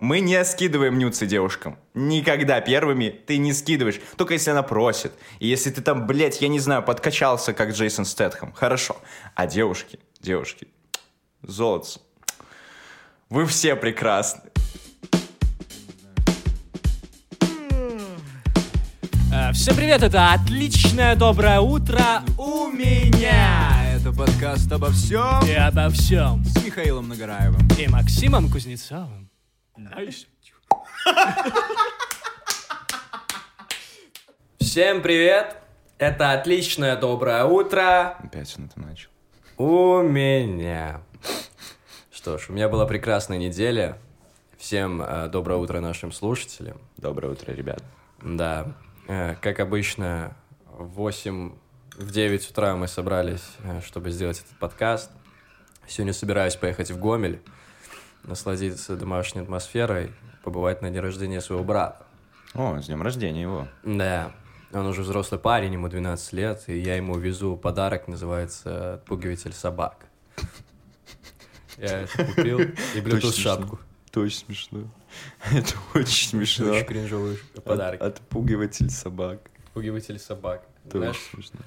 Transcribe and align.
Мы 0.00 0.20
не 0.20 0.42
скидываем 0.46 0.98
нюцы 0.98 1.26
девушкам. 1.26 1.78
Никогда 1.92 2.60
первыми 2.62 3.10
ты 3.10 3.36
не 3.36 3.52
скидываешь. 3.52 4.00
Только 4.16 4.32
если 4.32 4.50
она 4.50 4.62
просит. 4.62 5.12
И 5.40 5.46
если 5.46 5.70
ты 5.70 5.82
там, 5.82 6.06
блядь, 6.06 6.40
я 6.40 6.48
не 6.48 6.58
знаю, 6.58 6.82
подкачался, 6.82 7.52
как 7.52 7.72
Джейсон 7.72 8.06
Стэтхэм. 8.06 8.52
Хорошо. 8.52 8.96
А 9.34 9.46
девушки, 9.46 9.98
девушки, 10.20 10.68
золотцы. 11.42 12.00
Вы 13.28 13.44
все 13.46 13.76
прекрасны. 13.76 14.40
Э, 19.32 19.52
Всем 19.52 19.76
привет, 19.76 20.02
это 20.02 20.32
отличное 20.32 21.14
доброе 21.14 21.60
утро 21.60 22.22
у 22.38 22.68
меня. 22.68 23.94
Это 23.94 24.12
подкаст 24.12 24.72
обо 24.72 24.90
всем 24.90 25.44
И 25.46 25.52
обо 25.52 25.90
всем. 25.90 26.44
с 26.44 26.64
Михаилом 26.64 27.08
Нагораевым. 27.08 27.68
И 27.78 27.86
Максимом 27.86 28.50
Кузнецовым. 28.50 29.29
Nice. 29.80 30.26
Всем 34.58 35.00
привет! 35.00 35.56
Это 35.96 36.32
отличное 36.32 36.96
доброе 36.96 37.44
утро 37.46 38.10
Опять 38.22 38.54
он 38.58 38.66
это 38.66 38.78
начал. 38.78 39.08
у 39.56 40.02
меня. 40.02 41.00
Что 42.12 42.36
ж, 42.36 42.50
у 42.50 42.52
меня 42.52 42.68
была 42.68 42.84
прекрасная 42.84 43.38
неделя. 43.38 43.96
Всем 44.58 45.00
э, 45.00 45.28
доброе 45.28 45.56
утро 45.56 45.80
нашим 45.80 46.12
слушателям. 46.12 46.78
Доброе 46.98 47.28
утро, 47.32 47.50
ребят. 47.52 47.82
Да, 48.20 48.74
э, 49.08 49.34
как 49.40 49.60
обычно, 49.60 50.36
в 50.66 50.88
8, 50.88 51.54
в 51.96 52.10
9 52.10 52.50
утра 52.50 52.76
мы 52.76 52.86
собрались, 52.86 53.56
э, 53.64 53.80
чтобы 53.80 54.10
сделать 54.10 54.40
этот 54.40 54.58
подкаст. 54.58 55.10
Сегодня 55.88 56.12
собираюсь 56.12 56.56
поехать 56.56 56.90
в 56.90 56.98
Гомель, 56.98 57.40
насладиться 58.24 58.96
домашней 58.96 59.42
атмосферой, 59.42 60.12
побывать 60.42 60.82
на 60.82 60.90
день 60.90 61.00
рождения 61.00 61.40
своего 61.40 61.64
брата. 61.64 62.04
О, 62.54 62.80
с 62.80 62.86
днем 62.86 63.02
рождения 63.02 63.42
его. 63.42 63.68
Да, 63.84 64.32
он 64.72 64.86
уже 64.86 65.02
взрослый 65.02 65.40
парень, 65.40 65.72
ему 65.74 65.88
12 65.88 66.32
лет, 66.32 66.64
и 66.68 66.78
я 66.78 66.96
ему 66.96 67.16
везу 67.18 67.56
подарок, 67.56 68.08
называется 68.08 68.94
«Отпугиватель 68.94 69.52
собак». 69.52 70.06
Я 71.78 72.02
это 72.02 72.24
купил 72.26 72.60
и 72.60 73.00
Bluetooth 73.00 73.32
шапку. 73.40 73.80
Очень 74.14 74.38
смешно. 74.46 74.90
Это 75.50 75.74
очень 75.94 76.28
смешно. 76.30 76.72
Очень 76.72 76.84
кринжовый 76.86 77.38
подарок. 77.64 78.02
От- 78.02 78.18
Отпугиватель 78.18 78.90
собак. 78.90 79.40
Отпугиватель 79.66 80.18
собак. 80.18 80.66
Знаешь, 80.90 81.16
смешно. 81.32 81.60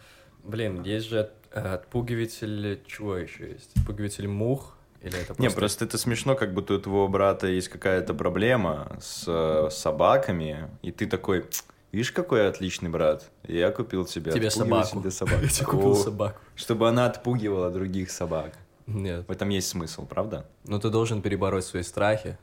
Блин, 0.44 0.84
есть 0.84 1.08
же 1.10 1.22
от- 1.22 1.56
отпугиватель... 1.56 2.84
Чего 2.86 3.16
еще 3.18 3.52
есть? 3.52 3.72
Отпугиватель 3.78 4.28
мух? 4.28 4.78
Или 5.04 5.18
это 5.18 5.28
просто... 5.28 5.42
Не, 5.44 5.50
просто 5.50 5.86
это 5.86 5.98
смешно, 5.98 6.36
как 6.36 6.54
будто 6.54 6.76
у 6.76 6.80
твоего 6.80 7.08
брата 7.10 7.48
есть 7.48 7.68
какая-то 7.68 8.14
проблема 8.14 8.98
с 9.02 9.26
э, 9.28 9.70
собаками, 9.70 10.70
и 10.82 10.92
ты 10.92 11.08
такой, 11.08 11.46
видишь, 11.92 12.12
какой 12.12 12.48
отличный 12.48 12.90
брат, 12.90 13.30
я 13.44 13.70
купил 13.72 14.06
тебе, 14.06 14.32
Тебе 14.32 14.50
собаку. 14.50 15.02
для 15.02 15.12
собак. 15.20 15.42
Я 15.42 15.50
тебе 15.50 15.66
купил 15.66 15.96
собаку. 15.96 16.40
Чтобы 16.56 16.88
она 16.88 17.06
отпугивала 17.06 17.70
других 17.70 18.12
собак. 18.12 18.54
Нет. 18.88 19.28
В 19.28 19.32
этом 19.32 19.50
есть 19.50 19.68
смысл, 19.68 20.06
правда? 20.06 20.46
Но 20.66 20.80
ты 20.80 20.90
должен 20.90 21.22
перебороть 21.22 21.66
свои 21.66 21.84
страхи. 21.84 22.38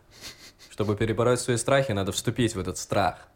Чтобы 0.70 0.96
перебороть 0.96 1.40
свои 1.40 1.56
страхи, 1.56 1.92
надо 1.92 2.12
вступить 2.12 2.54
в 2.54 2.60
этот 2.60 2.76
страх. 2.76 3.26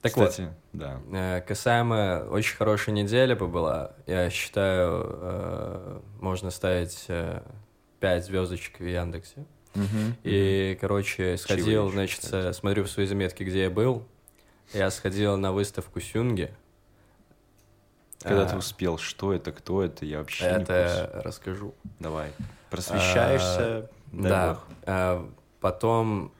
Так 0.00 0.12
Кстати, 0.12 0.48
да. 0.72 1.00
вот, 1.06 1.16
э, 1.16 1.44
касаемо 1.46 2.26
очень 2.28 2.56
хорошая 2.56 2.92
неделя 2.92 3.36
была, 3.36 3.92
я 4.08 4.28
считаю, 4.30 5.06
э, 5.06 6.00
можно 6.20 6.50
ставить 6.50 7.06
5 8.02 8.24
звездочек 8.24 8.80
в 8.80 8.84
Яндексе. 8.84 9.44
Мгм. 9.74 10.16
И, 10.24 10.76
короче, 10.80 11.38
сходил, 11.38 11.86
еще 11.86 11.92
значит, 11.94 12.22
считать? 12.24 12.46
э, 12.46 12.52
смотрю 12.52 12.82
в 12.84 12.90
свои 12.90 13.06
заметки, 13.06 13.44
где 13.44 13.62
я 13.62 13.70
был. 13.70 14.04
Я 14.74 14.90
сходил 14.90 15.36
на 15.36 15.52
выставку 15.52 16.00
Сюнги. 16.00 16.52
Когда 18.20 18.42
А, 18.42 18.46
ты 18.46 18.56
успел, 18.56 18.98
что 18.98 19.32
это, 19.32 19.52
кто 19.52 19.82
это, 19.84 20.04
я 20.04 20.18
вообще 20.18 20.44
не 20.46 20.52
в 20.52 20.58
курсе. 20.58 20.72
Это 20.72 21.22
расскажу. 21.24 21.74
Давай. 22.00 22.32
Просвещаешься, 22.70 23.88
дай 24.10 24.30
Да. 24.30 24.60
А, 24.84 25.30
Потом, 25.60 26.32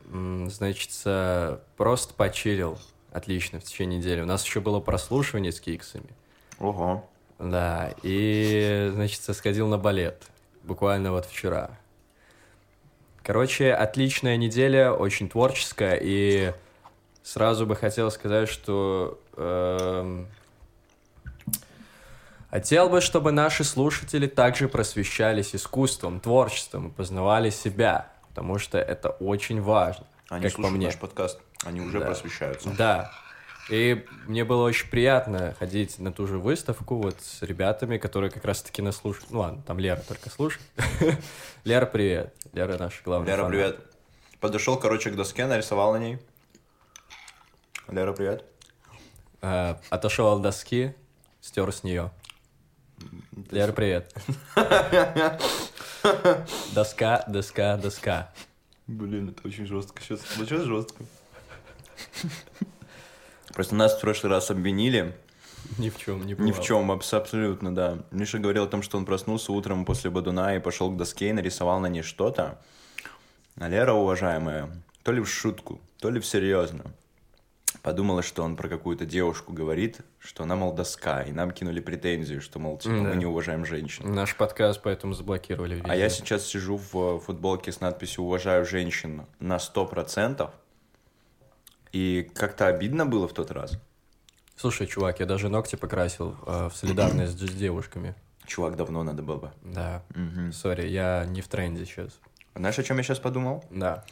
значит, 0.48 0.90
э, 1.04 1.58
просто 1.76 2.12
почилил. 2.14 2.76
Отлично, 3.12 3.60
в 3.60 3.62
течение 3.62 3.98
недели. 4.00 4.20
У 4.20 4.26
нас 4.26 4.44
еще 4.44 4.60
было 4.60 4.80
прослушивание 4.80 5.52
с 5.52 5.60
киксами. 5.60 6.10
Ого. 6.58 7.08
Да, 7.38 7.94
и, 8.02 8.90
значит, 8.94 9.20
сходил 9.20 9.68
на 9.68 9.78
балет. 9.78 10.24
Буквально 10.64 11.12
вот 11.12 11.26
вчера. 11.26 11.70
Короче, 13.22 13.72
отличная 13.72 14.36
неделя, 14.36 14.92
очень 14.92 15.28
творческая, 15.28 15.98
и 16.00 16.52
сразу 17.22 17.66
бы 17.66 17.76
хотел 17.76 18.10
сказать, 18.10 18.48
что 18.48 19.20
эм, 19.36 20.26
хотел 22.50 22.88
бы, 22.88 23.00
чтобы 23.00 23.30
наши 23.32 23.64
слушатели 23.64 24.26
также 24.26 24.68
просвещались 24.68 25.54
искусством, 25.54 26.20
творчеством 26.20 26.88
и 26.88 26.90
познавали 26.90 27.50
себя, 27.50 28.10
потому 28.28 28.58
что 28.58 28.78
это 28.78 29.10
очень 29.10 29.60
важно, 29.60 30.04
Они 30.28 30.42
как 30.44 30.52
по 30.52 30.56
слушают 30.56 30.76
мне. 30.76 30.86
наш 30.86 30.98
подкаст, 30.98 31.40
они 31.64 31.80
уже 31.80 32.00
Да. 32.00 32.06
просвещаются. 32.06 32.70
Да. 32.70 33.12
И 33.70 34.04
мне 34.26 34.44
было 34.44 34.64
очень 34.64 34.88
приятно 34.88 35.54
ходить 35.58 35.98
на 35.98 36.12
ту 36.12 36.26
же 36.26 36.38
выставку 36.38 36.96
вот 36.96 37.20
с 37.20 37.42
ребятами, 37.42 37.96
которые 37.96 38.30
как 38.30 38.44
раз-таки 38.44 38.82
нас 38.82 38.96
слушают. 38.96 39.30
Ну 39.30 39.40
ладно, 39.40 39.62
там 39.62 39.78
Лера 39.78 40.00
только 40.00 40.30
слушает. 40.30 40.64
Лера, 41.64 41.86
привет. 41.86 42.34
Лера 42.52 42.76
наша 42.76 43.02
главная 43.04 43.28
Лера, 43.28 43.42
фанат. 43.44 43.50
привет. 43.52 43.80
Подошел, 44.40 44.76
короче, 44.78 45.10
к 45.10 45.16
доске, 45.16 45.46
нарисовал 45.46 45.92
на 45.92 45.98
ней. 45.98 46.18
Лера, 47.88 48.12
привет. 48.12 48.44
Э, 49.42 49.76
Отошел 49.90 50.26
от 50.34 50.42
доски, 50.42 50.94
стер 51.40 51.72
с 51.72 51.84
нее. 51.84 52.10
Лера, 53.50 53.72
привет. 53.72 54.12
Доска, 56.74 57.24
доска, 57.28 57.76
доска. 57.76 58.32
Блин, 58.88 59.28
это 59.28 59.46
очень 59.46 59.66
жестко. 59.66 60.02
Сейчас 60.02 60.20
сейчас 60.36 60.62
жестко. 60.62 61.04
Просто 63.54 63.74
нас 63.74 63.96
в 63.96 64.00
прошлый 64.00 64.30
раз 64.32 64.50
обвинили. 64.50 65.14
Ни 65.78 65.90
в 65.90 65.98
чем 65.98 66.26
не 66.26 66.32
Ни 66.32 66.34
в 66.34 66.38
бывало. 66.38 66.62
чем, 66.64 66.90
абс- 66.90 67.14
абсолютно, 67.14 67.74
да. 67.74 67.98
Миша 68.10 68.38
говорил 68.38 68.64
о 68.64 68.68
том, 68.68 68.82
что 68.82 68.98
он 68.98 69.04
проснулся 69.04 69.52
утром 69.52 69.84
после 69.84 70.10
Бадуна 70.10 70.56
и 70.56 70.58
пошел 70.58 70.90
к 70.90 70.96
доске 70.96 71.28
и 71.28 71.32
нарисовал 71.32 71.78
на 71.80 71.86
ней 71.86 72.02
что-то. 72.02 72.60
А 73.60 73.68
Лера, 73.68 73.92
уважаемая, 73.92 74.70
то 75.02 75.12
ли 75.12 75.20
в 75.20 75.28
шутку, 75.28 75.80
то 76.00 76.10
ли 76.10 76.18
всерьезно, 76.20 76.84
подумала, 77.82 78.22
что 78.22 78.42
он 78.42 78.56
про 78.56 78.68
какую-то 78.68 79.04
девушку 79.06 79.52
говорит, 79.52 80.00
что 80.18 80.42
она, 80.42 80.56
мол, 80.56 80.72
доска, 80.72 81.22
и 81.22 81.32
нам 81.32 81.50
кинули 81.52 81.80
претензию, 81.80 82.40
что, 82.40 82.58
мол, 82.58 82.78
типа, 82.78 82.94
Да. 82.96 83.00
мы 83.02 83.16
не 83.16 83.26
уважаем 83.26 83.64
женщин. 83.64 84.12
Наш 84.14 84.34
подкаст 84.36 84.80
поэтому 84.82 85.14
заблокировали 85.14 85.74
везде. 85.76 85.90
А 85.90 85.94
я 85.94 86.08
сейчас 86.08 86.44
сижу 86.46 86.76
в 86.92 87.20
футболке 87.20 87.70
с 87.72 87.80
надписью 87.80 88.24
«Уважаю 88.24 88.64
женщин 88.66 89.26
на 89.38 89.58
100%», 89.58 90.50
и 91.92 92.30
как-то 92.34 92.66
обидно 92.66 93.06
было 93.06 93.28
в 93.28 93.32
тот 93.32 93.50
раз. 93.50 93.78
Слушай, 94.56 94.86
чувак, 94.86 95.20
я 95.20 95.26
даже 95.26 95.48
ногти 95.48 95.76
покрасил 95.76 96.36
э, 96.46 96.68
в 96.68 96.76
солидарность 96.76 97.38
с 97.38 97.52
девушками. 97.54 98.14
Чувак, 98.46 98.76
давно 98.76 99.02
надо 99.02 99.22
было 99.22 99.36
бы. 99.36 99.50
Да. 99.62 100.02
Сори, 100.52 100.88
я 100.88 101.24
не 101.26 101.40
в 101.40 101.48
тренде 101.48 101.84
сейчас. 101.86 102.18
Знаешь, 102.54 102.78
о 102.78 102.82
чем 102.82 102.98
я 102.98 103.02
сейчас 103.02 103.18
подумал? 103.18 103.64
Да. 103.70 104.04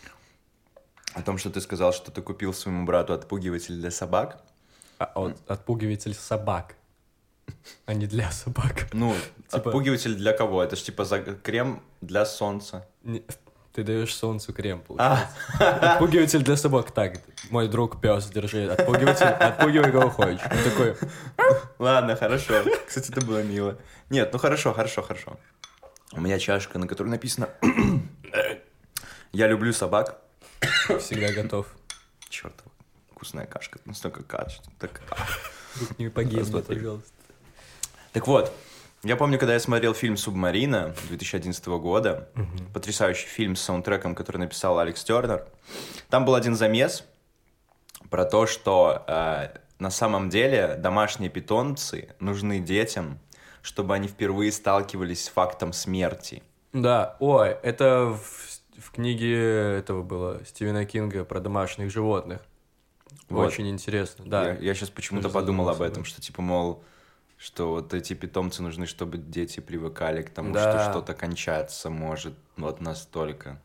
О 1.14 1.22
том, 1.22 1.38
что 1.38 1.50
ты 1.50 1.60
сказал, 1.60 1.92
что 1.92 2.10
ты 2.10 2.22
купил 2.22 2.54
своему 2.54 2.84
брату 2.86 3.12
отпугиватель 3.12 3.74
для 3.76 3.90
собак. 3.90 4.42
А, 4.98 5.04
от- 5.14 5.50
отпугиватель 5.50 6.14
собак, 6.14 6.76
а 7.86 7.94
не 7.94 8.06
для 8.06 8.30
собак. 8.30 8.88
Ну, 8.92 9.14
Типа- 9.48 9.56
отпугиватель 9.70 10.14
для 10.14 10.32
кого? 10.32 10.62
Это 10.62 10.76
ж 10.76 10.82
типа 10.82 11.04
за... 11.04 11.20
крем 11.20 11.82
для 12.00 12.24
солнца. 12.26 12.86
Не- 13.02 13.22
Ты 13.72 13.84
даешь 13.84 14.14
солнцу 14.14 14.52
крем, 14.52 14.82
А, 14.98 15.30
получается. 15.58 15.92
Отпугиватель 15.92 16.42
для 16.42 16.56
собак. 16.56 16.90
Так, 16.90 17.20
мой 17.50 17.68
друг 17.68 18.00
пес, 18.00 18.26
держи. 18.26 18.66
Отпугиватель, 18.66 19.26
отпугивай 19.26 19.92
кого 19.92 20.10
хочешь. 20.10 20.40
Он 20.42 20.70
такой, 20.70 20.96
ладно, 21.78 22.16
хорошо. 22.16 22.64
Кстати, 22.86 23.12
это 23.12 23.24
было 23.24 23.42
мило. 23.42 23.78
Нет, 24.08 24.32
ну 24.32 24.38
хорошо, 24.40 24.72
хорошо, 24.72 25.02
хорошо. 25.02 25.38
У 26.12 26.20
меня 26.20 26.40
чашка, 26.40 26.78
на 26.80 26.88
которой 26.88 27.08
написано 27.08 27.48
«Я 29.32 29.46
люблю 29.46 29.72
собак». 29.72 30.20
всегда 30.98 31.32
готов. 31.32 31.66
Черт, 32.28 32.54
вкусная 33.12 33.46
кашка, 33.46 33.78
настолько 33.84 34.24
качественная. 34.24 34.76
Так, 34.78 35.00
не 35.98 36.08
три. 36.62 36.76
пожалуйста. 36.76 37.12
Так 38.12 38.26
вот, 38.26 38.52
я 39.02 39.16
помню, 39.16 39.38
когда 39.38 39.54
я 39.54 39.60
смотрел 39.60 39.94
фильм 39.94 40.16
«Субмарина» 40.16 40.94
2011 41.08 41.66
года, 41.66 42.28
потрясающий 42.74 43.26
фильм 43.26 43.56
с 43.56 43.62
саундтреком, 43.62 44.14
который 44.14 44.38
написал 44.38 44.78
Алекс 44.78 45.02
Тернер, 45.02 45.46
там 46.10 46.24
был 46.24 46.34
один 46.34 46.54
замес 46.54 47.04
про 48.10 48.24
то, 48.24 48.46
что 48.46 49.04
э, 49.06 49.48
на 49.78 49.90
самом 49.90 50.28
деле 50.28 50.76
домашние 50.78 51.30
питомцы 51.30 52.14
нужны 52.20 52.58
детям, 52.58 53.18
чтобы 53.62 53.94
они 53.94 54.08
впервые 54.08 54.52
сталкивались 54.52 55.24
с 55.24 55.28
фактом 55.28 55.72
смерти. 55.72 56.42
Да, 56.72 57.16
ой, 57.20 57.56
это 57.62 58.16
в, 58.16 58.82
в 58.82 58.90
книге 58.92 59.76
этого 59.78 60.02
было 60.02 60.44
Стивена 60.44 60.84
Кинга 60.84 61.24
про 61.24 61.40
домашних 61.40 61.90
животных. 61.90 62.42
Вот. 63.28 63.46
Очень 63.46 63.70
интересно, 63.70 64.24
да. 64.26 64.52
Я, 64.54 64.74
сейчас 64.74 64.90
почему-то 64.90 65.30
подумал 65.30 65.68
об 65.68 65.82
этом, 65.82 66.04
что 66.04 66.20
типа, 66.20 66.42
мол, 66.42 66.82
что 67.40 67.70
вот 67.70 67.94
эти 67.94 68.12
питомцы 68.12 68.62
нужны, 68.62 68.84
чтобы 68.86 69.16
дети 69.16 69.60
привыкали 69.60 70.20
к 70.22 70.28
тому, 70.30 70.52
Да. 70.52 70.72
что 70.82 70.90
что-то 70.90 71.14
кончаться 71.14 71.88
может 71.88 72.34
вот 72.58 72.80
настолько. 72.82 73.60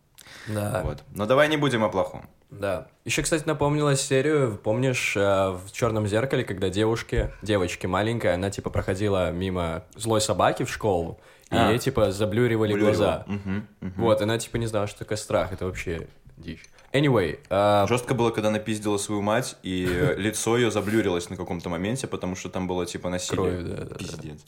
Да. 0.47 0.81
Вот. 0.85 1.03
Но 1.13 1.25
давай 1.25 1.49
не 1.49 1.57
будем 1.57 1.83
о 1.83 1.89
плохом. 1.89 2.29
Да. 2.49 2.87
Еще, 3.03 3.21
кстати, 3.21 3.43
напомнила 3.45 3.95
серию, 3.97 4.57
помнишь, 4.63 5.17
э, 5.17 5.19
в 5.51 5.71
черном 5.73 6.07
зеркале, 6.07 6.45
когда 6.45 6.69
девушки, 6.69 7.33
девочки 7.41 7.85
маленькая, 7.85 8.35
она 8.35 8.49
типа 8.49 8.69
проходила 8.69 9.31
мимо 9.31 9.83
злой 9.95 10.21
собаки 10.21 10.63
в 10.63 10.69
школу, 10.69 11.19
и 11.51 11.55
А. 11.57 11.71
ей 11.71 11.79
типа 11.79 12.11
заблюривали 12.11 12.71
Блюрила. 12.71 12.89
глаза. 12.91 13.23
Мгм, 13.27 13.67
мгм. 13.81 13.93
Вот, 14.01 14.21
она 14.21 14.37
типа 14.39 14.55
не 14.55 14.67
знала, 14.67 14.87
что 14.87 14.99
такое 14.99 15.17
страх, 15.17 15.51
это 15.51 15.65
вообще 15.65 16.07
дичь. 16.37 16.63
Anyway, 16.95 17.39
э, 17.49 17.87
Жестко 17.89 18.13
было, 18.13 18.31
когда 18.31 18.47
она 18.47 18.59
пиздила 18.59 18.97
свою 18.97 19.21
мать, 19.21 19.57
и 19.63 19.85
э, 19.85 20.15
лицо 20.17 20.55
ее 20.55 20.71
заблюрилось 20.71 21.29
на 21.29 21.35
каком-то 21.35 21.67
моменте, 21.67 22.07
потому 22.07 22.37
что 22.37 22.49
там 22.49 22.67
было 22.67 22.85
типа 22.85 23.09
насилие. 23.09 23.51
Кровь, 23.51 23.63
да, 23.63 23.83
да, 23.83 23.85
да. 23.85 23.95
Пиздец. 23.95 24.39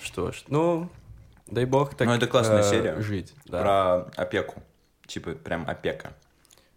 что 0.00 0.30
ж, 0.30 0.44
ну, 0.46 0.88
дай 1.48 1.64
бог 1.64 1.96
так 1.96 2.06
Ну, 2.06 2.14
это 2.14 2.28
классная 2.28 2.60
э, 2.60 2.70
серия. 2.70 3.00
жить. 3.00 3.34
Да. 3.46 3.62
Про 3.62 4.22
опеку. 4.22 4.62
Типа 5.08 5.32
прям 5.32 5.68
опека. 5.68 6.12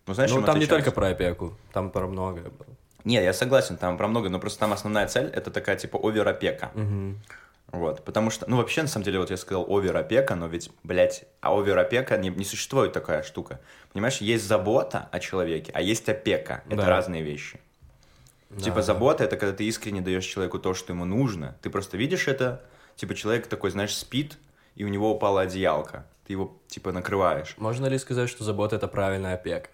Ну, 0.07 0.15
знаешь, 0.15 0.31
ну, 0.31 0.41
там 0.41 0.57
не 0.57 0.63
отличается? 0.63 0.85
только 0.85 0.91
про 0.91 1.09
опеку, 1.09 1.53
там 1.71 1.91
про 1.91 2.07
многое 2.07 2.45
было. 2.45 2.75
Не, 3.03 3.23
я 3.23 3.33
согласен, 3.33 3.77
там 3.77 3.95
про 3.95 4.07
много, 4.07 4.29
но 4.29 4.39
просто 4.39 4.59
там 4.59 4.73
основная 4.73 5.07
цель 5.07 5.27
это 5.27 5.51
такая 5.51 5.75
типа 5.75 5.99
оверопека. 6.01 6.71
Мгм. 6.73 7.19
Вот, 7.71 8.03
потому 8.03 8.29
что, 8.31 8.49
ну, 8.49 8.57
вообще, 8.57 8.81
на 8.81 8.87
самом 8.87 9.05
деле, 9.05 9.19
вот 9.19 9.29
я 9.29 9.37
сказал 9.37 9.65
оверопека, 9.69 10.35
но 10.35 10.47
ведь, 10.47 10.71
блядь, 10.83 11.25
а 11.41 11.55
оверопека 11.57 12.17
не, 12.17 12.29
не 12.29 12.43
существует 12.45 12.93
такая 12.93 13.21
штука. 13.23 13.59
Понимаешь, 13.93 14.17
есть 14.17 14.45
забота 14.45 15.07
о 15.11 15.19
человеке, 15.19 15.71
а 15.75 15.81
есть 15.81 16.09
опека. 16.09 16.63
Это 16.67 16.77
Да. 16.77 16.87
разные 16.89 17.21
вещи. 17.21 17.59
Да, 18.49 18.61
типа 18.63 18.77
да. 18.77 18.81
забота 18.81 19.23
это 19.23 19.37
когда 19.37 19.55
ты 19.55 19.65
искренне 19.65 20.01
даешь 20.01 20.25
человеку 20.25 20.57
то, 20.57 20.73
что 20.73 20.93
ему 20.93 21.05
нужно. 21.05 21.55
Ты 21.61 21.69
просто 21.69 21.97
видишь 21.97 22.27
это, 22.27 22.63
типа 22.95 23.13
человек 23.13 23.45
такой, 23.47 23.69
знаешь, 23.69 23.95
спит, 23.95 24.37
и 24.75 24.83
у 24.83 24.87
него 24.87 25.13
упала 25.13 25.41
одеялка. 25.41 26.05
Ты 26.25 26.33
его, 26.33 26.57
типа, 26.67 26.91
накрываешь. 26.91 27.53
Можно 27.57 27.85
ли 27.87 27.97
сказать, 27.99 28.29
что 28.29 28.43
забота— 28.43 28.75
это 28.77 28.87
правильная 28.87 29.35
опека? 29.35 29.69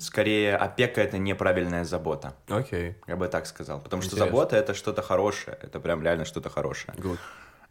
Скорее, 0.00 0.56
опека 0.56 1.00
это 1.00 1.18
неправильная 1.18 1.84
забота. 1.84 2.34
Окей, 2.48 2.96
Я 3.06 3.16
бы 3.16 3.28
так 3.28 3.46
сказал. 3.46 3.80
Потому 3.80 4.02
что 4.02 4.12
Интересно. 4.12 4.26
забота 4.26 4.56
это 4.56 4.74
что-то 4.74 5.02
хорошее. 5.02 5.58
Это 5.62 5.80
прям 5.80 6.02
реально 6.02 6.24
что-то 6.24 6.50
хорошее. 6.50 6.94
good. 6.98 7.18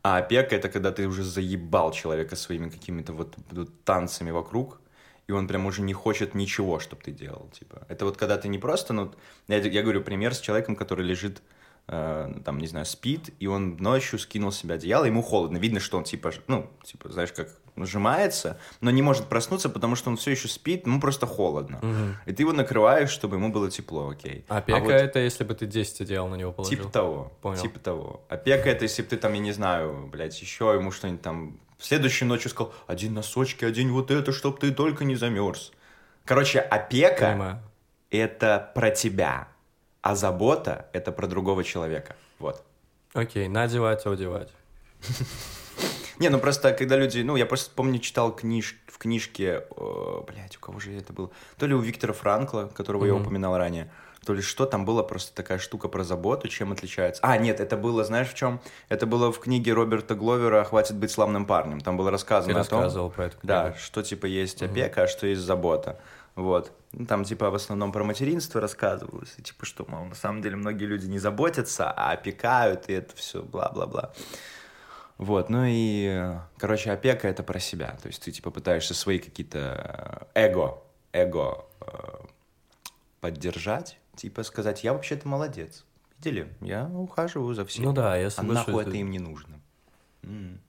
А 0.04 0.18
опека 0.18 0.56
это 0.56 0.70
когда 0.70 0.92
ты 0.92 1.08
уже 1.08 1.24
заебал 1.24 1.92
человека 1.92 2.36
своими 2.36 2.70
какими-то 2.70 3.14
вот, 3.14 3.36
вот 3.52 3.84
танцами 3.86 4.32
вокруг, 4.32 4.82
и 5.28 5.32
он 5.32 5.48
прям 5.48 5.66
уже 5.66 5.82
не 5.82 5.94
хочет 5.94 6.36
ничего, 6.36 6.80
чтобы 6.80 7.02
ты 7.02 7.12
делал. 7.12 7.50
Типа. 7.58 7.86
Это 7.88 8.06
вот 8.06 8.18
когда 8.18 8.38
ты 8.38 8.50
не 8.50 8.60
просто, 8.60 8.94
ну, 8.94 9.14
я, 9.48 9.58
я 9.60 9.82
говорю 9.82 10.02
пример 10.02 10.34
с 10.34 10.42
человеком, 10.42 10.76
который 10.76 11.06
лежит, 11.06 11.42
э, 11.88 12.34
там, 12.44 12.58
не 12.58 12.68
знаю, 12.68 12.86
спит, 12.86 13.30
и 13.40 13.48
он 13.48 13.78
ночью 13.78 14.20
скинул 14.20 14.52
с 14.52 14.58
себя 14.58 14.76
одеяло, 14.76 15.06
ему 15.06 15.22
холодно. 15.22 15.58
Видно, 15.58 15.80
что 15.80 15.98
он 15.98 16.04
типа, 16.04 16.34
ну, 16.48 16.70
типа, 16.84 17.10
знаешь, 17.10 17.32
как 17.32 17.48
сжимается, 17.76 18.60
но 18.82 18.92
не 18.92 19.02
может 19.02 19.28
проснуться, 19.28 19.70
потому 19.70 19.96
что 19.96 20.10
он 20.10 20.18
все 20.18 20.32
еще 20.32 20.48
спит, 20.48 20.86
ему 20.86 21.00
просто 21.00 21.26
холодно. 21.26 21.80
Мгм. 21.82 22.18
И 22.26 22.34
ты 22.34 22.44
его 22.44 22.54
накрываешь, 22.54 23.10
чтобы 23.10 23.38
ему 23.38 23.50
было 23.52 23.70
тепло, 23.72 24.10
окей. 24.10 24.46
Опека 24.48 24.78
А 24.78 24.82
вот- 24.82 24.92
это 24.92 25.20
если 25.20 25.44
бы 25.44 25.54
ты 25.56 25.66
10 25.66 26.02
одеял 26.02 26.28
на 26.28 26.36
него 26.36 26.52
положил. 26.52 26.78
Типа 26.78 26.90
того. 26.90 27.32
Понял. 27.42 27.62
Типа 27.62 27.80
того. 27.80 28.22
Опека 28.30 28.70
это 28.70 28.84
если 28.86 29.02
бы 29.02 29.08
ты 29.10 29.18
там, 29.18 29.34
я 29.34 29.40
не 29.40 29.52
знаю, 29.52 30.10
блядь, 30.12 30.40
еще 30.42 30.74
ему 30.74 30.92
что-нибудь 30.92 31.22
там... 31.22 31.60
Следующей 31.80 32.26
ночью 32.26 32.50
сказал, 32.50 32.74
один 32.88 33.14
носочки, 33.14 33.66
один 33.66 33.92
вот 33.92 34.10
это, 34.12 34.32
чтоб 34.32 34.60
ты 34.60 34.72
только 34.72 35.04
не 35.04 35.16
замерз. 35.16 35.72
Короче, 36.24 36.60
опека 36.62 37.32
Понимаю. 37.32 37.60
это 38.10 38.72
про 38.74 38.92
тебя, 38.92 39.50
а 40.02 40.16
забота 40.16 40.88
это 40.94 41.12
про 41.12 41.28
другого 41.28 41.64
человека. 41.64 42.16
Вот. 42.40 42.64
Окей, 43.14 43.48
надевать, 43.50 44.06
одевать. 44.06 44.50
Не, 46.20 46.30
ну 46.30 46.40
просто 46.40 46.74
когда 46.74 46.96
люди, 46.98 47.22
ну 47.22 47.36
я 47.36 47.46
просто 47.46 47.72
помню 47.76 48.00
читал 48.00 48.32
книж, 48.36 48.76
в 48.88 48.98
книжке, 48.98 49.66
о, 49.72 50.24
блядь, 50.28 50.56
у 50.58 50.60
кого 50.60 50.80
же 50.80 50.94
это 50.94 51.12
было? 51.14 51.30
То 51.58 51.66
ли 51.66 51.74
у 51.74 51.80
Виктора 51.80 52.14
Франкла, 52.14 52.72
которого 52.74 53.06
я 53.06 53.14
Мгм. 53.14 53.24
упоминал 53.24 53.58
ранее, 53.58 53.92
то 54.26 54.34
ли 54.34 54.42
что, 54.42 54.66
там 54.66 54.86
была 54.86 55.04
просто 55.04 55.36
такая 55.36 55.58
штука 55.58 55.90
про 55.90 56.04
заботу, 56.06 56.48
чем 56.48 56.72
отличается. 56.72 57.22
А, 57.26 57.38
нет, 57.38 57.60
это 57.60 57.76
было, 57.76 58.04
знаешь, 58.06 58.30
в 58.30 58.36
чем? 58.36 58.62
Это 58.88 59.06
было 59.06 59.34
в 59.34 59.40
книге 59.40 59.74
Роберта 59.74 60.16
Гловера 60.16 60.64
«Хватит 60.64 60.96
быть 60.96 61.12
славным 61.12 61.46
парнем». 61.46 61.82
Там 61.82 61.98
было 61.98 62.08
Ты 62.08 62.12
рассказано 62.14 62.62
о 62.62 62.64
том, 62.64 62.80
рассказывал 62.80 63.10
про 63.10 63.26
эту 63.26 63.38
книгу. 63.40 63.48
да, 63.48 63.74
что 63.76 64.02
типа 64.02 64.26
есть 64.28 64.62
опека, 64.64 65.04
а 65.04 65.08
что 65.08 65.28
есть 65.28 65.42
забота. 65.42 66.00
Вот. 66.36 66.72
Ну, 66.94 67.06
Там 67.06 67.26
типа 67.26 67.50
в 67.50 67.56
основном 67.56 67.92
про 67.92 68.04
материнство 68.06 68.62
рассказывалось. 68.62 69.34
И 69.38 69.42
типа 69.42 69.66
что, 69.66 69.86
мол, 69.90 70.06
на 70.06 70.16
самом 70.16 70.42
деле 70.42 70.56
многие 70.56 70.86
люди 70.86 71.06
не 71.06 71.20
заботятся, 71.20 71.92
а 71.92 72.12
опекают, 72.14 72.88
и 72.88 72.94
это 72.94 73.14
все 73.18 73.42
бла-бла-бла. 73.44 74.14
Вот, 75.24 75.50
ну 75.50 75.64
и, 75.66 76.34
короче, 76.58 76.92
опека 76.92 77.30
это 77.30 77.44
про 77.44 77.58
себя. 77.60 77.98
То 78.02 78.08
есть 78.08 78.22
ты 78.22 78.32
типа 78.32 78.52
пытаешься 78.52 78.94
свои 78.94 79.20
какие-то 79.20 80.28
э, 80.36 80.42
эго, 80.50 80.84
эго 81.14 81.66
э, 81.80 81.86
поддержать, 83.22 83.98
типа 84.18 84.44
сказать, 84.44 84.84
я 84.84 84.92
вообще-то 84.92 85.26
молодец. 85.28 85.86
Видели? 86.18 86.54
Я 86.60 86.88
ухаживаю 86.88 87.54
за 87.54 87.66
всем. 87.66 87.86
Ну 87.86 87.94
да, 87.94 88.18
я 88.18 88.28
А 88.28 88.32
соглашусь. 88.32 88.68
нахуй 88.68 88.84
это 88.84 88.98
им 88.98 89.12
не 89.12 89.20
нужно. 89.20 89.62
М. 90.24 90.60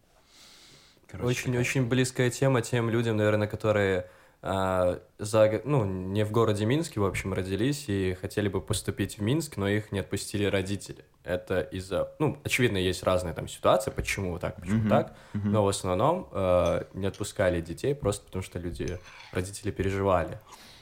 Короче, 1.08 1.26
Очень, 1.26 1.44
такая 1.46 1.60
очень 1.60 1.88
близкая 1.88 2.30
тема 2.30 2.62
тем 2.62 2.90
людям, 2.90 3.16
наверное, 3.16 3.48
которые 3.48 4.08
а, 4.46 5.00
за, 5.19 5.62
ну, 5.64 5.87
не 5.87 6.23
в 6.23 6.31
городе 6.31 6.67
Минске, 6.67 7.00
в 7.00 7.06
общем, 7.06 7.32
родились 7.32 7.87
и 7.88 8.12
хотели 8.20 8.49
бы 8.49 8.61
поступить 8.61 9.17
в 9.17 9.23
Минск, 9.23 9.56
но 9.56 9.67
их 9.67 9.91
не 9.91 10.00
отпустили 10.00 10.44
родители. 10.44 11.06
Это 11.25 11.62
из-за... 11.62 12.11
Ну, 12.19 12.38
очевидно, 12.44 12.76
есть 12.76 13.02
разные 13.05 13.32
там 13.32 13.49
ситуации, 13.49 13.91
почему 13.91 14.38
так, 14.38 14.56
почему 14.61 14.81
Мгм, 14.81 14.88
так, 14.91 15.17
мгм. 15.32 15.50
но 15.50 15.64
в 15.64 15.69
основном 15.69 16.29
э, 16.31 16.82
не 16.93 17.06
отпускали 17.06 17.62
детей 17.62 17.94
просто 17.94 18.26
потому, 18.26 18.43
что 18.43 18.58
люди, 18.58 18.99
родители 19.32 19.70
переживали, 19.70 20.38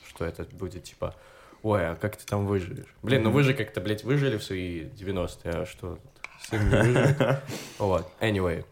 что 0.09 0.25
это 0.25 0.43
будет 0.43 0.83
типа, 0.83 1.15
ой, 1.63 1.91
а 1.91 1.95
как 1.95 2.17
ты 2.17 2.27
там 2.27 2.49
выживешь? 2.49 2.93
Блин, 3.01 3.23
ну 3.23 3.31
вы 3.31 3.45
же 3.45 3.55
как-то, 3.55 3.81
блядь, 3.81 4.03
выжили 4.03 4.39
в 4.39 4.43
свои 4.43 4.87
90-е, 4.87 5.53
а 5.53 5.67
что, 5.67 6.01
сын 6.49 6.69
не 6.69 6.77
выживет? 6.79 7.17
Вот, 7.79 8.11
anyway. 8.21 8.65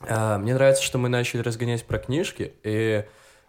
А, 0.00 0.36
Мне 0.38 0.54
нравится, 0.54 0.82
что 0.82 0.98
мы 0.98 1.08
начали 1.08 1.42
разгонять 1.42 1.84
про 1.84 2.00
книжки, 2.00 2.54
и 2.64 3.04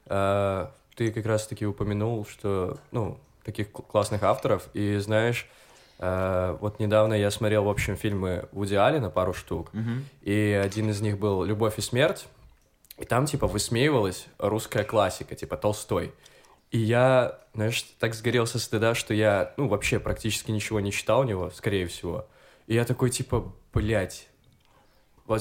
а, 0.05 0.71
ты 0.95 1.11
как 1.11 1.25
раз-таки 1.25 1.65
упомянул, 1.65 2.25
что, 2.25 2.77
ну, 2.91 3.19
таких 3.43 3.71
кл- 3.71 3.81
классных 3.83 4.23
авторов, 4.23 4.67
и 4.73 4.97
знаешь, 4.97 5.47
а, 5.99 6.57
вот 6.61 6.79
недавно 6.79 7.13
я 7.13 7.29
смотрел, 7.31 7.63
в 7.65 7.69
общем, 7.69 7.95
фильмы 7.97 8.47
Вуди 8.51 8.75
Аллена, 8.75 9.09
пару 9.09 9.33
штук, 9.33 9.73
Мгм. 9.73 10.05
и 10.21 10.59
один 10.63 10.89
из 10.89 11.01
них 11.01 11.17
был 11.17 11.43
«Любовь 11.43 11.77
и 11.77 11.81
смерть», 11.81 12.25
и 12.97 13.05
там, 13.05 13.25
типа, 13.25 13.47
высмеивалась 13.47 14.27
русская 14.37 14.83
классика, 14.83 15.35
типа 15.35 15.57
Толстой. 15.57 16.13
И 16.71 16.77
я, 16.77 17.39
знаешь, 17.53 17.83
так 17.99 18.13
сгорел 18.15 18.45
со 18.47 18.59
стыда, 18.59 18.93
что 18.95 19.13
я, 19.13 19.53
ну, 19.57 19.67
вообще 19.67 19.99
практически 19.99 20.51
ничего 20.51 20.79
не 20.79 20.91
читал 20.91 21.21
у 21.21 21.23
него, 21.23 21.49
скорее 21.51 21.87
всего. 21.87 22.27
И 22.67 22.75
я 22.75 22.85
такой, 22.85 23.09
типа, 23.09 23.51
блядь, 23.73 24.27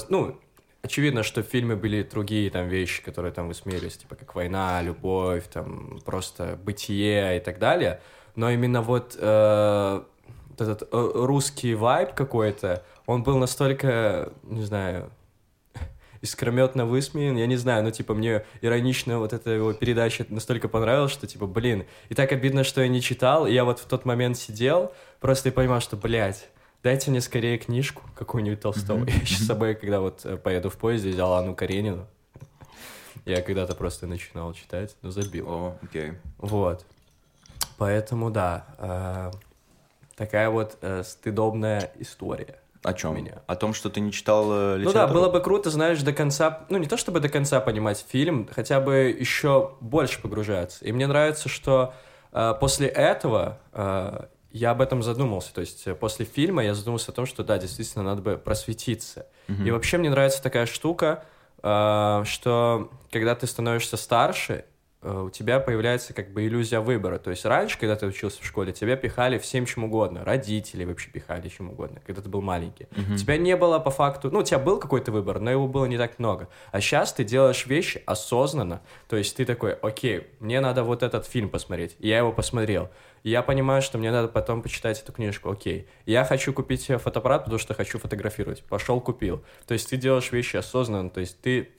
ну, 0.09 0.39
очевидно, 0.83 1.23
что 1.23 1.43
в 1.43 1.47
фильме 1.47 1.77
были 1.77 2.03
другие 2.03 2.51
там 2.51 2.69
вещи, 2.69 3.03
которые 3.03 3.33
там 3.33 3.49
высмеялись, 3.49 3.97
типа 3.97 4.17
как 4.17 4.35
война, 4.35 4.83
любовь, 4.83 5.45
там 5.53 6.01
просто 6.05 6.59
бытие 6.63 7.39
и 7.39 7.41
так 7.41 7.59
далее. 7.59 8.01
Но 8.35 8.51
именно 8.51 8.83
вот 8.83 9.17
э, 9.19 10.03
вот 10.49 10.61
этот 10.61 10.89
э, 10.91 11.11
русский 11.15 11.75
вайб 11.75 12.15
какой-то, 12.15 12.85
он 13.07 13.23
был 13.23 13.39
настолько, 13.39 14.33
не 14.43 14.63
знаю, 14.63 15.11
искрометно 16.21 16.87
высмеян, 16.87 17.37
я 17.37 17.47
не 17.47 17.57
знаю, 17.57 17.85
ну, 17.85 17.91
типа, 17.91 18.15
мне 18.15 18.45
иронично 18.61 19.19
вот 19.19 19.33
эта 19.33 19.51
его 19.51 19.73
передача 19.73 20.27
настолько 20.29 20.69
понравилась, 20.69 21.13
что, 21.13 21.27
типа, 21.27 21.47
блин, 21.47 21.85
и 22.09 22.15
так 22.15 22.33
обидно, 22.33 22.65
что 22.65 22.81
я 22.81 22.89
не 22.89 23.01
читал, 23.03 23.47
и 23.47 23.53
я 23.53 23.65
вот 23.65 23.79
в 23.79 23.87
тот 23.87 24.05
момент 24.05 24.37
сидел, 24.37 24.93
просто 25.21 25.51
и 25.51 25.53
понимал, 25.53 25.81
что, 25.81 25.97
блядь, 25.97 26.49
дайте 26.83 27.11
мне 27.11 27.21
скорее 27.21 27.59
книжку 27.59 28.03
какую-нибудь 28.15 28.61
Толстого. 28.61 29.05
Я 29.07 29.15
еще 29.15 29.37
с 29.37 29.47
собой, 29.47 29.75
когда 29.75 30.01
вот 30.01 30.25
э, 30.25 30.37
поеду 30.37 30.71
в 30.71 30.77
поезде, 30.77 31.11
взял 31.11 31.33
Анну 31.35 31.55
Каренину. 31.55 32.07
Я 33.25 33.41
когда-то 33.43 33.75
просто 33.75 34.07
начинал 34.07 34.53
читать, 34.53 34.97
но 35.03 35.11
забил. 35.11 35.49
О, 35.49 35.79
окей. 35.83 36.15
Вот. 36.39 36.85
Поэтому, 37.79 38.31
да, 38.31 38.67
э, 38.79 39.31
такая 40.17 40.51
вот 40.51 40.79
э, 40.81 41.03
стыдобная 41.05 41.93
история. 41.99 42.59
О 42.83 42.95
чем? 42.95 43.15
меня. 43.15 43.43
О 43.47 43.55
том, 43.55 43.75
что 43.75 43.91
ты 43.91 44.01
не 44.01 44.11
читал 44.11 44.45
э, 44.51 44.77
Ну 44.79 44.85
да, 44.85 44.91
литературу? 44.91 45.21
было 45.21 45.29
бы 45.31 45.41
круто, 45.41 45.71
знаешь, 45.71 46.03
до 46.03 46.13
конца, 46.13 46.67
ну 46.69 46.79
не 46.79 46.87
то 46.89 46.97
чтобы 46.97 47.21
до 47.21 47.29
конца 47.29 47.61
понимать 47.61 48.05
фильм, 48.09 48.49
хотя 48.51 48.81
бы 48.81 49.15
еще 49.17 49.77
больше 49.81 50.21
погружаться. 50.21 50.85
И 50.85 50.91
мне 50.91 51.07
нравится, 51.07 51.49
что 51.49 51.95
э, 52.33 52.55
после 52.59 52.89
этого 52.89 53.61
э, 53.73 54.25
я 54.53 54.71
об 54.71 54.81
этом 54.81 55.03
задумался. 55.03 55.53
То 55.55 55.61
есть 55.61 55.87
э, 55.87 55.95
после 55.95 56.25
фильма 56.25 56.65
я 56.65 56.75
задумался 56.75 57.13
о 57.13 57.15
том, 57.15 57.27
что 57.27 57.43
да, 57.45 57.59
действительно 57.59 58.05
надо 58.05 58.23
бы 58.23 58.39
просветиться. 58.39 59.27
Мгм. 59.49 59.67
И 59.67 59.71
вообще 59.71 59.99
мне 59.99 60.11
нравится 60.11 60.43
такая 60.43 60.67
штука, 60.67 61.25
э, 61.63 62.23
что 62.27 62.91
когда 63.11 63.35
ты 63.35 63.47
становишься 63.47 63.97
старше, 63.97 64.65
у 65.03 65.31
тебя 65.31 65.59
появляется 65.59 66.15
как 66.15 66.33
бы 66.33 66.47
иллюзия 66.47 66.81
выбора. 66.81 67.19
То 67.19 67.31
есть 67.31 67.45
раньше, 67.45 67.79
когда 67.79 67.97
ты 67.97 68.07
учился 68.07 68.41
в 68.41 68.47
школе, 68.47 68.73
тебя 68.73 68.97
пихали 68.97 69.39
всем 69.39 69.67
чем 69.67 69.85
угодно. 69.85 70.25
Родители 70.25 70.85
вообще 70.85 71.11
пихали 71.11 71.49
чем 71.49 71.71
угодно, 71.71 72.01
когда 72.07 72.23
ты 72.23 72.29
был 72.29 72.41
маленький. 72.41 72.87
У 73.13 73.17
тебя 73.17 73.37
не 73.37 73.57
было 73.57 73.79
по 73.79 73.91
факту... 73.91 74.31
Ну, 74.31 74.41
у 74.41 74.43
тебя 74.43 74.59
был 74.59 74.79
какой-то 74.79 75.11
выбор, 75.11 75.41
но 75.41 75.51
его 75.51 75.67
было 75.67 75.87
не 75.87 75.99
так 75.99 76.19
много. 76.19 76.49
А 76.71 76.81
сейчас 76.81 77.13
ты 77.13 77.25
делаешь 77.25 77.67
вещи 77.67 78.03
осознанно. 78.07 78.81
То 79.09 79.17
есть 79.17 79.37
ты 79.37 79.45
такой, 79.45 79.73
окей, 79.73 80.29
мне 80.39 80.61
надо 80.61 80.85
вот 80.85 81.03
этот 81.03 81.27
фильм 81.27 81.49
посмотреть. 81.49 81.97
И 81.99 82.09
я 82.09 82.19
его 82.19 82.33
посмотрел. 82.33 82.89
И 83.25 83.31
я 83.31 83.43
понимаю, 83.43 83.83
что 83.83 83.99
мне 83.99 84.11
надо 84.11 84.29
потом 84.29 84.63
почитать 84.63 85.01
эту 85.01 85.13
книжку, 85.13 85.51
окей. 85.51 85.89
Я 86.07 86.25
хочу 86.25 86.53
купить 86.53 86.87
фотоаппарат, 86.87 87.45
потому 87.45 87.59
что 87.59 87.75
хочу 87.75 87.99
фотографировать. 87.99 88.63
Пошел, 88.65 89.01
купил. 89.01 89.43
То 89.67 89.75
есть 89.75 89.91
ты 89.91 89.97
делаешь 89.97 90.31
вещи 90.33 90.57
осознанно, 90.57 91.11
то 91.11 91.21
есть 91.21 91.41
ты 91.41 91.71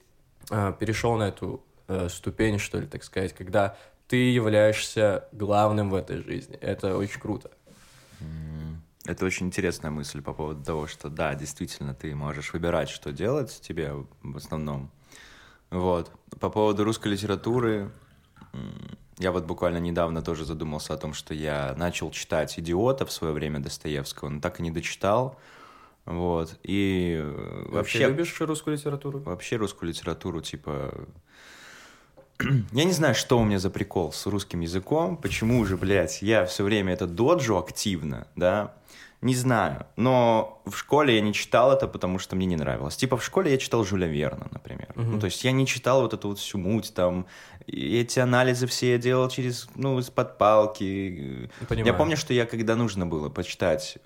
э, 0.50 0.72
перешел 0.78 1.16
на 1.16 1.28
эту 1.28 1.62
э, 1.88 2.08
ступень, 2.08 2.58
что 2.58 2.78
ли, 2.78 2.86
так 2.86 3.04
сказать, 3.04 3.32
когда 3.32 3.76
ты 4.06 4.16
являешься 4.30 5.28
главным 5.32 5.90
в 5.90 5.94
этой 5.94 6.22
жизни. 6.22 6.56
Это 6.56 6.96
очень 6.96 7.20
круто. 7.20 7.50
Это 9.06 9.26
очень 9.26 9.46
интересная 9.46 9.90
мысль 9.90 10.22
по 10.22 10.32
поводу 10.32 10.64
того, 10.64 10.86
что 10.86 11.10
да, 11.10 11.34
действительно, 11.34 11.94
ты 11.94 12.14
можешь 12.14 12.54
выбирать, 12.54 12.88
что 12.88 13.12
делать 13.12 13.60
тебе 13.60 13.92
в 14.22 14.36
основном. 14.36 14.90
Вот. 15.70 16.10
По 16.40 16.48
поводу 16.48 16.84
русской 16.84 17.08
литературы, 17.08 17.90
я 19.18 19.30
вот 19.30 19.44
буквально 19.44 19.78
недавно 19.78 20.22
тоже 20.22 20.44
задумался 20.44 20.94
о 20.94 20.96
том, 20.96 21.12
что 21.12 21.34
я 21.34 21.74
начал 21.76 22.10
читать 22.10 22.58
«Идиота» 22.58 23.04
в 23.04 23.12
свое 23.12 23.34
время 23.34 23.60
Достоевского, 23.60 24.30
но 24.30 24.40
так 24.40 24.60
и 24.60 24.62
не 24.62 24.70
дочитал. 24.70 25.38
Вот. 26.06 26.58
И 26.62 27.18
э, 27.22 27.66
вообще... 27.68 27.98
Ты 27.98 28.04
любишь 28.06 28.40
русскую 28.40 28.76
литературу? 28.76 29.20
Вообще 29.20 29.56
русскую 29.56 29.88
литературу, 29.88 30.40
типа... 30.40 31.06
Я 32.40 32.84
не 32.84 32.92
знаю, 32.92 33.14
что 33.14 33.38
у 33.38 33.44
меня 33.44 33.58
за 33.58 33.70
прикол 33.70 34.12
с 34.12 34.26
русским 34.26 34.60
языком, 34.60 35.16
почему 35.16 35.64
же, 35.64 35.76
блядь, 35.76 36.20
я 36.22 36.44
все 36.46 36.64
время 36.64 36.92
это 36.92 37.06
доджу 37.06 37.56
активно, 37.56 38.26
да, 38.36 38.74
не 39.24 39.34
знаю. 39.34 39.86
Но 39.96 40.60
в 40.66 40.76
школе 40.76 41.14
я 41.14 41.22
не 41.22 41.32
читал 41.32 41.72
это, 41.72 41.88
потому 41.88 42.18
что 42.18 42.36
мне 42.36 42.44
не 42.44 42.56
нравилось. 42.56 42.94
Типа 42.94 43.16
в 43.16 43.24
школе 43.24 43.50
я 43.50 43.56
читал 43.56 43.82
Жюля 43.82 44.06
Верна, 44.06 44.48
например. 44.50 44.92
Ну, 44.96 45.18
то 45.18 45.24
есть 45.24 45.42
я 45.44 45.52
не 45.52 45.66
читал 45.66 46.02
вот 46.02 46.12
эту 46.12 46.28
вот 46.28 46.38
всю 46.38 46.58
муть, 46.58 46.92
там, 46.94 47.26
эти 47.66 48.18
анализы 48.18 48.66
все 48.66 48.92
я 48.92 48.98
делал 48.98 49.30
через, 49.30 49.68
ну, 49.76 49.98
из-под 49.98 50.36
палки. 50.36 51.50
Понимаю. 51.68 51.86
Я 51.86 51.94
помню, 51.94 52.16
что 52.18 52.34
я, 52.34 52.44
когда 52.44 52.76
нужно 52.76 53.06
было 53.06 53.30
почитать 53.30 53.96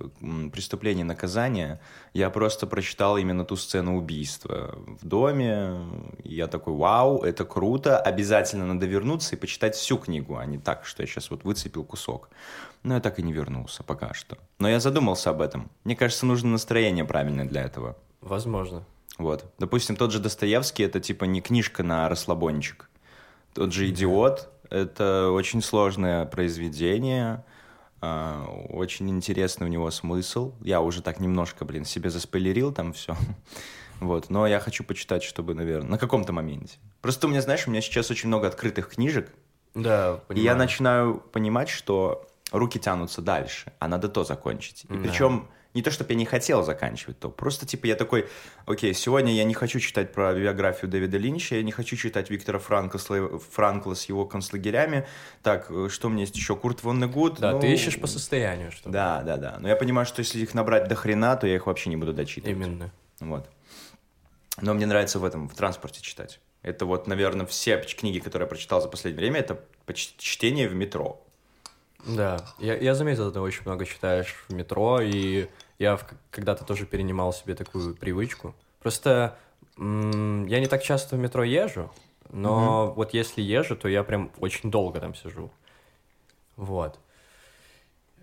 «Преступление 0.53 1.03
и 1.03 1.09
наказание», 1.09 1.81
я 2.15 2.31
просто 2.31 2.69
прочитал 2.69 3.19
именно 3.19 3.45
ту 3.45 3.57
сцену 3.57 3.97
убийства 3.97 4.79
в 4.87 5.05
доме. 5.05 5.81
Я 6.23 6.47
такой, 6.47 6.75
вау, 6.75 7.23
это 7.23 7.45
круто, 7.45 7.99
обязательно 7.99 8.67
надо 8.67 8.87
вернуться 8.87 9.35
и 9.35 9.39
почитать 9.39 9.75
всю 9.75 9.99
книгу, 9.99 10.37
а 10.37 10.47
не 10.47 10.59
так, 10.59 10.87
что 10.87 11.03
я 11.03 11.09
сейчас 11.09 11.31
вот 11.31 11.43
выцепил 11.43 11.85
кусок. 11.85 12.31
Но 12.83 12.95
я 12.95 13.01
так 13.01 13.19
и 13.19 13.23
не 13.23 13.33
вернулся 13.33 13.83
пока 13.83 14.15
что. 14.15 14.39
Но 14.59 14.69
я 14.69 14.81
задумался 14.81 15.31
об 15.31 15.41
этом. 15.41 15.71
Мне 15.85 15.97
кажется, 15.97 16.27
нужно 16.27 16.51
настроение 16.51 17.05
правильное 17.05 17.45
для 17.45 17.63
этого. 17.63 17.97
Возможно. 18.21 18.85
Вот. 19.19 19.53
Допустим, 19.59 19.97
тот 19.97 20.13
же 20.13 20.21
Достоевский 20.21 20.85
это 20.85 21.01
типа 21.01 21.25
не 21.25 21.41
книжка 21.41 21.83
на 21.83 22.09
расслабончик. 22.09 22.89
Тот 23.55 23.73
же 23.73 23.89
идиот 23.89 24.49
это 24.71 25.31
очень 25.31 25.63
сложное 25.63 26.25
произведение. 26.27 27.45
а, 28.01 28.45
Очень 28.69 29.11
интересный 29.11 29.67
у 29.67 29.71
него 29.71 29.91
смысл. 29.91 30.53
Я 30.61 30.81
уже 30.81 31.03
так 31.03 31.19
немножко, 31.21 31.65
блин, 31.65 31.85
себе 31.85 32.11
заспойлерил 32.11 32.73
там 32.73 32.93
все. 32.93 33.17
Вот, 34.01 34.31
но 34.31 34.47
я 34.47 34.61
хочу 34.61 34.85
почитать, 34.85 35.25
чтобы, 35.25 35.55
наверное, 35.55 35.91
на 35.91 35.99
каком-то 35.99 36.33
моменте. 36.33 36.79
Просто 37.01 37.27
у 37.27 37.31
меня, 37.31 37.43
знаешь, 37.43 37.67
у 37.67 37.71
меня 37.73 37.81
сейчас 37.81 38.13
очень 38.13 38.29
много 38.29 38.47
открытых 38.47 38.91
книжек, 38.91 39.33
Да, 39.75 40.21
и 40.33 40.39
я 40.39 40.55
начинаю 40.55 41.15
понимать, 41.19 41.69
что 41.69 42.28
руки 42.50 42.78
тянутся 42.78 43.23
дальше, 43.23 43.73
а 43.78 43.88
надо 43.88 44.09
то 44.09 44.25
закончить. 44.25 44.85
И 44.85 44.88
Да. 44.88 44.99
причем 45.02 45.49
не 45.75 45.83
то, 45.83 45.90
чтобы 45.90 46.12
я 46.12 46.17
не 46.19 46.25
хотел 46.25 46.62
заканчивать 46.64 47.19
то, 47.21 47.28
просто 47.28 47.67
типа 47.67 47.87
я 47.87 47.95
такой, 47.95 48.26
окей, 48.67 48.95
сегодня 48.95 49.33
я 49.35 49.45
не 49.45 49.55
хочу 49.55 49.78
читать 49.81 50.12
про 50.12 50.33
биографию 50.35 50.90
Дэвида 50.90 51.19
Линча, 51.19 51.57
я 51.57 51.62
не 51.62 51.73
хочу 51.73 51.95
читать 51.97 52.31
Виктора 52.31 52.59
Франкла, 52.59 52.99
Франкла 53.38 53.95
с 53.95 54.07
его 54.07 54.25
концлагерями. 54.25 55.07
Так, 55.43 55.71
э, 55.71 55.88
что 55.90 56.09
меня 56.09 56.23
есть 56.23 56.37
еще? 56.37 56.57
Курт 56.57 56.83
Воннегуд? 56.83 57.38
Да, 57.38 57.52
Ну, 57.52 57.61
ты 57.61 57.73
ищешь 57.73 58.00
по 58.00 58.07
состоянию, 58.07 58.73
что 58.73 58.88
Да, 58.90 59.23
да, 59.23 59.37
да. 59.37 59.59
Но 59.61 59.69
я 59.69 59.76
понимаю, 59.76 60.07
что 60.07 60.21
если 60.21 60.40
их 60.40 60.55
набрать 60.55 60.88
до 60.88 60.95
хрена, 60.95 61.37
то 61.37 61.47
я 61.47 61.55
их 61.57 61.67
вообще 61.67 61.90
не 61.90 61.97
буду 61.97 62.12
дочитывать. 62.12 62.57
Именно. 62.57 62.90
Вот. 63.21 63.49
Но 64.61 64.75
мне 64.75 64.87
нравится 64.87 65.19
в 65.19 65.25
этом, 65.25 65.49
в 65.49 65.55
транспорте 65.55 66.00
читать. 66.00 66.40
Это 66.62 66.87
вот, 66.87 67.07
наверное, 67.07 67.47
все 67.47 67.76
книги, 67.78 68.19
которые 68.19 68.47
я 68.47 68.49
прочитал 68.49 68.81
за 68.81 68.88
последнее 68.88 69.21
время, 69.21 69.40
это 69.40 69.61
чтение 69.95 70.69
в 70.69 70.75
метро. 70.75 71.25
Да, 72.07 72.38
я, 72.59 72.76
я 72.76 72.95
заметил, 72.95 73.31
ты 73.33 73.40
очень 73.40 73.62
много 73.62 73.85
читаешь 73.85 74.35
в 74.49 74.52
метро, 74.52 75.00
и 75.00 75.49
я 75.78 75.99
когда-то 76.31 76.64
тоже 76.64 76.87
перенимал 76.87 77.33
себе 77.33 77.55
такую 77.55 77.95
привычку. 77.97 78.55
Просто 78.81 79.37
м, 79.76 80.47
я 80.47 80.61
не 80.61 80.67
так 80.67 80.83
часто 80.83 81.17
в 81.17 81.19
метро 81.19 81.43
езжу, 81.43 81.93
но 82.31 82.93
вот 82.95 83.14
если 83.14 83.43
езжу, 83.43 83.76
то 83.76 83.88
я 83.88 84.05
прям 84.05 84.31
очень 84.38 84.71
долго 84.71 85.00
там 85.00 85.14
сижу. 85.14 85.50
Вот. 86.57 86.99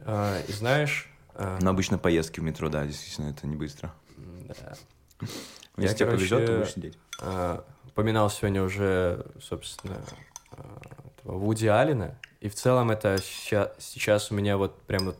А, 0.05 0.39
и 0.47 0.51
знаешь... 0.51 1.09
а, 1.33 1.57
Но 1.61 1.69
обычно 1.69 1.97
поездки 1.97 2.39
в 2.39 2.43
метро, 2.43 2.69
да, 2.69 2.85
действительно, 2.85 3.29
это 3.29 3.45
не 3.47 3.55
быстро. 3.55 3.93
да. 4.17 4.75
Если 5.77 5.87
Я, 5.89 5.93
тебе 5.93 6.05
повезет, 6.11 6.29
то 6.29 6.45
короче, 6.45 6.57
будешь 6.59 6.73
сидеть. 6.73 6.97
А, 7.21 7.65
упоминал 7.87 8.29
сегодня 8.29 8.63
уже, 8.63 9.25
собственно, 9.41 10.01
а, 10.51 10.79
Вуди 11.25 11.67
Аллена. 11.67 12.15
И 12.39 12.49
в 12.49 12.55
целом 12.55 12.91
это 12.91 13.19
ща- 13.21 13.71
сейчас 13.79 14.31
у 14.31 14.35
меня 14.35 14.57
вот 14.57 14.79
прям 14.83 15.05
вот 15.05 15.17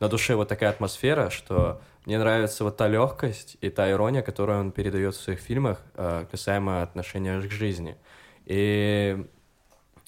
на 0.00 0.08
душе 0.08 0.34
вот 0.34 0.48
такая 0.48 0.70
атмосфера, 0.70 1.30
что 1.30 1.80
мне 2.06 2.18
нравится 2.18 2.64
вот 2.64 2.76
та 2.76 2.88
легкость 2.88 3.56
и 3.60 3.70
та 3.70 3.90
ирония, 3.90 4.22
которую 4.22 4.60
он 4.60 4.72
передает 4.72 5.14
в 5.14 5.20
своих 5.20 5.40
фильмах 5.40 5.80
а, 5.94 6.26
касаемо 6.30 6.82
отношения 6.82 7.40
к 7.40 7.50
жизни. 7.50 7.96
И 8.46 9.24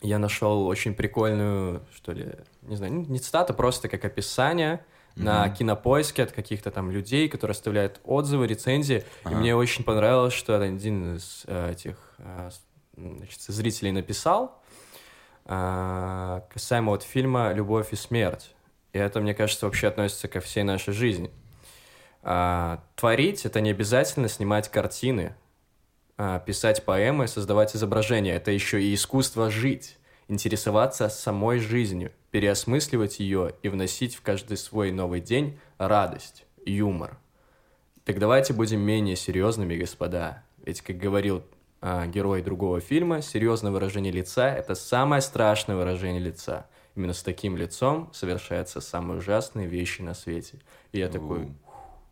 я 0.02 0.18
нашел 0.18 0.66
очень 0.66 0.94
прикольную, 0.94 1.82
что 1.94 2.12
ли, 2.12 2.34
не 2.62 2.76
знаю, 2.76 2.92
не 2.92 3.18
цитату, 3.18 3.54
просто 3.54 3.88
как 3.88 4.04
описание 4.04 4.84
на 5.16 5.48
кинопоиске 5.48 6.24
от 6.24 6.32
каких-то 6.32 6.70
там 6.70 6.90
людей, 6.90 7.28
которые 7.30 7.52
оставляют 7.52 8.00
отзывы, 8.04 8.46
рецензии. 8.46 9.02
И 9.24 9.34
мне 9.34 9.56
очень 9.56 9.82
понравилось, 9.82 10.34
что 10.34 10.60
один 10.60 11.16
из 11.16 11.44
э, 11.46 11.72
этих 11.72 11.96
э, 12.18 12.50
значит, 12.96 13.40
зрителей 13.40 13.92
написал 13.92 14.44
э, 14.44 14.65
касаемо 15.46 16.90
вот 16.90 17.02
фильма 17.02 17.52
«Любовь 17.52 17.92
и 17.92 17.96
смерть». 17.96 18.54
И 18.92 18.98
это, 18.98 19.20
мне 19.20 19.34
кажется, 19.34 19.66
вообще 19.66 19.88
относится 19.88 20.26
ко 20.26 20.40
всей 20.40 20.62
нашей 20.62 20.94
жизни. 20.94 21.30
А, 22.22 22.82
творить— 22.96 23.44
это 23.44 23.60
не 23.60 23.70
обязательно 23.70 24.28
снимать 24.28 24.68
картины, 24.70 25.34
а, 26.16 26.40
писать 26.40 26.84
поэмы, 26.84 27.28
создавать 27.28 27.76
изображения. 27.76 28.34
Это 28.34 28.50
еще 28.50 28.82
и 28.82 28.94
искусство 28.94 29.50
жить, 29.50 29.98
интересоваться 30.28 31.08
самой 31.08 31.60
жизнью, 31.60 32.10
переосмысливать 32.30 33.20
ее 33.20 33.54
и 33.62 33.68
вносить 33.68 34.16
в 34.16 34.22
каждый 34.22 34.56
свой 34.56 34.90
новый 34.90 35.20
день 35.20 35.60
радость, 35.78 36.46
юмор. 36.64 37.16
Так 38.04 38.18
давайте 38.18 38.54
будем 38.54 38.80
менее 38.80 39.14
серьезными, 39.14 39.76
господа. 39.76 40.42
Ведь, 40.64 40.80
как 40.80 40.96
говорил 40.96 41.44
а, 41.88 42.04
герой 42.08 42.42
другого 42.42 42.80
фильма, 42.80 43.22
серьезное 43.22 43.70
выражение 43.70 44.12
лица— 44.12 44.48
это 44.56 44.74
самое 44.74 45.22
страшное 45.22 45.76
выражение 45.76 46.20
лица. 46.20 46.66
Именно 46.96 47.12
с 47.12 47.22
таким 47.22 47.56
лицом 47.56 48.10
совершаются 48.12 48.80
самые 48.80 49.18
ужасные 49.18 49.68
вещи 49.68 50.02
на 50.02 50.12
свете. 50.14 50.58
И 50.90 50.98
я 50.98 51.08
такой, 51.08 51.48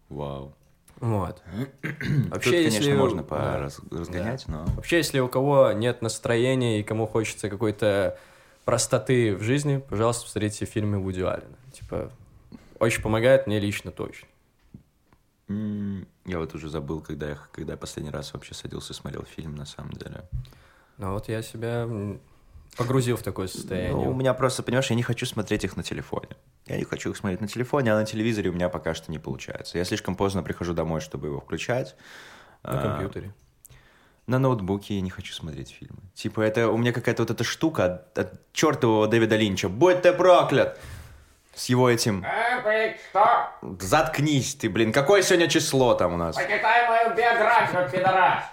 Вау. 0.09 0.55
вот. 1.01 1.43
Тут, 1.83 2.31
Вообще, 2.31 2.51
конечно, 2.53 2.77
если- 2.77 2.93
можно 2.93 3.25
да. 3.25 3.69
разгонять, 3.91 4.47
но... 4.47 4.65
Вообще, 4.77 4.99
если 4.99 5.19
у 5.19 5.27
кого 5.27 5.73
нет 5.73 6.03
настроения 6.03 6.79
и 6.79 6.85
кому 6.85 7.09
хочется 7.09 7.51
какой-то 7.51 8.17
простоты 8.65 9.35
в 9.35 9.43
жизни, 9.43 9.79
пожалуйста, 9.89 10.23
посмотрите 10.27 10.67
фильмы 10.67 11.01
Вуди 11.01 11.23
Аллена. 11.23 11.57
Типа, 11.73 12.13
очень 12.79 13.03
помогает 13.03 13.49
мне 13.49 13.59
лично 13.59 13.91
точно. 13.91 14.29
Я 16.25 16.39
вот 16.39 16.55
уже 16.55 16.69
забыл, 16.69 17.01
когда 17.01 17.31
я, 17.31 17.39
когда 17.53 17.73
я 17.73 17.77
последний 17.77 18.11
раз 18.11 18.33
вообще 18.33 18.55
садился 18.55 18.93
и 18.93 18.97
смотрел 18.97 19.25
фильм, 19.25 19.55
на 19.55 19.67
самом 19.67 19.93
деле. 19.93 20.25
Но 20.99 21.13
вот 21.13 21.29
я 21.29 21.43
себя 21.43 21.89
погрузил 22.77 23.17
в 23.17 23.23
такое 23.23 23.47
состояние. 23.47 23.93
Ну, 23.93 24.11
у 24.11 24.15
меня 24.15 24.35
просто, 24.35 24.63
понимаешь, 24.63 24.91
я 24.91 24.97
не 24.97 25.03
хочу 25.03 25.27
смотреть 25.27 25.65
их 25.65 25.77
на 25.77 25.83
телефоне. 25.83 26.29
Я 26.67 26.77
не 26.77 26.85
хочу 26.85 27.11
их 27.11 27.17
смотреть 27.17 27.41
на 27.41 27.49
телефоне, 27.49 27.93
а 27.93 27.97
на 27.97 28.07
телевизоре 28.07 28.51
у 28.51 28.53
меня 28.53 28.69
пока 28.69 28.95
что 28.95 29.11
не 29.11 29.19
получается. 29.19 29.79
Я 29.79 29.85
слишком 29.85 30.17
поздно 30.17 30.43
прихожу 30.43 30.73
домой, 30.75 31.01
чтобы 31.01 31.29
его 31.29 31.41
включать. 31.41 31.95
На 32.63 32.81
А, 32.81 32.83
компьютере. 32.83 33.35
На 34.27 34.39
ноутбуке 34.39 34.95
я 34.95 35.01
не 35.03 35.11
хочу 35.11 35.35
смотреть 35.35 35.71
фильмы. 35.71 35.99
Типа, 36.15 36.41
это 36.41 36.69
у 36.69 36.79
меня 36.79 36.93
какая-то 36.93 37.23
вот 37.23 37.31
эта 37.31 37.45
штука 37.45 37.85
от, 37.85 38.19
от 38.19 38.53
чертового 38.53 39.07
Дэвида 39.07 39.37
Линча. 39.37 39.69
Будь 39.69 40.01
ты 40.01 40.13
проклят! 40.15 40.81
С 41.55 41.67
его 41.67 41.89
этим... 41.89 42.25
Что? 43.11 43.49
Заткнись 43.81 44.55
ты, 44.57 44.69
блин. 44.69 44.93
Какое 44.93 45.23
сегодня 45.23 45.49
число 45.49 45.95
там 45.95 46.15
у 46.15 46.17
нас? 46.17 46.37
Почитай 46.37 46.89
мою 46.89 47.15
биографию, 47.17 47.89
пидорас. 47.91 48.45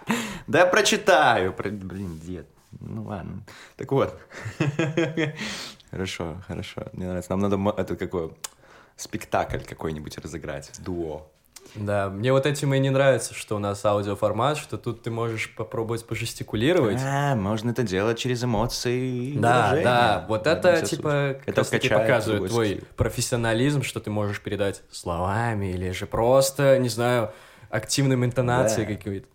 Да 0.48 0.60
я 0.60 0.66
прочитаю. 0.66 1.54
Про- 1.54 1.70
Блин, 1.70 2.20
дед. 2.20 2.48
Ну 2.80 3.04
ладно. 3.04 3.44
Так 3.78 3.92
вот. 3.92 4.20
Хорошо, 5.92 6.38
хорошо. 6.48 6.84
Мне 6.94 7.08
нравится. 7.08 7.36
Нам 7.36 7.40
надо 7.40 7.82
это 7.82 7.96
какой 7.96 8.34
спектакль 8.96 9.60
какой-нибудь 9.60 10.18
разыграть. 10.18 10.72
Дуо. 10.80 11.28
Да, 11.76 12.10
мне 12.10 12.34
вот 12.34 12.46
этим 12.46 12.74
и 12.74 12.80
не 12.80 12.90
нравится, 12.90 13.34
что 13.34 13.56
у 13.56 13.60
нас 13.60 13.84
аудиоформат, 13.86 14.58
что 14.58 14.78
тут 14.78 15.04
ты 15.04 15.10
можешь 15.12 15.54
попробовать 15.56 16.06
пожестикулировать. 16.06 17.00
А, 17.02 17.36
можно 17.36 17.72
это 17.72 17.84
делать 17.84 18.18
через 18.20 18.44
эмоции. 18.44 19.34
Да, 19.38 19.68
выражения. 19.70 19.84
да, 19.86 20.26
вот 20.28 20.48
это, 20.48 20.82
типа, 20.86 21.38
как 21.40 21.48
это 21.48 21.64
таки 21.70 21.88
показывает 21.90 22.50
твой 22.52 22.68
стиль. 22.68 22.84
профессионализм, 22.98 23.84
что 23.84 24.00
ты 24.02 24.10
можешь 24.10 24.42
передать 24.42 24.82
словами 24.92 25.68
или 25.72 25.92
же 25.92 26.08
просто, 26.08 26.78
не 26.78 26.90
знаю, 26.90 27.32
активным 27.70 28.26
интонацией 28.26 28.88
Да. 28.88 28.96
какой-то. 28.96 29.28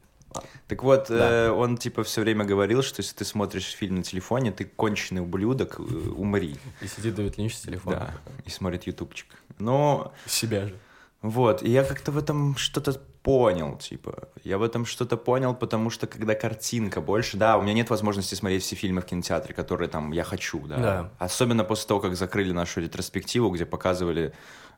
Так 0.69 0.83
вот, 0.83 1.07
Да. 1.09 1.47
э, 1.47 1.51
он 1.51 1.79
типа 1.79 2.03
все 2.05 2.21
время 2.21 2.45
говорил, 2.45 2.83
что 2.83 3.01
если 3.01 3.15
ты 3.17 3.25
смотришь 3.25 3.65
фильм 3.73 3.95
на 3.97 4.03
телефоне, 4.03 4.53
ты 4.53 4.65
конченый 4.67 5.23
ублюдок, 5.23 5.77
э, 5.79 5.83
умри. 5.83 6.57
И 6.83 6.87
сидит 6.87 7.15
Дэвид 7.15 7.39
Линч 7.39 7.55
с 7.55 7.61
телефоном. 7.63 8.01
Да, 8.01 8.11
и 8.45 8.51
смотрит 8.51 8.87
ютубчик. 8.87 9.29
Но 9.59 10.13
Себя 10.27 10.67
же. 10.67 10.77
Вот, 11.23 11.63
и 11.63 11.71
я 11.71 11.83
как-то 11.85 12.13
в 12.13 12.19
этом 12.19 12.57
что-то 12.57 12.93
понял, 13.23 13.77
типа. 13.79 14.29
Я 14.45 14.59
в 14.59 14.63
этом 14.63 14.85
что-то 14.87 15.17
понял, 15.17 15.55
потому 15.55 15.91
что 15.91 16.07
когда 16.07 16.35
картинка 16.35 17.01
больше, 17.01 17.37
да, 17.37 17.59
у 17.59 17.63
меня 17.63 17.73
нет 17.73 17.91
возможности 17.91 18.35
смотреть 18.37 18.63
все 18.63 18.77
фильмы 18.77 19.01
в 19.01 19.07
кинотеатре, 19.07 19.53
которые 19.55 19.89
там 19.89 20.13
я 20.13 20.23
хочу, 20.23 20.61
да. 20.67 20.77
Да. 20.77 21.13
Особенно 21.19 21.65
после 21.65 21.89
того, 21.89 22.01
как 22.01 22.15
закрыли 22.17 22.53
нашу 22.53 22.81
ретроспективу, 22.81 23.51
где 23.51 23.67
показывали 23.67 24.33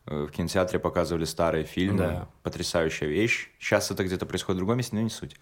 э, 0.07 0.27
в 0.27 0.31
кинотеатре 0.31 0.79
показывали 0.79 1.25
старые 1.27 1.65
фильмы. 1.65 1.99
Да. 1.99 2.29
Потрясающая 2.43 3.09
вещь. 3.09 3.51
Сейчас 3.59 3.91
это 3.91 4.05
где-то 4.05 4.25
происходит 4.25 4.57
в 4.57 4.61
другом 4.61 4.79
месте, 4.79 4.95
но 4.97 5.03
не 5.03 5.11
суть. 5.11 5.37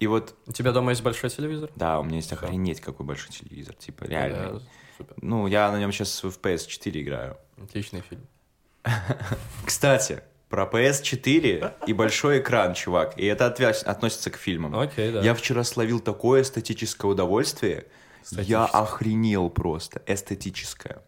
И 0.00 0.08
вот, 0.08 0.34
У 0.48 0.52
тебя 0.52 0.72
дома 0.72 0.90
есть 0.90 1.02
большой 1.04 1.30
телевизор? 1.30 1.70
да, 1.76 2.00
у 2.00 2.02
меня 2.02 2.16
есть 2.16 2.26
Всё. 2.26 2.34
охренеть 2.34 2.80
какой 2.80 3.06
большой 3.06 3.30
телевизор, 3.30 3.76
типа, 3.76 4.04
реально. 4.04 4.54
Да, 4.54 4.60
супер. 4.98 5.14
Ну, 5.22 5.46
я 5.46 5.70
на 5.70 5.78
нем 5.78 5.92
сейчас 5.92 6.24
в 6.24 6.36
PS4 6.40 7.00
играю. 7.02 7.36
Отличный 7.62 8.00
фильм. 8.00 8.26
Кстати, 9.64 10.22
про 10.48 10.64
PS4 10.64 11.72
и 11.86 11.92
большой 11.92 12.40
экран, 12.40 12.74
чувак. 12.74 13.18
И 13.18 13.24
это 13.24 13.46
отвя- 13.46 13.82
относится 13.84 14.30
к 14.30 14.36
фильмам. 14.36 14.78
Окей, 14.78 15.12
да. 15.12 15.20
Я 15.22 15.34
вчера 15.34 15.64
словил 15.64 16.00
такое 16.00 16.42
эстетическое 16.42 17.10
удовольствие. 17.10 17.86
Я 18.30 18.64
охренел 18.66 19.50
просто. 19.50 20.02
Эстетическое. 20.06 21.02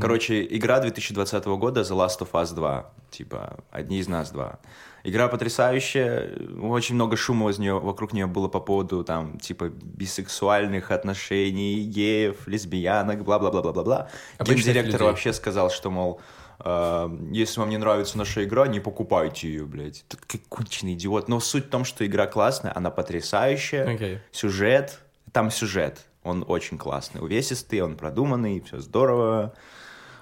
Короче, 0.00 0.44
игра 0.44 0.80
2020 0.80 1.44
года 1.46 1.82
The 1.82 1.94
Last 1.96 2.18
of 2.20 2.30
Us 2.32 2.52
2. 2.54 2.92
Типа, 3.10 3.60
одни 3.70 4.00
из 4.00 4.08
нас 4.08 4.30
два. 4.32 4.58
Игра 5.04 5.28
потрясающая. 5.28 6.36
Очень 6.60 6.96
много 6.96 7.16
шума 7.16 7.48
из 7.50 7.58
нее, 7.58 7.78
вокруг 7.78 8.12
нее 8.12 8.26
было 8.26 8.48
по 8.48 8.58
поводу, 8.58 9.04
там, 9.04 9.38
типа, 9.38 9.68
бисексуальных 9.68 10.90
отношений, 10.90 11.84
геев, 11.84 12.48
лесбиянок, 12.48 13.22
бла-бла-бла-бла-бла. 13.22 14.08
Обычных 14.38 14.64
Гендиректор 14.66 14.94
людей. 14.94 15.06
вообще 15.06 15.32
сказал, 15.32 15.70
что, 15.70 15.90
мол, 15.90 16.20
если 16.60 17.60
вам 17.60 17.70
не 17.70 17.76
нравится 17.76 18.18
наша 18.18 18.44
игра, 18.44 18.66
не 18.66 18.80
покупайте 18.80 19.48
ее, 19.48 19.64
блядь. 19.64 20.04
Тут 20.08 20.20
как 20.26 20.40
конченый 20.48 20.94
идиот. 20.94 21.28
Но 21.28 21.40
суть 21.40 21.66
в 21.66 21.70
том, 21.70 21.84
что 21.84 22.04
игра 22.04 22.26
классная, 22.26 22.76
она 22.76 22.90
потрясающая. 22.90 23.94
Окей. 23.94 24.18
Сюжет, 24.32 25.00
там 25.32 25.50
сюжет, 25.50 26.06
он 26.22 26.44
очень 26.46 26.78
классный, 26.78 27.22
увесистый, 27.22 27.80
он 27.80 27.96
продуманный, 27.96 28.60
все 28.60 28.80
здорово. 28.80 29.54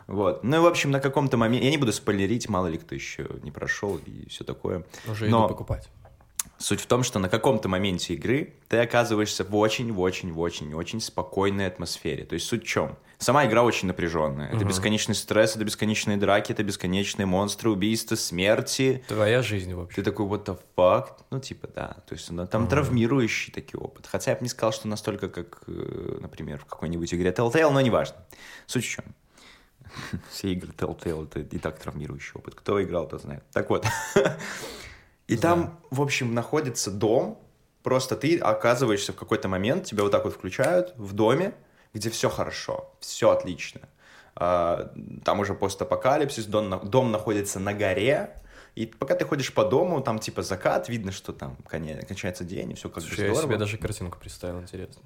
Вот. 0.06 0.44
Ну 0.44 0.56
и, 0.56 0.60
в 0.60 0.66
общем, 0.66 0.92
на 0.92 1.00
каком-то 1.00 1.36
моменте... 1.36 1.64
Я 1.64 1.70
не 1.72 1.78
буду 1.78 1.92
спойлерить, 1.92 2.48
мало 2.48 2.68
ли 2.68 2.78
кто 2.78 2.94
еще 2.94 3.26
не 3.42 3.50
прошел 3.50 3.98
и 4.06 4.28
все 4.28 4.44
такое. 4.44 4.84
Уже 5.10 5.28
Но 5.28 5.40
иду 5.40 5.48
покупать. 5.48 5.88
Суть 6.58 6.80
в 6.80 6.86
том, 6.86 7.02
что 7.02 7.18
на 7.18 7.28
каком-то 7.28 7.68
моменте 7.68 8.14
игры 8.14 8.54
ты 8.68 8.78
оказываешься 8.78 9.44
в 9.44 9.54
очень, 9.56 9.92
в 9.92 10.00
очень, 10.00 10.32
в 10.32 10.40
очень, 10.40 10.74
очень 10.74 11.00
спокойной 11.00 11.66
атмосфере. 11.66 12.24
То 12.24 12.34
есть 12.34 12.46
суть 12.46 12.64
в 12.64 12.66
чем? 12.66 12.96
Сама 13.18 13.46
игра 13.46 13.62
очень 13.62 13.88
напряженная. 13.88 14.50
Это 14.52 14.64
бесконечный 14.64 15.14
стресс, 15.14 15.56
это 15.56 15.64
бесконечные 15.64 16.18
драки, 16.18 16.52
это 16.52 16.62
бесконечные 16.62 17.24
монстры, 17.24 17.70
убийства, 17.70 18.14
смерти. 18.14 19.02
Твоя 19.08 19.42
жизнь, 19.42 19.72
в 19.72 19.80
общем. 19.80 19.94
Ты 19.94 20.02
такой, 20.02 20.26
what 20.26 20.44
the 20.44 20.58
fuck? 20.76 21.08
Ну, 21.30 21.40
типа, 21.40 21.68
да. 21.74 21.96
То 22.06 22.14
есть, 22.14 22.30
ну, 22.30 22.46
там 22.46 22.68
травмирующий 22.68 23.52
такой 23.52 23.80
опыт. 23.80 24.06
Хотя 24.06 24.32
я 24.32 24.36
бы 24.36 24.42
не 24.42 24.50
сказал, 24.50 24.72
что 24.72 24.86
настолько, 24.86 25.28
как, 25.28 25.62
э, 25.66 26.18
например, 26.20 26.58
в 26.58 26.66
какой-нибудь 26.66 27.12
игре 27.14 27.30
Telltale, 27.30 27.70
но 27.70 27.80
неважно. 27.80 28.16
Суть 28.66 28.84
в 28.84 28.88
чем. 28.88 29.04
Все 30.30 30.52
игры 30.52 30.72
Telltale— 30.72 31.26
это 31.34 31.40
и 31.40 31.58
так 31.58 31.78
травмирующий 31.78 32.32
опыт. 32.34 32.54
Кто 32.54 32.82
играл, 32.82 33.08
тот 33.08 33.22
знает. 33.22 33.44
Так 33.52 33.70
вот. 33.70 33.86
И 35.28 35.36
там, 35.36 35.80
в 35.90 36.00
общем, 36.00 36.34
находится 36.34 36.90
дом. 36.90 37.38
Просто 37.82 38.16
ты 38.16 38.38
оказываешься 38.38 39.12
в 39.12 39.16
какой-то 39.16 39.48
момент, 39.48 39.84
тебя 39.84 40.02
вот 40.02 40.10
так 40.12 40.24
вот 40.24 40.34
включают 40.34 40.94
в 40.96 41.12
доме, 41.12 41.54
где 41.94 42.10
все 42.10 42.28
хорошо, 42.28 42.92
все 43.00 43.30
отлично. 43.30 43.80
А, 44.34 44.92
Там 45.24 45.40
уже 45.40 45.54
постапокалипсис, 45.54 46.46
дом, 46.46 46.80
дом 46.88 47.12
находится 47.12 47.60
на 47.60 47.72
горе, 47.72 48.42
и 48.74 48.86
пока 48.86 49.14
ты 49.14 49.24
ходишь 49.24 49.54
по 49.54 49.64
дому, 49.64 50.02
там 50.02 50.18
типа 50.18 50.42
закат, 50.42 50.88
видно, 50.88 51.12
что 51.12 51.32
там 51.32 51.56
коне- 51.68 52.04
кончается 52.04 52.44
день, 52.44 52.72
и 52.72 52.74
все 52.74 52.88
как 52.88 53.02
бы 53.02 53.08
Слушай, 53.08 53.28
я 53.28 53.34
здорово. 53.34 53.52
себе 53.52 53.58
даже 53.58 53.78
картинку 53.78 54.18
представил, 54.18 54.60
интересно. 54.60 55.02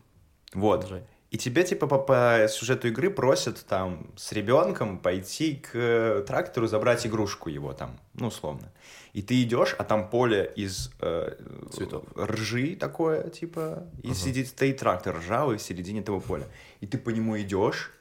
Вот. 0.54 0.80
Продолжай. 0.80 1.06
И 1.30 1.38
тебе, 1.38 1.62
типа, 1.62 1.86
по, 1.86 1.98
по 1.98 2.46
сюжету 2.48 2.88
игры 2.88 3.08
просят 3.08 3.64
там 3.66 4.10
с 4.16 4.32
ребенком 4.32 4.98
пойти 4.98 5.54
к 5.54 5.70
э, 5.74 6.24
трактору, 6.26 6.66
забрать 6.66 7.06
игрушку 7.06 7.48
его 7.48 7.72
там, 7.72 8.00
ну, 8.14 8.26
условно. 8.26 8.72
И 9.12 9.22
ты 9.22 9.42
идешь, 9.42 9.74
а 9.78 9.84
там 9.84 10.08
поле 10.08 10.52
из 10.54 10.92
э, 11.00 11.36
Цветов. 11.72 12.04
ржи 12.16 12.76
такое, 12.76 13.28
типа, 13.30 13.88
и 14.02 14.14
сидит, 14.14 14.48
стоит 14.48 14.78
трактор 14.78 15.18
ржавый 15.18 15.58
в 15.58 15.62
середине 15.62 16.00
этого 16.00 16.20
поля. 16.20 16.46
И 16.80 16.86
ты 16.86 16.96
по 16.96 17.10
нему 17.10 17.38
идешь, 17.40 17.92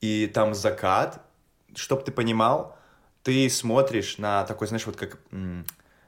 и 0.00 0.26
там 0.26 0.54
закат. 0.54 1.22
Чтоб 1.74 2.04
ты 2.04 2.12
понимал, 2.12 2.76
ты 3.22 3.48
смотришь 3.48 4.18
на 4.18 4.44
такой, 4.44 4.66
знаешь, 4.66 4.84
вот 4.84 4.96
как, 4.96 5.18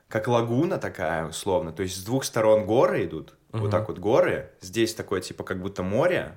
как 0.08 0.28
лагуна 0.28 0.78
такая, 0.78 1.26
условно. 1.26 1.72
То 1.72 1.82
есть 1.82 1.96
с 1.96 2.04
двух 2.04 2.24
сторон 2.24 2.66
горы 2.66 3.04
идут, 3.04 3.34
вот 3.52 3.70
так 3.70 3.88
вот 3.88 3.98
горы. 3.98 4.50
Здесь 4.60 4.94
такое, 4.94 5.20
типа, 5.20 5.44
как 5.44 5.60
будто 5.60 5.82
море. 5.82 6.36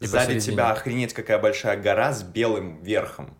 И 0.00 0.06
Сзади 0.06 0.26
посередине. 0.26 0.52
тебя 0.52 0.70
охренеть 0.70 1.12
какая 1.12 1.38
большая 1.38 1.80
гора 1.80 2.12
с 2.12 2.22
белым 2.22 2.82
верхом. 2.82 3.36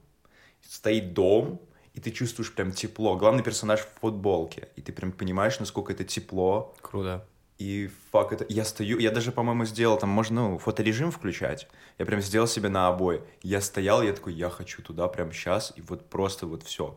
Стоит 0.61 1.13
дом, 1.13 1.61
и 1.95 2.01
ты 2.01 2.11
чувствуешь 2.11 2.53
прям 2.55 2.73
тепло. 2.73 3.17
Главный 3.17 3.43
персонаж 3.43 3.81
в 3.81 4.01
футболке. 4.01 4.69
И 4.77 4.83
ты 4.83 4.93
прям 4.93 5.13
понимаешь, 5.13 5.59
насколько 5.61 5.93
это 5.93 6.05
тепло. 6.05 6.75
Круто. 6.81 7.27
И 7.59 7.91
фак, 8.11 8.33
это... 8.33 8.47
Я 8.49 8.65
стою, 8.65 8.99
я 8.99 9.11
даже, 9.11 9.31
по-моему, 9.31 9.65
сделал, 9.67 9.99
там 9.99 10.09
можно, 10.09 10.49
ну, 10.49 10.59
фоторежим 10.59 11.11
включать. 11.11 11.69
Я 11.99 12.07
прям 12.07 12.21
сделал 12.21 12.49
себе 12.49 12.69
на 12.69 12.89
обои. 12.89 13.23
Я 13.43 13.61
стоял, 13.61 14.03
я 14.03 14.13
такой, 14.13 14.33
я 14.35 14.51
хочу 14.51 14.83
туда 14.83 15.07
прям 15.09 15.33
сейчас, 15.33 15.73
и 15.77 15.83
вот 15.83 16.09
просто 16.09 16.47
вот 16.47 16.65
все. 16.65 16.97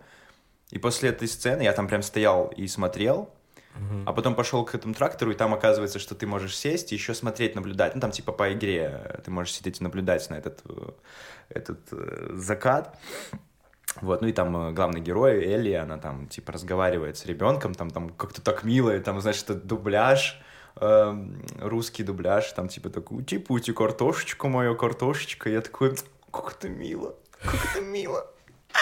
И 0.72 0.80
после 0.80 1.10
этой 1.10 1.28
сцены 1.28 1.62
я 1.62 1.74
там 1.74 1.88
прям 1.88 2.02
стоял 2.02 2.48
и 2.48 2.68
смотрел, 2.68 3.30
а 4.06 4.14
потом 4.14 4.36
пошел 4.36 4.64
к 4.64 4.74
этому 4.74 4.94
трактору, 4.94 5.32
и 5.32 5.36
там 5.36 5.54
оказывается, 5.54 6.00
что 6.00 6.16
ты 6.16 6.26
можешь 6.26 6.58
сесть 6.58 6.92
и 6.92 6.96
еще 6.96 7.14
смотреть, 7.14 7.56
наблюдать. 7.56 7.94
Ну, 7.94 8.02
там 8.02 8.12
типа 8.12 8.32
по 8.32 8.54
игре 8.54 9.02
э, 9.04 9.22
ты 9.24 9.32
можешь 9.32 9.54
сидеть 9.54 9.82
и 9.82 9.84
наблюдать 9.84 10.30
на 10.30 10.36
этот, 10.36 10.62
э, 10.66 10.92
этот 11.50 11.80
э, 11.92 12.30
закат. 12.36 12.98
Вот, 14.02 14.22
ну 14.22 14.28
и 14.28 14.34
там 14.34 14.56
э, 14.58 14.72
главный 14.74 15.00
герой, 15.02 15.44
Элли, 15.44 15.74
она 15.74 15.98
там, 15.98 16.28
типа, 16.28 16.52
разговаривает 16.52 17.18
с 17.18 17.26
ребенком, 17.26 17.74
там, 17.74 17.90
там 17.90 18.10
как-то 18.10 18.42
так 18.42 18.64
мило, 18.64 18.96
и 18.96 19.00
там, 19.00 19.22
знаешь, 19.22 19.42
это 19.42 19.56
дубляж, 19.56 20.42
эм, 20.76 21.42
русский 21.60 22.04
дубляж, 22.04 22.52
там, 22.52 22.68
типа, 22.68 22.90
такой, 22.90 23.20
ути-пути, 23.20 23.72
картошечка 23.72 24.48
моя, 24.48 24.74
картошечка, 24.74 25.50
я 25.50 25.62
такой, 25.62 25.96
как 26.32 26.58
это 26.58 26.68
мило, 26.68 27.16
как 27.42 27.56
это 27.72 27.82
мило, 27.82 28.28
А, 28.74 28.78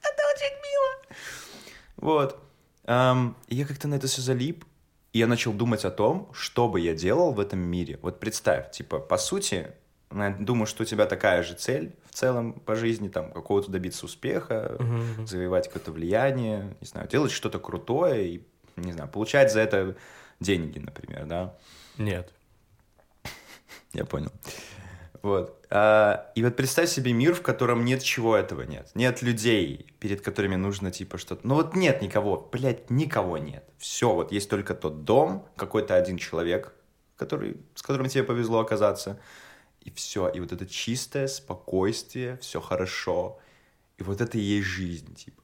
это 0.00 0.22
очень 0.34 0.54
мило. 0.62 1.18
Вот. 1.96 2.38
Эм, 2.84 3.36
я 3.48 3.66
как-то 3.66 3.88
на 3.88 3.96
это 3.96 4.06
все 4.06 4.22
залип, 4.22 4.64
и 5.12 5.18
я 5.18 5.26
начал 5.26 5.52
думать 5.52 5.84
о 5.84 5.90
том, 5.90 6.30
что 6.32 6.68
бы 6.68 6.80
я 6.80 6.94
делал 6.94 7.32
в 7.32 7.40
этом 7.40 7.60
мире. 7.60 7.98
Вот 8.02 8.18
представь, 8.18 8.70
типа, 8.72 8.98
по 8.98 9.16
сути, 9.16 9.72
думаю, 10.10 10.66
что 10.66 10.82
у 10.82 10.86
тебя 10.86 11.06
такая 11.06 11.42
же 11.42 11.54
цель 11.54 11.94
целом 12.14 12.54
по 12.54 12.74
жизни, 12.74 13.08
там, 13.08 13.32
какого-то 13.32 13.70
добиться 13.70 14.06
успеха, 14.06 14.78
завоевать 15.26 15.66
какое-то 15.68 15.92
влияние, 15.92 16.76
не 16.80 16.86
знаю, 16.86 17.08
делать 17.08 17.32
что-то 17.32 17.58
крутое 17.58 18.28
и, 18.28 18.46
не 18.76 18.92
знаю, 18.92 19.10
получать 19.10 19.52
за 19.52 19.60
это 19.60 19.96
деньги, 20.40 20.78
например, 20.78 21.26
да. 21.26 21.54
Нет. 21.98 22.32
Я 23.92 24.04
понял. 24.04 24.30
Вот. 25.22 25.64
А, 25.70 26.30
и 26.34 26.44
вот 26.44 26.54
представь 26.54 26.90
себе 26.90 27.14
мир, 27.14 27.34
в 27.34 27.40
котором 27.40 27.84
нет 27.86 28.02
чего 28.02 28.36
этого 28.36 28.60
нет. 28.60 28.90
Нет 28.94 29.22
людей, 29.22 29.86
перед 29.98 30.20
которыми 30.20 30.56
нужно 30.56 30.90
типа 30.90 31.16
что-то... 31.16 31.46
Ну 31.46 31.54
вот 31.54 31.74
нет 31.74 32.02
никого, 32.02 32.46
блядь, 32.52 32.90
никого 32.90 33.38
нет. 33.38 33.64
Все, 33.78 34.14
вот 34.14 34.32
есть 34.32 34.50
только 34.50 34.74
тот 34.74 35.04
дом, 35.04 35.48
какой-то 35.56 35.96
один 35.96 36.18
человек, 36.18 36.74
который, 37.16 37.56
с 37.74 37.80
которым 37.80 38.08
тебе 38.08 38.22
повезло 38.22 38.60
оказаться. 38.60 39.18
И 39.84 39.90
все. 39.90 40.28
И 40.28 40.40
вот 40.40 40.52
это 40.52 40.66
чистое 40.66 41.26
спокойствие, 41.26 42.38
все 42.38 42.60
хорошо. 42.60 43.38
И 43.98 44.02
вот 44.02 44.20
это 44.20 44.38
и 44.38 44.40
есть 44.40 44.66
жизнь, 44.66 45.14
типа. 45.14 45.42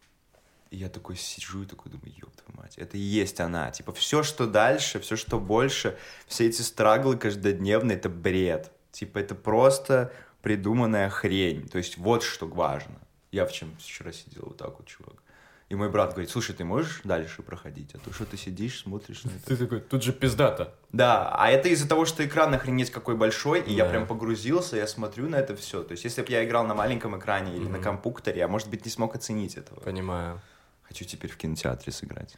И 0.70 0.76
я 0.76 0.88
такой 0.88 1.16
сижу 1.16 1.62
и 1.62 1.66
такой 1.66 1.90
думаю, 1.90 2.12
ёб 2.16 2.30
твою 2.36 2.60
мать, 2.60 2.78
это 2.78 2.96
и 2.96 3.00
есть 3.00 3.40
она. 3.40 3.70
Типа, 3.70 3.92
все, 3.92 4.22
что 4.22 4.46
дальше, 4.46 5.00
все, 5.00 5.16
что 5.16 5.40
больше, 5.40 5.98
все 6.26 6.46
эти 6.46 6.62
страглы 6.62 7.16
каждодневные, 7.16 7.96
это 7.96 8.08
бред. 8.08 8.70
Типа, 8.92 9.18
это 9.18 9.34
просто 9.34 10.12
придуманная 10.42 11.10
хрень. 11.10 11.68
То 11.68 11.78
есть, 11.78 11.98
вот 11.98 12.22
что 12.22 12.46
важно. 12.46 12.94
Я 13.32 13.46
в 13.46 13.52
чем 13.52 13.76
вчера 13.78 14.12
сидел 14.12 14.44
вот 14.46 14.58
так 14.58 14.78
вот, 14.78 14.86
чувак. 14.86 15.22
И 15.70 15.76
мой 15.76 15.88
брат 15.88 16.10
говорит, 16.10 16.30
слушай, 16.30 16.52
ты 16.52 16.64
можешь 16.64 17.00
дальше 17.04 17.42
проходить? 17.42 17.94
А 17.94 17.98
то 17.98 18.12
что 18.12 18.26
ты 18.26 18.36
сидишь, 18.36 18.80
смотришь 18.80 19.22
на 19.22 19.30
это. 19.30 19.46
Ты 19.46 19.56
такой, 19.56 19.80
тут 19.80 20.02
же 20.02 20.12
пиздата. 20.12 20.74
Да, 20.92 21.32
а 21.32 21.48
это 21.48 21.68
из-за 21.68 21.88
того, 21.88 22.06
что 22.06 22.26
экран 22.26 22.52
охренеть 22.52 22.90
какой 22.90 23.14
большой, 23.16 23.60
и 23.60 23.72
я 23.72 23.84
Да. 23.84 23.90
прям 23.90 24.06
погрузился, 24.08 24.76
я 24.76 24.88
смотрю 24.88 25.28
на 25.28 25.36
это 25.36 25.54
все. 25.54 25.84
То 25.84 25.92
есть, 25.92 26.02
если 26.02 26.22
бы 26.22 26.32
я 26.32 26.44
играл 26.44 26.66
на 26.66 26.74
маленьком 26.74 27.16
экране 27.16 27.56
или 27.56 27.68
на 27.68 27.78
компьютере, 27.78 28.38
я, 28.40 28.48
может 28.48 28.68
быть, 28.68 28.84
не 28.84 28.90
смог 28.90 29.14
оценить 29.14 29.56
этого. 29.56 29.78
Понимаю. 29.78 30.40
Хочу 30.82 31.04
теперь 31.04 31.30
в 31.30 31.36
кинотеатре 31.36 31.92
сыграть. 31.92 32.36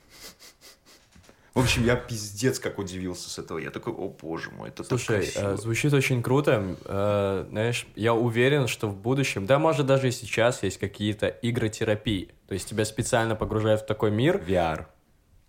В 1.55 1.59
общем, 1.59 1.85
я 1.85 1.97
пиздец 1.97 2.59
как 2.59 2.79
удивился 2.79 3.29
с 3.29 3.39
этого. 3.39 3.59
Я 3.59 3.71
такой, 3.71 3.93
о 3.93 4.09
боже 4.09 4.51
мой, 4.51 4.69
это 4.69 4.79
так 4.79 4.87
Слушай, 4.87 5.17
красиво. 5.19 5.53
э, 5.53 5.57
звучит 5.57 5.93
очень 5.93 6.23
круто. 6.23 6.77
Э, 6.87 7.47
Знаешь, 7.51 7.87
я 7.95 8.15
уверен, 8.15 8.69
что 8.69 8.89
в 8.89 8.97
будущем, 8.97 9.45
да, 9.45 9.59
может, 9.59 9.85
даже 9.85 10.09
и 10.09 10.13
сейчас 10.13 10.63
есть 10.63 10.79
какие-то 10.79 11.27
игротерапии. 11.27 12.31
То 12.49 12.55
есть 12.55 12.69
тебя 12.69 12.87
специально 12.87 13.37
погружают 13.37 13.83
в 13.83 13.87
такой 13.87 14.11
мир, 14.11 14.43
VR. 14.47 14.87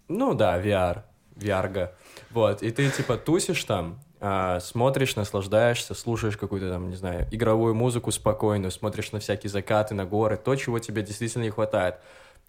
Ну 0.09 0.33
да, 0.33 0.61
VR, 0.61 1.03
VR. 1.35 1.91
Вот, 2.31 2.61
и 2.61 2.71
ты 2.71 2.89
типа 2.89 3.15
тусишь 3.17 3.63
там, 3.63 3.99
а, 4.19 4.59
смотришь, 4.59 5.15
наслаждаешься, 5.15 5.93
слушаешь 5.93 6.37
какую-то 6.37 6.69
там, 6.69 6.89
не 6.89 6.95
знаю, 6.95 7.27
игровую 7.31 7.75
музыку 7.75 8.11
спокойную, 8.11 8.71
смотришь 8.71 9.11
на 9.13 9.19
всякие 9.19 9.49
закаты, 9.49 9.95
на 9.95 10.05
горы, 10.05 10.35
то, 10.37 10.55
чего 10.55 10.79
тебе 10.79 11.01
действительно 11.01 11.43
не 11.43 11.49
хватает. 11.49 11.95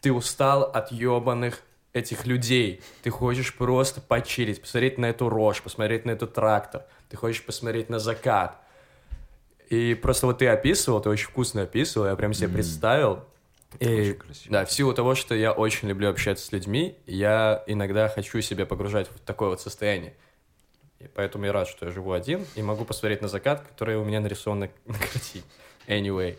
Ты 0.01 0.13
устал 0.13 0.63
от 0.65 0.91
ебаных 0.93 1.63
этих 1.95 2.27
людей. 2.27 2.83
Ты 3.03 3.11
хочешь 3.11 3.55
просто 3.55 4.03
почилить, 4.03 4.61
посмотреть 4.61 4.99
на 4.99 5.07
эту 5.07 5.31
рожь, 5.31 5.63
посмотреть 5.63 6.05
на 6.05 6.11
этот 6.11 6.35
трактор. 6.35 6.85
Ты 7.09 7.17
хочешь 7.17 7.45
посмотреть 7.45 7.89
на 7.89 7.99
закат. 7.99 8.61
И 9.71 9.95
просто 9.95 10.27
вот 10.27 10.39
ты 10.39 10.49
описывал, 10.49 11.01
ты 11.01 11.09
очень 11.09 11.29
вкусно 11.29 11.63
описывал, 11.63 12.09
я 12.09 12.17
прям 12.17 12.35
себе 12.35 12.49
представил. 12.49 13.25
И, 13.81 13.89
Очень 13.89 14.15
красиво. 14.15 14.53
да, 14.53 14.65
в 14.65 14.73
силу 14.73 14.93
того, 14.93 15.15
что 15.15 15.35
я 15.35 15.53
очень 15.53 15.89
люблю 15.89 16.11
общаться 16.11 16.47
с 16.47 16.53
людьми, 16.53 16.97
я 17.07 17.65
иногда 17.67 18.09
хочу 18.09 18.41
себя 18.41 18.67
погружать 18.67 19.09
в 19.09 19.19
такое 19.21 19.49
вот 19.49 19.61
состояние. 19.61 20.15
И 21.01 21.09
поэтому 21.09 21.47
я 21.47 21.53
рад, 21.53 21.69
что 21.69 21.87
я 21.87 21.93
живу 21.93 22.13
один 22.13 22.45
и 22.55 22.63
могу 22.63 22.85
посмотреть 22.85 23.21
на 23.23 23.29
закат, 23.29 23.67
который 23.67 23.97
у 23.97 24.05
меня 24.05 24.21
нарисован 24.21 24.61
на, 24.61 24.71
на 24.87 24.95
картине. 24.99 25.45
Anyway. 25.87 26.37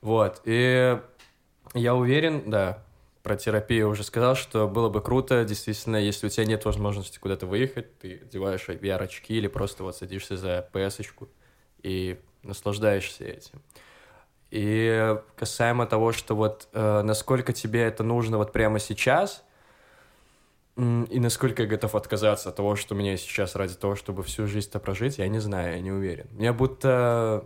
Вот. 0.00 0.42
И 0.44 0.98
я 1.74 1.94
уверен, 1.94 2.50
да, 2.50 2.82
про 3.22 3.36
терапию 3.36 3.88
уже 3.88 4.02
сказал, 4.02 4.34
что 4.34 4.66
было 4.66 4.88
бы 4.88 5.02
круто, 5.02 5.44
действительно, 5.44 5.96
если 5.96 6.26
у 6.26 6.30
тебя 6.30 6.46
нет 6.46 6.64
возможности 6.64 7.18
куда-то 7.18 7.46
выехать, 7.46 7.98
ты 7.98 8.20
одеваешь 8.22 8.68
VR-очки 8.68 9.34
или 9.34 9.46
просто 9.46 9.82
вот 9.82 9.96
садишься 9.96 10.36
за 10.36 10.68
PS-очку 10.72 11.28
и 11.82 12.18
наслаждаешься 12.42 13.24
этим. 13.24 13.62
И 14.50 15.16
касаемо 15.36 15.86
того, 15.86 16.12
что 16.12 16.34
вот 16.34 16.68
э, 16.72 17.02
насколько 17.02 17.52
тебе 17.52 17.82
это 17.82 18.02
нужно 18.02 18.38
вот 18.38 18.52
прямо 18.52 18.78
сейчас, 18.78 19.44
и 20.76 21.20
насколько 21.20 21.62
я 21.62 21.68
готов 21.68 21.94
отказаться 21.94 22.48
от 22.48 22.56
того, 22.56 22.74
что 22.74 22.94
у 22.94 22.98
меня 22.98 23.16
сейчас 23.16 23.54
ради 23.54 23.74
того, 23.74 23.96
чтобы 23.96 24.22
всю 24.22 24.46
жизнь-то 24.46 24.80
прожить, 24.80 25.18
я 25.18 25.28
не 25.28 25.38
знаю, 25.38 25.74
я 25.74 25.80
не 25.80 25.92
уверен. 25.92 26.26
Мне 26.30 26.52
будто... 26.52 27.44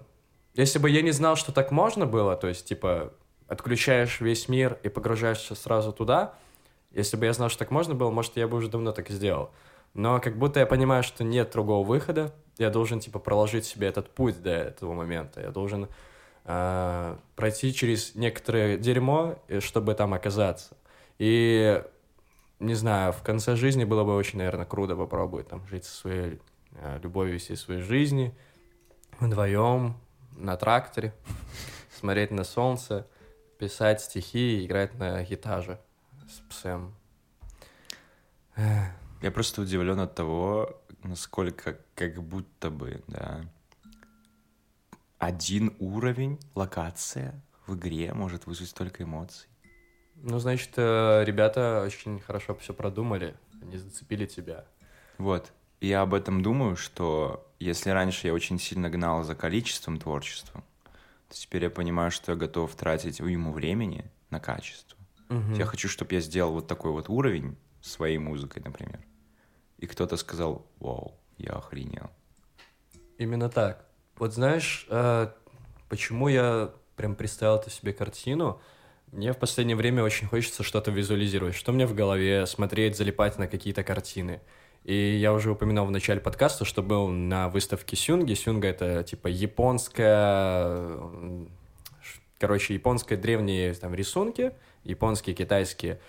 Если 0.55 0.79
бы 0.79 0.89
я 0.89 1.03
не 1.03 1.11
знал, 1.11 1.35
что 1.35 1.51
так 1.51 1.73
можно 1.73 2.07
было, 2.07 2.37
то 2.37 2.47
есть, 2.47 2.65
типа, 2.67 3.13
отключаешь 3.48 4.20
весь 4.20 4.48
мир 4.48 4.78
и 4.83 4.88
погружаешься 4.88 5.54
сразу 5.54 5.92
туда, 5.92 6.35
если 6.94 7.16
бы 7.16 7.26
я 7.26 7.33
знал, 7.33 7.48
что 7.48 7.59
так 7.59 7.70
можно 7.70 7.94
было, 7.94 8.11
может, 8.11 8.37
я 8.37 8.46
бы 8.46 8.57
уже 8.57 8.68
давно 8.68 8.92
так 8.92 9.11
и 9.11 9.12
сделал. 9.12 9.50
Но 9.94 10.20
как 10.20 10.37
будто 10.37 10.61
я 10.61 10.66
понимаю, 10.66 11.02
что 11.02 11.24
нет 11.24 11.50
другого 11.52 11.87
выхода, 11.87 12.33
я 12.59 12.70
должен, 12.70 13.00
типа, 13.00 13.18
проложить 13.18 13.64
себе 13.64 13.88
этот 13.88 14.11
путь 14.11 14.40
до 14.42 14.50
этого 14.50 14.92
момента. 14.92 15.40
Я 15.40 15.50
должен 15.50 15.88
э, 16.44 17.16
пройти 17.35 17.74
через 17.74 18.14
некоторое 18.14 18.76
дерьмо, 18.76 19.37
э, 19.48 19.61
чтобы 19.61 19.94
там 19.94 20.14
оказаться. 20.14 20.76
И, 21.18 21.83
не 22.61 22.74
знаю, 22.74 23.12
в 23.12 23.22
конце 23.22 23.57
жизни 23.57 23.85
было 23.85 24.04
бы 24.04 24.14
очень, 24.14 24.38
наверное, 24.38 24.66
круто 24.66 24.94
попробовать 24.94 25.48
там 25.48 25.66
жить 25.66 25.85
со 25.85 25.94
своей 25.96 26.40
э, 26.72 27.00
любовью 27.02 27.38
всей 27.40 27.57
своей 27.57 27.80
жизни, 27.80 28.37
вдвоем, 29.18 29.96
на 30.37 30.57
тракторе, 30.57 31.12
смотреть 31.98 32.30
на 32.30 32.44
солнце, 32.44 33.07
писать 33.64 34.03
стихи 34.03 34.59
и 34.59 34.66
играть 34.66 34.94
на 34.98 35.22
гитаже 35.24 35.81
с 36.29 36.40
псом. 36.50 36.94
Я 38.57 39.31
просто 39.33 39.62
удивлен 39.62 40.00
от 40.00 40.14
того, 40.14 40.83
насколько 41.03 41.79
как 41.94 42.22
будто 42.22 42.68
бы, 42.68 43.03
да, 43.09 43.40
один 45.18 45.74
уровень, 45.79 46.38
локация 46.55 47.42
в 47.66 47.74
игре 47.74 48.12
может 48.12 48.44
вызвать 48.44 48.68
столько 48.68 49.05
эмоций. 49.05 49.48
Ну, 50.16 50.38
значит, 50.38 50.72
э, 50.77 51.24
ребята 51.24 51.83
очень 51.87 52.20
хорошо 52.20 52.55
все 52.57 52.74
продумали, 52.74 53.35
они 53.62 53.79
зацепили 53.79 54.27
тебя. 54.27 54.66
Вот. 55.16 55.53
Я 55.81 56.03
об 56.03 56.12
этом 56.12 56.42
думаю, 56.42 56.77
что 56.77 57.50
если 57.59 57.88
раньше 57.88 58.27
я 58.27 58.35
очень 58.35 58.59
сильно 58.59 58.90
гнал 58.90 59.22
за 59.22 59.35
количеством 59.35 59.98
творчества, 59.98 60.62
то 61.35 61.40
теперь 61.40 61.64
я 61.64 61.70
понимаю, 61.70 62.12
что 62.12 62.31
я 62.31 62.38
готов 62.38 62.73
тратить 62.77 63.20
уйму 63.20 63.51
времени 63.51 64.05
на 64.31 64.38
качество. 64.38 64.97
Мгм. 65.29 65.55
Я 65.55 65.66
хочу, 65.66 65.88
чтобы 65.88 66.14
я 66.14 66.20
сделал 66.20 66.53
вот 66.53 66.68
такой 66.68 66.92
вот 66.92 67.09
уровень 67.09 67.57
своей 67.83 68.18
музыкой, 68.18 68.62
например. 68.64 69.01
И 69.79 69.87
кто-то 69.87 70.16
сказал, 70.16 70.64
вау, 70.79 71.18
я 71.37 71.55
охренел. 71.55 72.09
Именно 73.18 73.49
так. 73.49 73.85
Вот 74.16 74.33
знаешь, 74.33 74.87
э, 74.88 75.29
почему 75.88 76.29
я 76.29 76.73
прям 76.94 77.16
представил 77.16 77.57
это 77.57 77.68
себе 77.68 77.92
картину? 77.92 78.61
Мне 79.11 79.33
в 79.33 79.38
последнее 79.38 79.77
время 79.77 80.05
очень 80.05 80.29
хочется 80.29 80.62
что-то 80.62 80.92
визуализировать, 80.92 81.57
что 81.57 81.73
мне 81.73 81.85
в 81.87 81.94
голове, 81.94 82.47
смотреть, 82.47 82.97
залипать 82.97 83.38
на 83.38 83.49
какие-то 83.49 83.83
картины. 83.83 84.40
И 84.85 85.16
я 85.16 85.33
уже 85.33 85.51
упоминал 85.51 85.87
в 85.87 85.90
начале 85.90 86.20
подкаста, 86.20 86.64
что 86.66 86.83
был 86.83 87.09
на 87.09 87.49
выставке 87.49 87.97
Сюнги. 87.97 88.35
Сюнга— 88.35 88.68
это 88.68 89.03
типа 89.03 89.29
японская... 89.29 90.99
Короче, 92.38 92.75
японские 92.75 93.18
древние 93.18 93.73
там 93.75 93.94
рисунки, 93.94 94.53
японские, 94.83 95.35
китайские, 95.35 96.01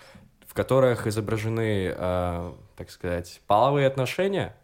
в 0.45 0.53
которых 0.53 1.07
изображены, 1.07 1.93
э, 1.95 2.53
так 2.75 2.89
сказать, 2.89 3.39
половые 3.47 3.87
отношения. 3.87 4.55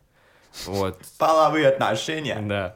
Вот, 0.66 1.00
Половые 1.18 1.68
отношения. 1.70 2.40
да. 2.42 2.76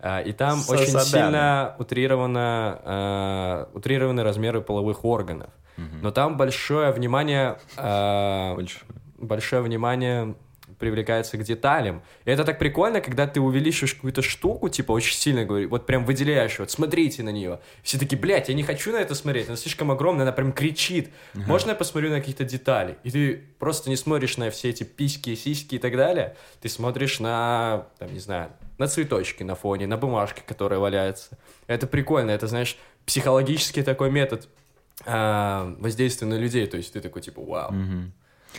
А, 0.00 0.20
И 0.22 0.32
там 0.32 0.58
Со 0.58 0.72
очень 0.72 0.86
Саддамом. 0.86 1.06
сильно 1.06 1.76
утрировано, 1.78 2.80
э, 2.84 3.76
утрированы 3.76 4.24
размеры 4.24 4.60
половых 4.60 5.04
органов. 5.04 5.50
Но 5.76 6.10
там 6.10 6.36
большое 6.36 6.90
внимание, 6.92 7.58
э, 7.76 8.54
Большое. 8.56 8.84
большое 9.18 9.62
внимание 9.62 10.34
привлекается 10.82 11.38
к 11.38 11.44
деталям. 11.44 12.02
И 12.24 12.30
это 12.32 12.42
так 12.42 12.58
прикольно, 12.58 13.00
когда 13.00 13.28
ты 13.28 13.40
увеличиваешь 13.40 13.94
какую-то 13.94 14.20
штуку, 14.20 14.68
типа 14.68 14.90
очень 14.90 15.14
сильно 15.14 15.44
говоришь, 15.44 15.70
вот 15.70 15.86
прям 15.86 16.04
выделяешь, 16.04 16.58
вот 16.58 16.72
смотрите 16.72 17.22
на 17.22 17.28
нее. 17.28 17.60
Все 17.84 18.00
такие, 18.00 18.18
блядь, 18.18 18.48
я 18.48 18.54
не 18.56 18.64
хочу 18.64 18.90
на 18.90 18.96
это 18.96 19.14
смотреть, 19.14 19.46
она 19.46 19.56
слишком 19.56 19.92
огромная, 19.92 20.24
она 20.24 20.32
прям 20.32 20.52
кричит. 20.52 21.10
Можно 21.34 21.70
я 21.70 21.76
посмотрю 21.76 22.10
на 22.10 22.18
какие-то 22.18 22.42
детали? 22.42 22.96
И 23.04 23.12
ты 23.12 23.44
просто 23.60 23.90
не 23.90 23.96
смотришь 23.96 24.36
на 24.38 24.50
все 24.50 24.70
эти 24.70 24.82
письки, 24.82 25.36
сиськи 25.36 25.76
и 25.76 25.78
так 25.78 25.96
далее, 25.96 26.34
ты 26.60 26.68
смотришь 26.68 27.20
на, 27.20 27.86
там, 28.00 28.12
не 28.12 28.18
знаю, 28.18 28.50
на 28.78 28.88
цветочки 28.88 29.44
на 29.44 29.54
фоне, 29.54 29.86
на 29.86 29.96
бумажке, 29.96 30.42
которая 30.44 30.80
валяется. 30.80 31.38
Это 31.68 31.86
прикольно, 31.86 32.32
это, 32.32 32.48
знаешь, 32.48 32.76
психологический 33.06 33.82
такой 33.84 34.10
метод 34.10 34.48
а, 35.06 35.76
воздействия 35.78 36.26
на 36.26 36.34
людей, 36.34 36.66
то 36.66 36.76
есть 36.76 36.92
ты 36.92 37.00
такой, 37.00 37.22
типа, 37.22 37.40
вау. 37.40 37.72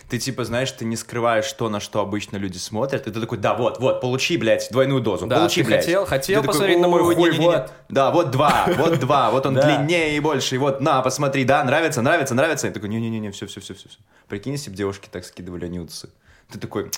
Ты 0.09 0.17
типа, 0.17 0.43
знаешь, 0.45 0.71
ты 0.71 0.85
не 0.85 0.95
скрываешь 0.95 1.51
то, 1.53 1.69
на 1.69 1.79
что 1.79 1.99
обычно 2.01 2.37
люди 2.37 2.57
смотрят, 2.57 3.07
и 3.07 3.11
ты 3.11 3.19
такой, 3.21 3.37
да, 3.37 3.53
вот, 3.53 3.79
вот, 3.79 4.01
получи, 4.01 4.37
блядь, 4.37 4.67
двойную 4.71 5.01
дозу, 5.01 5.27
Да, 5.27 5.37
получи, 5.37 5.61
ты 5.61 5.67
блядь. 5.67 5.85
хотел- 5.85 6.05
хотел 6.05 6.41
Ты 6.41 6.47
посмотреть 6.47 6.79
на 6.79 6.87
мой 6.87 7.01
«Ой, 7.01 7.15
хуй, 7.15 7.29
не-не-не». 7.31 7.45
вот. 7.45 7.71
Да, 7.89 8.11
вот 8.11 8.31
два, 8.31 8.65
вот 8.77 8.99
два, 8.99 9.29
вот 9.31 9.45
он 9.45 9.53
длиннее 9.59 10.15
и 10.17 10.19
больше, 10.19 10.55
и 10.55 10.57
вот, 10.57 10.81
на, 10.81 11.01
посмотри, 11.01 11.43
да, 11.45 11.63
нравится, 11.63 12.01
нравится, 12.01 12.33
нравится. 12.35 12.67
И 12.67 12.71
такой, 12.71 12.89
не-не-не, 12.89 13.31
все, 13.31 13.45
все, 13.47 13.61
все, 13.61 13.73
все. 13.75 13.87
Прикинь, 14.27 14.53
если 14.53 14.69
бы 14.71 14.75
девушки 14.75 15.07
так 15.11 15.25
скидывали 15.25 15.67
нюцы. 15.67 16.09
Ты 16.51 16.59
такой, 16.59 16.89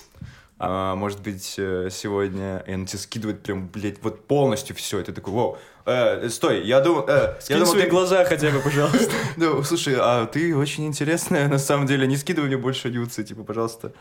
а, 0.58 0.94
может 0.94 1.20
быть, 1.20 1.54
э, 1.58 1.88
сегодня, 1.90 2.64
и 2.66 2.72
он 2.72 2.86
тебе 2.86 2.98
скидывает 2.98 3.42
прям, 3.42 3.68
блядь, 3.68 4.02
вот 4.02 4.26
полностью 4.26 4.74
все, 4.74 5.00
и 5.00 5.04
ты 5.04 5.12
такой, 5.12 5.34
вау, 5.34 5.58
э, 5.84 6.28
стой, 6.30 6.66
я 6.66 6.80
думал, 6.80 7.04
э, 7.08 7.34
я 7.34 7.40
Скинь 7.40 7.56
думал, 7.58 7.72
свои 7.72 7.82
ты- 7.82 7.90
глаза 7.90 8.24
хотя 8.24 8.50
бы, 8.50 8.60
пожалуйста. 8.60 9.12
да, 9.36 9.62
слушай, 9.64 9.96
а 9.98 10.26
ты 10.26 10.56
очень 10.56 10.86
интересная, 10.86 11.48
на 11.48 11.58
самом 11.58 11.86
деле, 11.86 12.06
не 12.06 12.16
скидывай 12.16 12.48
мне 12.48 12.56
больше 12.56 12.88
нюцы, 12.88 13.22
типа, 13.22 13.44
пожалуйста. 13.44 13.92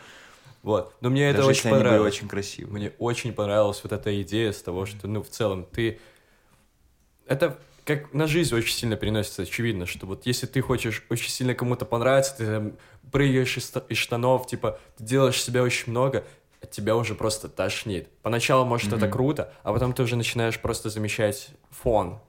Вот. 0.64 0.96
Но 1.02 1.10
мне 1.10 1.30
это 1.30 1.46
очень 1.46 1.70
понравилось. 1.70 2.16
очень 2.16 2.28
красивые. 2.28 2.74
Мне 2.74 2.92
очень 2.98 3.34
понравилась 3.34 3.82
вот 3.84 3.92
эта 3.92 4.20
идея 4.24 4.52
с 4.52 4.64
того, 4.64 4.88
что, 4.88 5.08
ну, 5.08 5.22
в 5.22 5.30
целом, 5.30 5.64
ты... 5.72 6.00
Это 7.28 7.60
как 7.86 8.14
на 8.14 8.26
жизнь 8.26 8.56
очень 8.56 8.74
сильно 8.74 8.96
переносится, 8.96 9.44
очевидно, 9.44 9.86
что 9.86 10.08
вот 10.08 10.26
если 10.26 10.48
ты 10.48 10.62
хочешь 10.62 11.06
очень 11.10 11.30
сильно 11.30 11.54
кому-то 11.54 11.86
понравиться, 11.86 12.36
ты 12.36 12.46
там 12.48 12.74
прыгаешь 13.12 13.58
из 13.58 13.98
штанов, 13.98 14.48
типа, 14.48 14.80
ты 14.98 15.04
делаешь 15.04 15.42
себя 15.42 15.62
очень 15.62 15.92
много, 15.92 16.24
от 16.66 16.72
тебя 16.72 16.96
уже 16.96 17.16
просто 17.16 17.48
тошнит. 17.48 18.10
Поначалу, 18.22 18.66
может, 18.66 18.92
это 18.92 19.06
Мгм. 19.06 19.12
круто, 19.12 19.54
а 19.64 19.72
потом 19.74 19.94
ты 19.94 20.04
уже 20.04 20.16
начинаешь 20.16 20.60
просто 20.60 20.90
замечать 20.90 21.50
фон. 21.72 22.20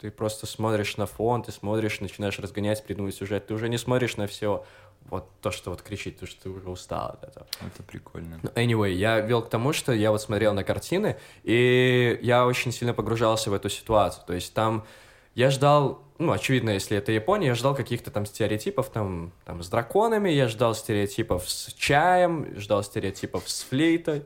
Ты 0.00 0.10
просто 0.10 0.46
смотришь 0.46 0.98
на 0.98 1.06
фон, 1.06 1.42
ты 1.42 1.52
смотришь, 1.52 2.00
начинаешь 2.00 2.38
разгонять, 2.38 2.84
придумывать 2.84 3.14
сюжет. 3.14 3.46
Ты 3.46 3.54
уже 3.54 3.68
не 3.68 3.78
смотришь 3.78 4.16
на 4.18 4.26
все 4.26 4.64
вот 5.08 5.28
то, 5.40 5.50
что 5.50 5.70
вот 5.70 5.82
кричит, 5.82 6.18
то, 6.18 6.26
что 6.26 6.42
ты 6.42 6.48
уже 6.50 6.68
устал 6.68 7.10
от 7.10 7.24
этого. 7.24 7.46
Это 7.60 7.82
прикольно. 7.82 8.40
Ну, 8.42 8.50
Anyway, 8.50 8.92
я 8.92 9.20
вел 9.20 9.40
к 9.42 9.48
тому, 9.48 9.72
что 9.72 9.92
я 9.92 10.10
вот 10.10 10.20
смотрел 10.20 10.52
на 10.52 10.64
картины, 10.64 11.16
и 11.44 12.18
я 12.22 12.44
очень 12.44 12.72
сильно 12.72 12.92
погружался 12.92 13.50
в 13.50 13.54
эту 13.54 13.70
ситуацию. 13.70 14.24
То 14.26 14.34
есть 14.34 14.52
там 14.52 14.84
я 15.36 15.50
ждал, 15.50 16.02
ну, 16.18 16.32
очевидно, 16.32 16.70
если 16.70 16.96
это 16.96 17.12
Япония, 17.12 17.48
я 17.48 17.54
ждал 17.54 17.74
каких-то 17.74 18.10
там 18.10 18.24
стереотипов 18.24 18.88
там, 18.88 19.32
там 19.44 19.62
с 19.62 19.68
драконами, 19.68 20.30
я 20.30 20.48
ждал 20.48 20.74
стереотипов 20.74 21.48
с 21.48 21.74
чаем, 21.74 22.58
ждал 22.58 22.82
стереотипов 22.82 23.46
с 23.46 23.62
флейтой 23.64 24.24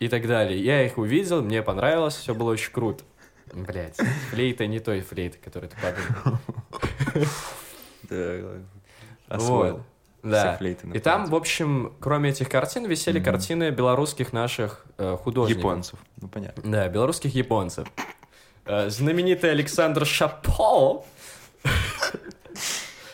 и 0.00 0.08
так 0.08 0.26
далее. 0.26 0.60
Я 0.60 0.84
их 0.84 0.98
увидел, 0.98 1.40
мне 1.40 1.62
понравилось, 1.62 2.16
все 2.16 2.34
было 2.34 2.50
очень 2.50 2.72
круто. 2.72 3.04
Блять, 3.52 3.96
флейта 4.30 4.66
не 4.66 4.80
той 4.80 5.02
флейты, 5.02 5.38
которую 5.38 5.70
ты 5.70 5.76
подумал. 5.80 6.40
Да, 8.10 8.40
освоил. 9.28 9.82
Да. 10.24 10.56
Флейты 10.56 10.88
И 10.94 10.98
там, 10.98 11.26
в 11.26 11.34
общем, 11.34 11.94
кроме 12.00 12.30
этих 12.30 12.48
картин, 12.48 12.86
висели 12.86 13.20
картины 13.20 13.70
белорусских 13.70 14.32
наших 14.32 14.84
э, 14.98 15.16
художников. 15.22 15.62
Японцев. 15.62 15.98
Ну, 16.20 16.28
понятно. 16.28 16.62
Да, 16.64 16.88
белорусских 16.88 17.34
японцев. 17.34 17.86
Э, 18.66 18.88
Знаменитый 18.88 19.50
Александр 19.50 20.06
Шапо. 20.06 21.04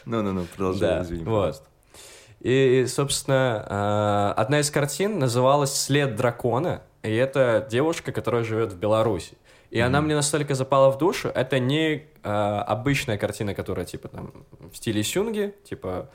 Ну-ну-ну, 0.05 0.45
продолжай, 0.57 0.81
Да, 0.89 1.03
извини, 1.03 1.25
вот. 1.25 1.63
И, 2.41 2.87
собственно, 2.89 3.67
э, 4.37 4.41
одна 4.41 4.61
из 4.61 4.71
картин 4.71 5.19
называлась 5.19 5.75
«След 5.75 6.17
дракона», 6.17 6.83
и 7.03 7.15
это 7.15 7.67
девушка, 7.71 8.13
которая 8.13 8.45
живет 8.45 8.73
в 8.73 8.79
Беларуси. 8.79 9.37
И 9.71 9.79
она 9.79 9.99
Мгм. 9.99 10.07
мне 10.07 10.15
настолько 10.17 10.55
запала 10.55 10.91
в 10.91 10.99
душу. 10.99 11.29
Это 11.29 11.59
не 11.59 12.05
э, 12.23 12.29
обычная 12.67 13.19
картина, 13.19 13.55
которая 13.55 13.85
типа 13.87 14.09
там 14.09 14.33
в 14.73 14.77
стиле 14.77 15.03
сюнги, 15.05 15.55
типа 15.65 16.09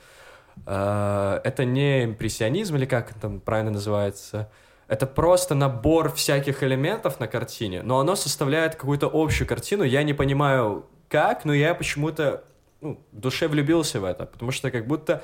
э, 0.65 1.39
это 1.43 1.63
не 1.63 2.03
импрессионизм 2.05 2.75
или 2.75 2.85
как 2.85 3.13
там 3.13 3.39
правильно 3.39 3.71
называется. 3.71 4.49
Это 4.87 5.07
просто 5.07 5.55
набор 5.55 6.11
всяких 6.11 6.61
элементов 6.63 7.19
на 7.19 7.27
картине, 7.27 7.81
но 7.81 7.99
оно 7.99 8.15
составляет 8.15 8.75
какую-то 8.75 9.09
общую 9.11 9.47
картину. 9.47 9.83
Я 9.83 10.03
не 10.03 10.13
понимаю 10.13 10.85
как, 11.09 11.45
но 11.45 11.53
я 11.53 11.73
почему-то 11.73 12.43
ну, 12.81 12.99
в 13.11 13.19
душе 13.19 13.47
влюбился 13.47 13.99
в 13.99 14.03
это, 14.03 14.25
потому 14.25 14.51
что 14.51 14.69
как 14.69 14.85
будто 14.85 15.23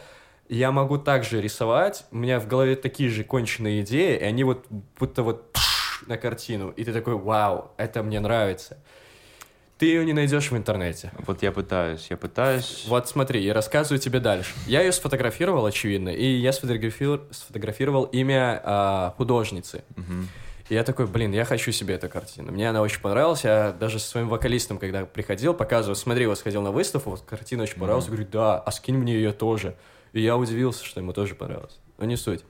я 0.50 0.72
могу 0.72 0.98
также 0.98 1.42
рисовать, 1.42 2.06
у 2.12 2.18
меня 2.18 2.40
в 2.40 2.48
голове 2.48 2.76
такие 2.76 3.10
же 3.10 3.24
конченые 3.24 3.82
идеи, 3.82 4.18
и 4.18 4.24
они 4.24 4.44
вот 4.44 4.66
будто 5.00 5.24
вот 5.24 5.56
на 6.08 6.18
картину, 6.18 6.72
и 6.72 6.84
ты 6.84 6.92
такой, 6.92 7.16
вау, 7.16 7.72
это 7.78 8.04
мне 8.04 8.20
нравится. 8.20 8.84
Ты 9.82 9.88
ее 9.88 10.06
не 10.06 10.14
найдешь 10.14 10.52
в 10.52 10.56
интернете. 10.56 11.12
Вот 11.26 11.42
я 11.42 11.52
пытаюсь, 11.52 12.06
я 12.12 12.16
пытаюсь. 12.16 12.86
Вот 12.88 13.10
смотри, 13.10 13.42
я 13.42 13.52
рассказываю 13.52 13.98
тебе 13.98 14.20
дальше. 14.20 14.54
Я 14.68 14.82
ее 14.82 14.92
сфотографировал, 14.92 15.66
очевидно, 15.66 16.10
и 16.10 16.24
я 16.24 16.54
сфотографировал, 16.54 17.22
сфотографировал 17.32 18.04
имя 18.04 18.62
а, 18.64 19.16
художницы. 19.18 19.84
Мгм. 19.96 20.28
И 20.70 20.76
я 20.76 20.84
такой, 20.84 21.08
блин, 21.08 21.32
я 21.32 21.46
хочу 21.46 21.72
себе 21.72 21.96
эту 21.96 22.10
картину. 22.10 22.52
Мне 22.52 22.70
она 22.70 22.84
очень 22.84 23.02
понравилась. 23.02 23.44
Я 23.44 23.72
даже 23.72 23.98
со 23.98 24.08
своим 24.08 24.30
вокалистом, 24.30 24.78
когда 24.78 25.04
приходил, 25.04 25.56
показывал, 25.56 25.96
смотри, 25.96 26.28
вот 26.28 26.38
сходил 26.38 26.62
на 26.62 26.72
выставку, 26.72 27.10
вот 27.10 27.22
картина 27.22 27.64
очень 27.64 27.80
понравилась. 27.80 28.06
Говорю, 28.06 28.28
да, 28.32 28.60
а 28.60 28.72
скинь 28.72 28.98
мне 28.98 29.16
ее 29.16 29.32
тоже. 29.32 29.76
И 30.14 30.22
я 30.22 30.38
удивился, 30.38 30.86
что 30.86 31.00
ему 31.00 31.12
тоже 31.12 31.34
понравилось. 31.34 31.80
Но 31.98 32.06
не 32.06 32.18
суть. 32.18 32.44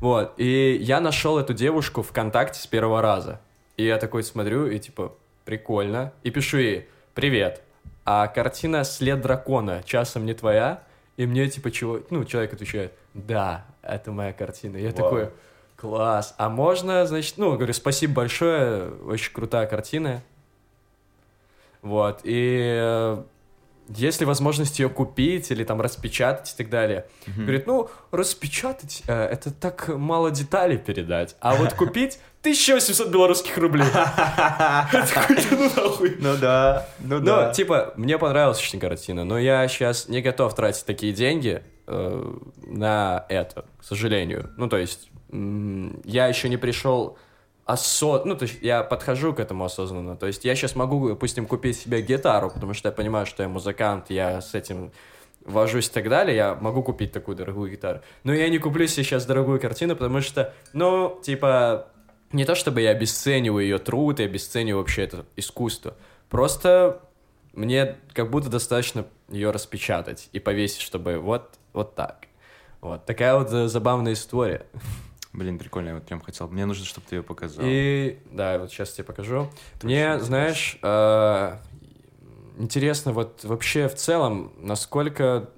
Вот, 0.00 0.34
и 0.36 0.78
я 0.82 1.00
нашел 1.00 1.38
эту 1.38 1.54
девушку 1.54 2.02
ВКонтакте 2.02 2.58
с 2.58 2.66
первого 2.66 3.00
раза. 3.00 3.40
И 3.76 3.84
я 3.84 3.98
такой 3.98 4.24
смотрю, 4.24 4.66
и 4.66 4.80
типа, 4.80 5.14
прикольно. 5.44 6.12
И 6.22 6.30
пишу 6.30 6.58
ей, 6.58 6.88
привет, 7.14 7.62
а 8.04 8.26
картина 8.28 8.84
«След 8.84 9.20
дракона» 9.20 9.82
часом 9.84 10.26
не 10.26 10.34
твоя? 10.34 10.82
И 11.16 11.26
мне 11.26 11.48
типа 11.48 11.70
чего, 11.70 12.00
ну, 12.10 12.24
человек 12.24 12.54
отвечает, 12.54 12.92
да, 13.14 13.64
это 13.82 14.12
моя 14.12 14.32
картина. 14.32 14.76
Я 14.76 14.90
Вау. 14.90 14.96
такой, 14.96 15.30
класс, 15.76 16.34
а 16.38 16.48
можно, 16.48 17.06
значит, 17.06 17.38
ну, 17.38 17.56
говорю, 17.56 17.72
спасибо 17.72 18.14
большое, 18.14 18.90
очень 19.04 19.32
крутая 19.32 19.66
картина. 19.66 20.22
Вот, 21.82 22.20
и 22.22 22.78
э, 22.80 23.22
есть 23.88 24.20
ли 24.20 24.26
возможность 24.26 24.78
ее 24.78 24.88
купить 24.88 25.50
или 25.50 25.64
там 25.64 25.80
распечатать 25.80 26.52
и 26.52 26.56
так 26.56 26.70
далее? 26.70 27.06
Мгм. 27.26 27.42
Говорит, 27.42 27.66
ну, 27.66 27.90
распечатать, 28.12 29.02
э, 29.08 29.12
это 29.12 29.50
так 29.50 29.88
мало 29.88 30.30
деталей 30.30 30.78
передать, 30.78 31.34
а 31.40 31.56
вот 31.56 31.72
купить 31.74 32.20
1800 32.42 33.08
белорусских 33.08 33.56
рублей. 33.56 33.86
Я 33.94 34.90
такой, 35.14 35.36
«Да 35.36 35.42
ну 35.52 35.70
нахуй. 35.76 36.16
Ну 36.18 36.36
да, 36.36 36.88
ну 36.98 37.20
Ну, 37.20 37.24
да. 37.24 37.52
типа, 37.52 37.94
мне 37.96 38.18
понравилась 38.18 38.58
очень 38.58 38.80
картина, 38.80 39.24
но 39.24 39.38
я 39.38 39.68
сейчас 39.68 40.08
не 40.08 40.20
готов 40.22 40.52
тратить 40.56 40.84
такие 40.84 41.12
деньги 41.12 41.62
э, 41.86 42.34
на 42.66 43.26
это, 43.28 43.64
к 43.78 43.84
сожалению. 43.84 44.50
Ну, 44.56 44.68
то 44.68 44.76
есть, 44.76 45.08
я 45.30 46.26
еще 46.26 46.48
не 46.48 46.56
пришел 46.56 47.16
осо... 47.64 48.24
Ну, 48.24 48.34
то 48.34 48.42
есть, 48.42 48.58
я 48.60 48.82
подхожу 48.82 49.32
к 49.32 49.38
этому 49.38 49.64
осознанно. 49.64 50.16
То 50.16 50.26
есть, 50.26 50.44
я 50.44 50.56
сейчас 50.56 50.74
могу, 50.74 51.10
допустим, 51.10 51.46
купить 51.46 51.78
себе 51.78 52.02
гитару, 52.02 52.50
потому 52.50 52.74
что 52.74 52.88
я 52.88 52.92
понимаю, 52.92 53.24
что 53.24 53.44
я 53.44 53.48
музыкант, 53.48 54.06
я 54.08 54.40
с 54.40 54.56
этим 54.56 54.90
вожусь 55.44 55.88
и 55.88 55.92
так 55.92 56.08
далее, 56.08 56.36
я 56.36 56.54
могу 56.54 56.82
купить 56.82 57.12
такую 57.12 57.36
дорогую 57.36 57.70
гитару. 57.70 58.00
Но 58.24 58.32
я 58.32 58.48
не 58.48 58.58
куплю 58.58 58.86
себе 58.86 59.04
сейчас 59.04 59.26
дорогую 59.26 59.60
картину, 59.60 59.94
потому 59.96 60.20
что, 60.20 60.52
ну, 60.72 61.20
типа, 61.22 61.88
не 62.32 62.44
то 62.44 62.54
чтобы 62.54 62.80
я 62.80 62.90
обесцениваю 62.90 63.64
ее 63.64 63.78
труд 63.78 64.20
и 64.20 64.24
обесцениваю 64.24 64.80
вообще 64.80 65.02
это 65.02 65.26
искусство. 65.36 65.96
Просто 66.28 67.00
мне 67.52 67.96
как 68.12 68.30
будто 68.30 68.48
достаточно 68.48 69.06
ее 69.28 69.50
распечатать 69.50 70.28
и 70.32 70.40
повесить, 70.40 70.80
чтобы 70.80 71.18
вот, 71.18 71.58
вот 71.72 71.94
так. 71.94 72.26
Вот 72.80 73.06
такая 73.06 73.38
вот 73.38 73.52
э, 73.52 73.68
забавная 73.68 74.14
история. 74.14 74.66
Блин, 75.32 75.58
прикольно, 75.58 75.88
я 75.88 75.94
вот 75.94 76.04
прям 76.04 76.20
хотел. 76.20 76.48
Мне 76.48 76.66
нужно, 76.66 76.84
чтобы 76.84 77.06
ты 77.08 77.16
ее 77.16 77.22
показал. 77.22 77.64
И 77.66 78.18
да, 78.30 78.58
вот 78.58 78.70
сейчас 78.70 78.92
тебе 78.92 79.04
покажу. 79.04 79.48
Мне, 79.82 80.18
знаешь, 80.18 80.78
э, 80.82 81.56
интересно 82.58 83.12
вот 83.12 83.44
вообще 83.44 83.88
в 83.88 83.94
целом, 83.94 84.52
насколько, 84.58 85.50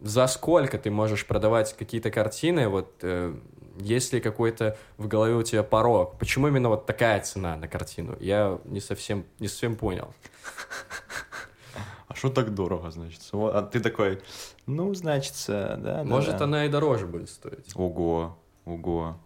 за 0.00 0.26
сколько 0.26 0.78
ты 0.78 0.90
можешь 0.90 1.26
продавать 1.26 1.76
какие-то 1.76 2.10
картины, 2.10 2.68
вот 2.68 2.92
э, 3.02 3.34
есть 3.78 4.12
ли 4.12 4.20
какой-то 4.20 4.76
в 4.98 5.08
голове 5.08 5.34
у 5.34 5.42
тебя 5.42 5.62
порог? 5.62 6.18
Почему 6.18 6.48
именно 6.48 6.68
вот 6.68 6.86
такая 6.86 7.20
цена 7.20 7.56
на 7.56 7.68
картину? 7.68 8.16
Я 8.20 8.58
не 8.64 8.80
совсем, 8.80 9.24
не 9.38 9.48
совсем 9.48 9.76
понял. 9.76 10.12
А 12.08 12.14
что 12.14 12.30
так 12.30 12.54
дорого, 12.54 12.90
значит? 12.90 13.20
А 13.32 13.62
ты 13.62 13.80
такой, 13.80 14.22
ну, 14.66 14.94
значит, 14.94 15.34
да, 15.48 15.76
да. 15.76 16.04
Может, 16.04 16.38
да. 16.38 16.44
она 16.44 16.64
и 16.64 16.68
дороже 16.68 17.06
будет 17.06 17.28
стоить. 17.28 17.72
Ого, 17.74 18.38
ого. 18.64 19.18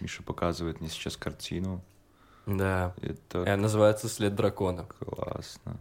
Миша 0.00 0.22
показывает 0.22 0.80
мне 0.80 0.90
сейчас 0.90 1.16
картину. 1.16 1.80
Да. 2.46 2.94
Это 3.00 3.44
И 3.44 3.48
она 3.48 3.62
называется 3.62 4.08
«След 4.08 4.34
дракона». 4.34 4.84
классно. 4.84 5.78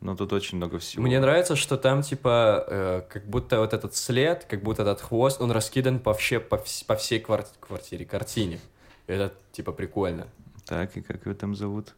Ну, 0.00 0.14
тут 0.16 0.32
очень 0.32 0.58
много 0.58 0.78
всего. 0.78 1.02
Мне 1.02 1.18
нравится, 1.20 1.56
что 1.56 1.76
там, 1.76 2.02
типа, 2.02 2.64
э, 2.68 3.02
как 3.08 3.26
будто 3.26 3.58
вот 3.58 3.72
этот 3.72 3.96
след, 3.96 4.44
как 4.44 4.62
будто 4.62 4.82
этот 4.82 5.00
хвост, 5.00 5.40
он 5.40 5.50
раскидан 5.50 5.98
по, 5.98 6.14
все, 6.14 6.38
по, 6.38 6.54
вс- 6.56 6.84
по 6.86 6.94
всей 6.94 7.20
квар- 7.20 7.46
квартире, 7.60 8.04
картине. 8.04 8.60
Это, 9.08 9.34
типа, 9.52 9.72
прикольно. 9.72 10.28
Так, 10.64 10.96
и 10.96 11.00
как 11.00 11.24
его 11.24 11.34
там 11.34 11.54
зовут? 11.56 11.94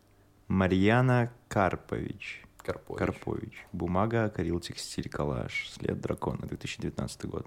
Марьяна 0.48 1.30
Карпович. 1.48 2.42
Карпович. 2.64 2.98
Карпович. 2.98 3.66
Бумага, 3.72 4.24
акрил, 4.24 4.60
текстиль, 4.60 5.08
коллаж. 5.08 5.70
След 5.70 6.00
дракона, 6.00 6.46
2019 6.46 7.24
год. 7.26 7.46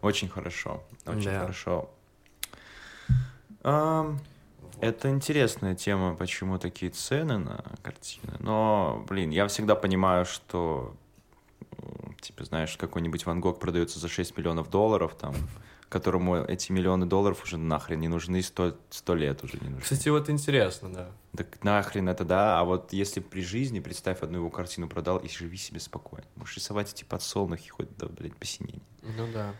Очень 0.00 0.28
хорошо. 0.28 0.82
Очень 1.06 1.30
Да. 1.30 1.40
хорошо. 1.40 1.90
Ам, 3.62 4.20
Это 4.80 5.10
интересная 5.10 5.74
тема, 5.74 6.14
почему 6.14 6.58
такие 6.58 6.90
цены 6.90 7.38
на 7.38 7.64
картины. 7.82 8.34
Но, 8.38 9.04
блин, 9.08 9.30
я 9.30 9.46
всегда 9.48 9.74
понимаю, 9.74 10.24
что, 10.24 10.94
типа, 12.20 12.44
знаешь, 12.44 12.76
какой-нибудь 12.76 13.26
Ван 13.26 13.40
Гог 13.40 13.58
продается 13.58 13.98
за 13.98 14.08
6 14.08 14.36
миллионов 14.36 14.70
долларов, 14.70 15.14
там, 15.14 15.34
которому 15.88 16.36
эти 16.36 16.70
миллионы 16.70 17.06
долларов 17.06 17.42
уже 17.44 17.56
нахрен 17.56 17.98
не 18.00 18.08
нужны, 18.08 18.42
100, 18.42 18.76
100 18.90 19.14
лет 19.14 19.44
уже 19.44 19.54
не 19.60 19.68
нужны. 19.68 19.80
Кстати, 19.80 20.08
вот 20.10 20.28
интересно, 20.30 20.92
да. 20.92 21.10
Так 21.36 21.62
нахрен 21.64 22.08
это 22.08 22.24
да, 22.24 22.60
а 22.60 22.64
вот 22.64 22.92
если 22.92 23.20
при 23.20 23.40
жизни, 23.40 23.80
представь, 23.80 24.22
одну 24.22 24.38
его 24.38 24.50
картину 24.50 24.88
продал 24.88 25.18
и 25.18 25.28
живи 25.28 25.56
себе 25.56 25.80
спокойно. 25.80 26.26
Можешь 26.36 26.56
рисовать 26.56 26.92
эти 26.92 27.04
подсолнухи 27.04 27.68
хоть 27.68 27.96
до, 27.96 28.06
блядь, 28.06 28.36
посинения. 28.36 28.82
Ну 29.02 29.26
да. 29.32 29.54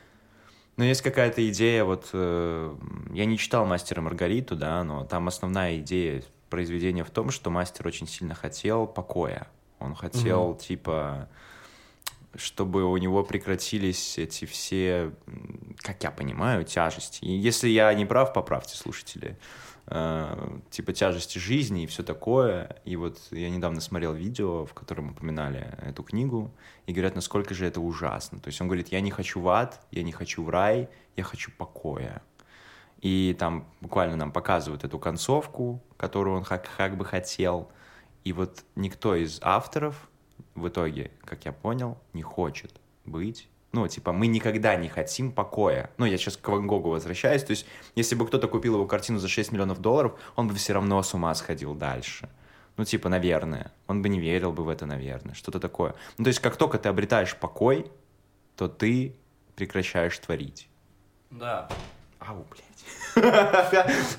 Но 0.78 0.84
есть 0.84 1.02
какая-то 1.02 1.46
идея, 1.50 1.82
вот 1.82 2.10
э, 2.12 2.76
я 3.12 3.24
не 3.24 3.36
читал 3.36 3.66
«Мастера 3.66 4.00
Маргариту», 4.00 4.54
да, 4.54 4.84
но 4.84 5.04
там 5.04 5.26
основная 5.26 5.78
идея 5.78 6.22
произведения 6.50 7.02
в 7.02 7.10
том, 7.10 7.32
что 7.32 7.50
мастер 7.50 7.84
очень 7.88 8.06
сильно 8.06 8.36
хотел 8.36 8.86
покоя. 8.86 9.48
Он 9.80 9.96
хотел, 9.96 10.54
типа, 10.54 11.28
чтобы 12.36 12.84
у 12.84 12.96
него 12.96 13.24
прекратились 13.24 14.18
эти 14.18 14.44
все, 14.44 15.12
как 15.78 16.00
я 16.04 16.12
понимаю, 16.12 16.64
тяжести. 16.64 17.24
И 17.24 17.32
если 17.32 17.68
я 17.68 17.92
не 17.94 18.06
прав, 18.06 18.32
поправьте, 18.32 18.76
слушатели. 18.76 19.36
Э, 19.90 20.58
типа 20.68 20.92
тяжести 20.92 21.38
жизни 21.38 21.84
и 21.84 21.86
все 21.86 22.02
такое. 22.02 22.76
И 22.84 22.96
вот 22.96 23.18
я 23.30 23.48
недавно 23.48 23.80
смотрел 23.80 24.12
видео, 24.12 24.66
в 24.66 24.74
котором 24.74 25.10
упоминали 25.10 25.78
эту 25.82 26.02
книгу, 26.02 26.50
и 26.86 26.92
говорят, 26.92 27.14
насколько 27.14 27.54
же 27.54 27.64
это 27.66 27.80
ужасно. 27.80 28.38
То 28.38 28.48
есть 28.48 28.60
он 28.60 28.68
говорит, 28.68 28.88
я 28.88 29.00
не 29.00 29.10
хочу 29.10 29.40
в 29.40 29.48
ад, 29.48 29.80
я 29.90 30.02
не 30.02 30.12
хочу 30.12 30.44
в 30.44 30.50
рай, 30.50 30.88
я 31.16 31.24
хочу 31.24 31.50
покоя. 31.56 32.22
И 33.00 33.34
там 33.38 33.66
буквально 33.80 34.16
нам 34.16 34.30
показывают 34.30 34.84
эту 34.84 34.98
концовку, 34.98 35.82
которую 35.96 36.36
он 36.36 36.44
как, 36.44 36.68
как 36.76 36.96
бы 36.98 37.04
хотел. 37.04 37.70
И 38.24 38.34
вот 38.34 38.64
никто 38.74 39.14
из 39.14 39.38
авторов 39.42 40.10
в 40.54 40.68
итоге, 40.68 41.12
как 41.24 41.46
я 41.46 41.52
понял, 41.52 41.96
не 42.12 42.22
хочет 42.22 42.78
быть. 43.06 43.48
Ну, 43.72 43.86
типа, 43.86 44.12
мы 44.12 44.26
никогда 44.28 44.76
не 44.76 44.88
хотим 44.88 45.30
покоя. 45.30 45.90
Ну, 45.98 46.06
я 46.06 46.16
сейчас 46.16 46.36
к 46.38 46.48
Ван 46.48 46.66
Гогу 46.66 46.88
возвращаюсь. 46.90 47.42
То 47.44 47.50
есть, 47.50 47.66
если 47.94 48.14
бы 48.14 48.26
кто-то 48.26 48.48
купил 48.48 48.74
его 48.74 48.86
картину 48.86 49.18
за 49.18 49.28
6 49.28 49.52
миллионов 49.52 49.80
долларов, 49.80 50.18
он 50.36 50.48
бы 50.48 50.54
все 50.54 50.72
равно 50.72 51.02
с 51.02 51.12
ума 51.12 51.34
сходил 51.34 51.74
дальше. 51.74 52.28
Ну, 52.78 52.84
типа, 52.84 53.08
наверное. 53.10 53.72
Он 53.86 54.00
бы 54.00 54.08
не 54.08 54.20
верил 54.20 54.52
бы 54.52 54.64
в 54.64 54.68
это, 54.70 54.86
наверное. 54.86 55.34
Что-то 55.34 55.60
такое. 55.60 55.94
Ну, 56.16 56.24
то 56.24 56.28
есть, 56.28 56.40
как 56.40 56.56
только 56.56 56.78
ты 56.78 56.88
обретаешь 56.88 57.36
покой, 57.36 57.90
то 58.56 58.68
ты 58.68 59.14
прекращаешь 59.54 60.18
творить. 60.18 60.68
Да. 61.30 61.68
Ау, 62.20 62.46
блядь. 62.50 62.64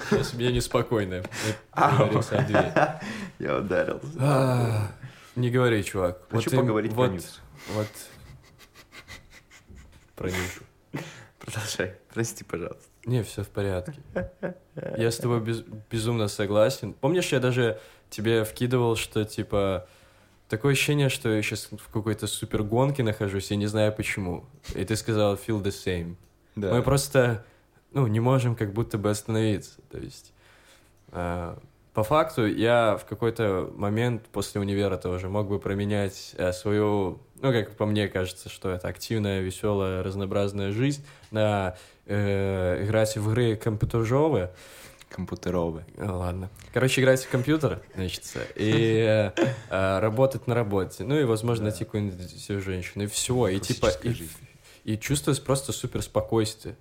Сейчас 0.09 0.33
мне 0.33 0.51
неспокойно. 0.51 1.23
Я. 1.75 3.01
Я 3.39 3.57
ударился. 3.57 4.07
А, 4.19 4.91
Не 5.35 5.49
говори, 5.49 5.83
чувак. 5.83 6.19
Хочу 6.29 6.51
им- 6.51 6.59
поговорить 6.59 6.93
про 6.93 7.07
вот. 7.07 7.39
Вот. 7.73 7.87
Про 10.19 10.27
Нюшу. 10.27 10.63
Продолжай. 11.39 11.93
Прости, 12.13 12.43
пожалуйста. 12.43 12.83
Не, 13.05 13.23
все 13.23 13.41
в 13.43 13.47
порядке. 13.47 13.93
Я 14.97 15.11
с 15.11 15.17
тобой 15.17 15.39
без- 15.39 15.61
безумно 15.89 16.27
согласен. 16.27 16.93
Помнишь, 16.93 17.31
я 17.31 17.39
даже 17.39 17.79
тебе 18.09 18.43
вкидывал, 18.43 18.97
что 18.97 19.23
типа 19.23 19.87
такое 20.49 20.73
ощущение, 20.73 21.07
что 21.07 21.29
я 21.29 21.41
сейчас 21.41 21.69
в 21.71 21.89
какой-то 21.89 22.27
супер 22.27 22.63
гонке 22.63 23.01
нахожусь, 23.01 23.49
я 23.51 23.55
не 23.55 23.67
знаю 23.67 23.93
почему. 23.95 24.43
И 24.75 24.83
ты 24.83 24.97
сказал 24.97 25.35
feel 25.35 25.63
the 25.63 25.71
same. 25.71 26.17
Да. 26.57 26.73
Мы 26.73 26.83
просто, 26.83 27.45
ну, 27.93 28.05
не 28.07 28.19
можем 28.19 28.57
как 28.57 28.73
будто 28.73 28.97
бы 28.97 29.09
остановиться. 29.09 29.79
То 29.89 29.99
есть, 29.99 30.33
э, 31.13 31.55
по 31.93 32.03
факту, 32.03 32.45
я 32.45 32.97
в 32.97 33.05
какой-то 33.05 33.71
момент 33.73 34.25
после 34.33 34.59
универа 34.59 34.97
тоже 34.97 35.29
мог 35.29 35.47
бы 35.47 35.59
променять 35.59 36.33
э, 36.37 36.51
свою, 36.51 37.21
ну, 37.41 37.51
как 37.51 37.75
по 37.75 37.85
мне 37.85 38.07
кажется, 38.07 38.49
что 38.49 38.69
это 38.69 38.87
активная, 38.87 39.41
веселая, 39.41 40.03
разнообразная 40.03 40.71
жизнь 40.71 41.05
на 41.31 41.75
э, 42.05 42.83
играть 42.85 43.15
в 43.15 43.29
игры 43.29 43.55
компьютержовые. 43.55 44.51
Компьютеровый. 45.09 45.83
А, 45.97 46.15
Ладно. 46.15 46.49
Короче, 46.73 47.01
играть 47.01 47.23
в 47.23 47.29
компьютер, 47.29 47.81
значит, 47.95 48.23
и 48.55 49.31
э, 49.69 49.99
работать 49.99 50.45
на 50.47 50.53
работе. 50.53 51.03
Ну 51.03 51.19
и, 51.19 51.23
возможно, 51.23 51.65
найти 51.65 51.83
какую-нибудь 51.83 52.63
женщину. 52.63 53.05
И 53.05 53.07
все. 53.07 53.47
И 53.47 53.59
типа... 53.59 53.89
И, 54.03 54.29
и 54.83 54.97
чувствовать 54.97 55.43
просто 55.43 55.71
супер 55.71 56.01
спокойствие. 56.01 56.75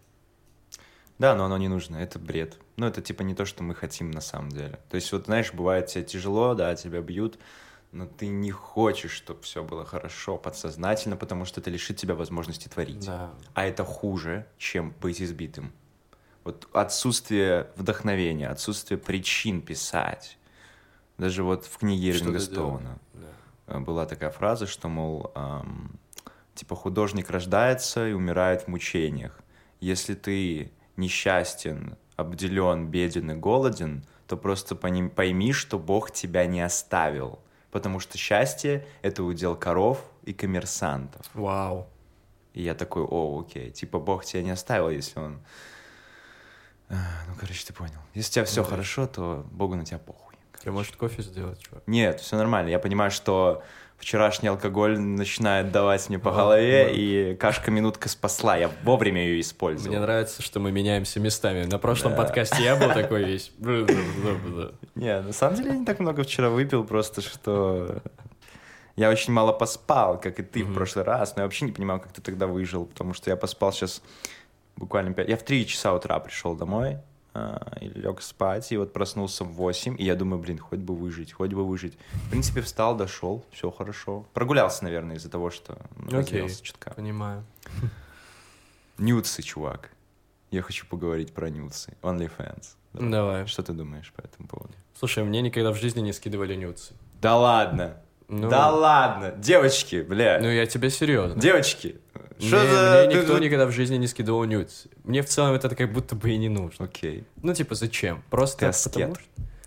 Да, 1.19 1.35
но 1.35 1.47
оно 1.47 1.59
не 1.59 1.69
нужно, 1.69 1.97
это 1.97 2.19
бред. 2.19 2.59
Ну, 2.77 2.87
это 2.87 3.03
типа 3.03 3.23
не 3.23 3.35
то, 3.35 3.45
что 3.45 3.65
мы 3.65 3.75
хотим 3.75 4.11
на 4.11 4.21
самом 4.21 4.51
деле. 4.51 4.79
То 4.89 4.95
есть, 4.95 5.11
вот 5.11 5.25
знаешь, 5.25 5.53
бывает 5.53 5.87
тебе 5.87 6.05
тяжело, 6.05 6.55
да, 6.55 6.75
тебя 6.77 7.01
бьют, 7.01 7.39
но 7.93 8.07
ты 8.07 8.27
не 8.27 8.51
хочешь, 8.51 9.13
чтобы 9.13 9.43
все 9.43 9.63
было 9.65 9.85
хорошо 9.85 10.37
подсознательно, 10.37 11.17
потому 11.17 11.45
что 11.45 11.61
это 11.61 11.71
лишит 11.71 11.97
тебя 11.97 12.15
возможности 12.15 12.69
творить. 12.69 13.07
Да. 13.07 13.31
А 13.55 13.65
это 13.65 13.85
хуже, 13.85 14.47
чем 14.59 14.95
быть 15.01 15.23
избитым. 15.23 15.73
Вот 16.45 16.69
отсутствие 16.73 17.71
вдохновения, 17.77 18.49
отсутствие 18.49 18.99
причин 18.99 19.61
писать. 19.63 20.39
Даже 21.19 21.43
вот 21.43 21.65
в 21.67 21.79
книге 21.79 22.11
Ирвинга? 22.11 22.39
Стоуна 22.41 22.99
Да. 23.15 23.27
э, 23.67 23.79
была 23.81 24.07
такая 24.07 24.31
фраза, 24.31 24.67
что, 24.67 24.89
мол, 24.89 25.31
ам, 25.35 25.99
типа 26.55 26.77
художник 26.77 27.31
рождается 27.31 28.07
и 28.09 28.13
умирает 28.13 28.63
в 28.63 28.69
мучениях. 28.69 29.39
Если 29.81 30.15
ты 30.15 30.71
несчастен, 30.97 31.97
обделен, 32.17 32.87
беден 32.89 33.31
и 33.31 33.35
голоден, 33.35 34.05
то 34.27 34.37
просто 34.37 34.75
пони- 34.75 35.09
пойми, 35.09 35.53
что 35.53 35.79
Бог 35.79 36.11
тебя 36.13 36.47
не 36.47 36.61
оставил. 36.61 37.41
Потому 37.71 38.01
что 38.01 38.17
счастье— 38.19 38.87
это 39.03 39.23
удел 39.23 39.55
коров 39.57 40.03
и 40.25 40.33
коммерсантов. 40.33 41.27
Вау. 41.35 41.87
И 42.55 42.63
я 42.63 42.75
такой, 42.75 43.03
о, 43.03 43.41
окей, 43.41 43.71
типа 43.71 43.99
Бог 43.99 44.25
тебя 44.25 44.43
не 44.43 44.51
оставил, 44.51 44.91
если 44.91 45.19
он... 45.21 45.41
А, 46.89 46.95
Ну, 47.29 47.35
короче, 47.39 47.67
ты 47.67 47.73
понял. 47.73 48.01
Если 48.15 48.31
у 48.31 48.33
тебя 48.33 48.45
все 48.47 48.63
Ну, 48.63 48.69
хорошо, 48.69 49.07
то 49.07 49.47
Богу 49.51 49.75
на 49.75 49.85
тебя 49.85 49.99
похуй. 49.99 50.35
Тебе 50.61 50.73
может 50.73 50.97
кофе 50.97 51.23
сделать, 51.23 51.61
чувак? 51.61 51.83
Нет, 51.87 52.21
все 52.21 52.37
нормально. 52.37 52.69
Я 52.71 52.79
понимаю, 52.79 53.11
что 53.11 53.63
вчерашний 53.99 54.49
алкоголь 54.49 54.99
начинает 54.99 55.71
давать 55.73 56.09
мне 56.09 56.19
по 56.19 56.31
голове, 56.31 56.85
да. 56.85 56.91
и 56.91 57.35
кашка-минутка 57.35 58.09
спасла. 58.09 58.57
Я 58.57 58.71
вовремя 58.85 59.23
ее 59.23 59.41
использовал. 59.41 59.91
Мне 59.91 60.01
нравится, 60.01 60.41
что 60.43 60.61
мы 60.61 60.73
меняемся 60.73 61.21
местами. 61.21 61.65
На 61.65 61.79
прошлом 61.79 62.13
Да. 62.13 62.19
подкасте 62.19 62.63
я 62.63 62.77
был 62.77 62.93
такой 62.93 63.25
весь. 63.25 63.53
Не, 64.95 65.21
на 65.21 65.33
самом 65.33 65.57
деле 65.57 65.71
я 65.71 65.77
не 65.77 65.85
так 65.85 65.99
много 66.01 66.23
вчера 66.23 66.49
выпил, 66.49 66.85
просто 66.85 67.21
что 67.21 68.01
я 68.97 69.11
очень 69.11 69.33
мало 69.33 69.53
поспал, 69.53 70.19
как 70.21 70.41
и 70.41 70.43
ты 70.43 70.65
в 70.65 70.75
прошлый 70.75 71.05
раз, 71.05 71.37
но 71.37 71.43
я 71.43 71.47
вообще 71.47 71.67
не 71.67 71.73
понимаю, 71.73 72.01
как 72.01 72.13
ты 72.13 72.21
тогда 72.21 72.47
выжил, 72.47 72.87
потому 72.87 73.15
что 73.15 73.31
я 73.31 73.37
поспал 73.37 73.73
сейчас 73.73 74.03
буквально 74.77 75.13
5... 75.13 75.29
Я 75.29 75.37
в 75.37 75.43
3 75.43 75.67
часа 75.67 75.93
утра 75.93 76.19
пришел 76.19 76.55
домой 76.57 76.99
и 77.81 77.89
лег 77.89 78.23
спать, 78.23 78.73
и 78.73 78.77
вот 78.77 78.93
проснулся 78.93 79.45
в 79.45 79.53
8, 79.53 79.97
и 79.99 80.05
я 80.05 80.15
думаю, 80.15 80.41
блин, 80.41 80.59
хоть 80.59 80.81
бы 80.81 80.95
выжить, 80.95 81.33
хоть 81.33 81.53
бы 81.53 81.67
выжить. 81.67 81.99
В 82.27 82.31
принципе, 82.31 82.61
встал, 82.61 82.97
дошел, 82.97 83.45
все 83.51 83.71
хорошо. 83.71 84.27
Прогулялся, 84.35 84.85
наверное, 84.85 85.17
из-за 85.17 85.31
того, 85.31 85.51
что 85.51 85.79
разделся 86.11 86.63
чутка. 86.63 86.93
Понимаю. 86.97 87.45
Нюцы, 88.99 89.43
чувак. 89.43 89.91
Я 90.51 90.63
хочу 90.63 90.87
поговорить 90.87 91.33
про 91.33 91.51
нюцы. 91.51 91.95
OnlyFans. 92.03 92.75
Давай. 92.95 93.11
Давай. 93.11 93.47
Что 93.47 93.63
ты 93.63 93.73
думаешь 93.73 94.13
по 94.13 94.23
этому 94.23 94.49
поводу? 94.49 94.75
Слушай, 94.99 95.25
мне 95.25 95.43
никогда 95.43 95.73
в 95.73 95.77
жизни 95.77 96.01
не 96.01 96.13
скидывали 96.13 96.55
нюцы. 96.55 96.95
Да 97.21 97.37
ладно. 97.37 98.01
Ну, 98.29 98.49
Да 98.49 98.71
ладно. 98.71 99.33
Девочки, 99.37 100.03
бля. 100.03 100.39
Ну, 100.41 100.49
я 100.51 100.67
тебе 100.67 100.91
серьезно. 100.91 101.41
Девочки. 101.41 101.97
Мне, 102.39 102.49
Что 102.49 102.59
за... 102.67 103.05
мне 103.07 103.17
никто 103.17 103.37
ты- 103.37 103.45
никогда 103.45 103.67
в 103.67 103.73
жизни 103.73 103.97
не 103.97 104.07
скидывал 104.07 104.45
нюцы. 104.45 104.89
Мне 105.05 105.23
в 105.23 105.27
целом 105.27 105.55
это 105.55 105.75
как 105.75 105.93
будто 105.93 106.15
бы 106.15 106.31
и 106.31 106.37
не 106.37 106.49
нужно. 106.49 106.85
Окей. 106.85 107.25
Ну, 107.43 107.53
типа, 107.55 107.75
зачем? 107.75 108.23
Просто 108.31 108.59
Ты 108.61 108.67
аскет. 108.67 108.93
потому 108.93 109.15
что... 109.15 109.25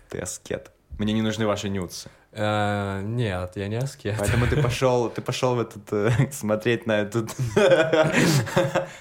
Ты 0.08 0.18
аскет. 0.20 0.70
Мне 0.98 1.12
не 1.12 1.22
нужны 1.22 1.46
ваши 1.46 1.68
нюцы. 1.68 2.08
А, 2.32 3.02
нет, 3.02 3.52
я 3.56 3.68
не 3.68 3.76
аскет. 3.76 4.16
Поэтому 4.18 4.46
ты 4.46 4.56
пошел, 4.62 5.10
ты 5.10 5.20
пошел 5.20 5.54
в 5.54 5.60
этот 5.60 5.82
э, 5.92 6.30
смотреть 6.32 6.86
на 6.86 7.00
этот 7.00 7.30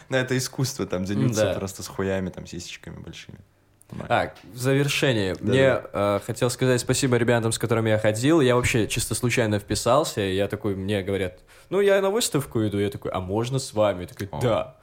на 0.09 0.15
это 0.17 0.37
искусство 0.37 0.85
там, 0.85 1.03
где 1.03 1.15
нюцы 1.15 1.53
просто 1.53 1.83
с 1.83 1.87
хуями, 1.87 2.29
там, 2.29 2.45
сисечками 2.45 2.97
большими. 2.97 3.37
Так, 4.07 4.35
в 4.53 4.57
завершение. 4.57 5.33
Да-да. 5.35 5.51
Мне 5.51 5.81
э, 5.93 6.19
хотел 6.25 6.49
сказать 6.49 6.81
спасибо 6.81 7.17
ребятам, 7.17 7.51
с 7.51 7.59
которыми 7.59 7.89
я 7.89 7.97
ходил. 7.97 8.41
Я 8.41 8.55
вообще 8.55 8.87
чисто 8.87 9.15
случайно 9.15 9.59
вписался. 9.59 10.21
И 10.21 10.35
я 10.35 10.47
такой, 10.47 10.75
мне 10.75 11.01
говорят, 11.01 11.39
ну, 11.69 11.79
я 11.79 12.01
на 12.01 12.09
выставку 12.09 12.65
иду. 12.65 12.77
Я 12.77 12.89
такой, 12.89 13.11
а 13.11 13.19
можно 13.19 13.59
с 13.59 13.73
вами? 13.73 14.01
Я 14.01 14.07
такой, 14.07 14.29
да. 14.41 14.77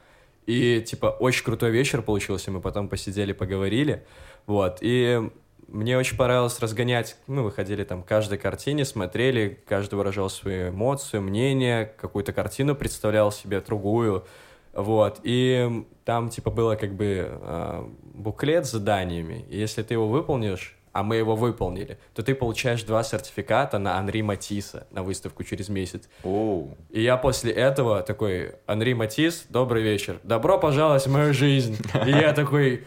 И, 0.46 0.80
типа, 0.80 1.06
очень 1.06 1.44
крутой 1.44 1.70
вечер 1.70 2.02
получился. 2.02 2.50
Мы 2.50 2.60
потом 2.60 2.88
посидели, 2.88 3.32
поговорили. 3.32 4.06
Вот. 4.46 4.78
И 4.80 5.30
мне 5.68 5.98
очень 5.98 6.16
понравилось 6.16 6.58
разгонять. 6.60 7.16
Мы 7.26 7.42
выходили 7.42 7.84
там 7.84 8.02
к 8.02 8.08
каждой 8.08 8.38
картине, 8.38 8.86
смотрели, 8.86 9.62
каждый 9.66 9.96
выражал 9.96 10.30
свои 10.30 10.70
эмоции, 10.70 11.18
мнение, 11.18 11.92
какую-то 12.00 12.32
картину 12.32 12.74
представлял 12.74 13.30
себе, 13.30 13.60
другую. 13.60 14.24
Вот, 14.72 15.20
и 15.24 15.84
там, 16.04 16.30
типа, 16.30 16.50
было 16.50 16.76
как 16.76 16.94
бы 16.94 17.28
э, 17.28 17.88
буклет 18.18 18.66
с 18.66 18.72
заданиями, 18.72 19.44
и 19.48 19.58
если 19.58 19.82
ты 19.82 19.94
его 19.94 20.08
выполнишь, 20.08 20.76
а 20.92 21.02
мы 21.02 21.16
его 21.16 21.36
выполнили, 21.36 21.98
то 22.14 22.22
ты 22.22 22.34
получаешь 22.34 22.82
два 22.82 23.04
сертификата 23.04 23.78
на 23.78 23.98
Анри 23.98 24.22
Матисса 24.22 24.86
на 24.90 25.02
выставку 25.02 25.44
через 25.44 25.68
месяц. 25.68 26.08
Оу. 26.24 26.76
И 26.90 27.02
я 27.02 27.16
после 27.16 27.52
этого 27.52 28.02
такой, 28.02 28.56
Анри 28.66 28.94
Матис, 28.94 29.46
добрый 29.48 29.82
вечер, 29.82 30.18
добро 30.24 30.58
пожаловать 30.58 31.06
в 31.06 31.12
мою 31.12 31.32
жизнь. 31.34 31.78
И 32.04 32.10
я 32.10 32.32
такой, 32.32 32.84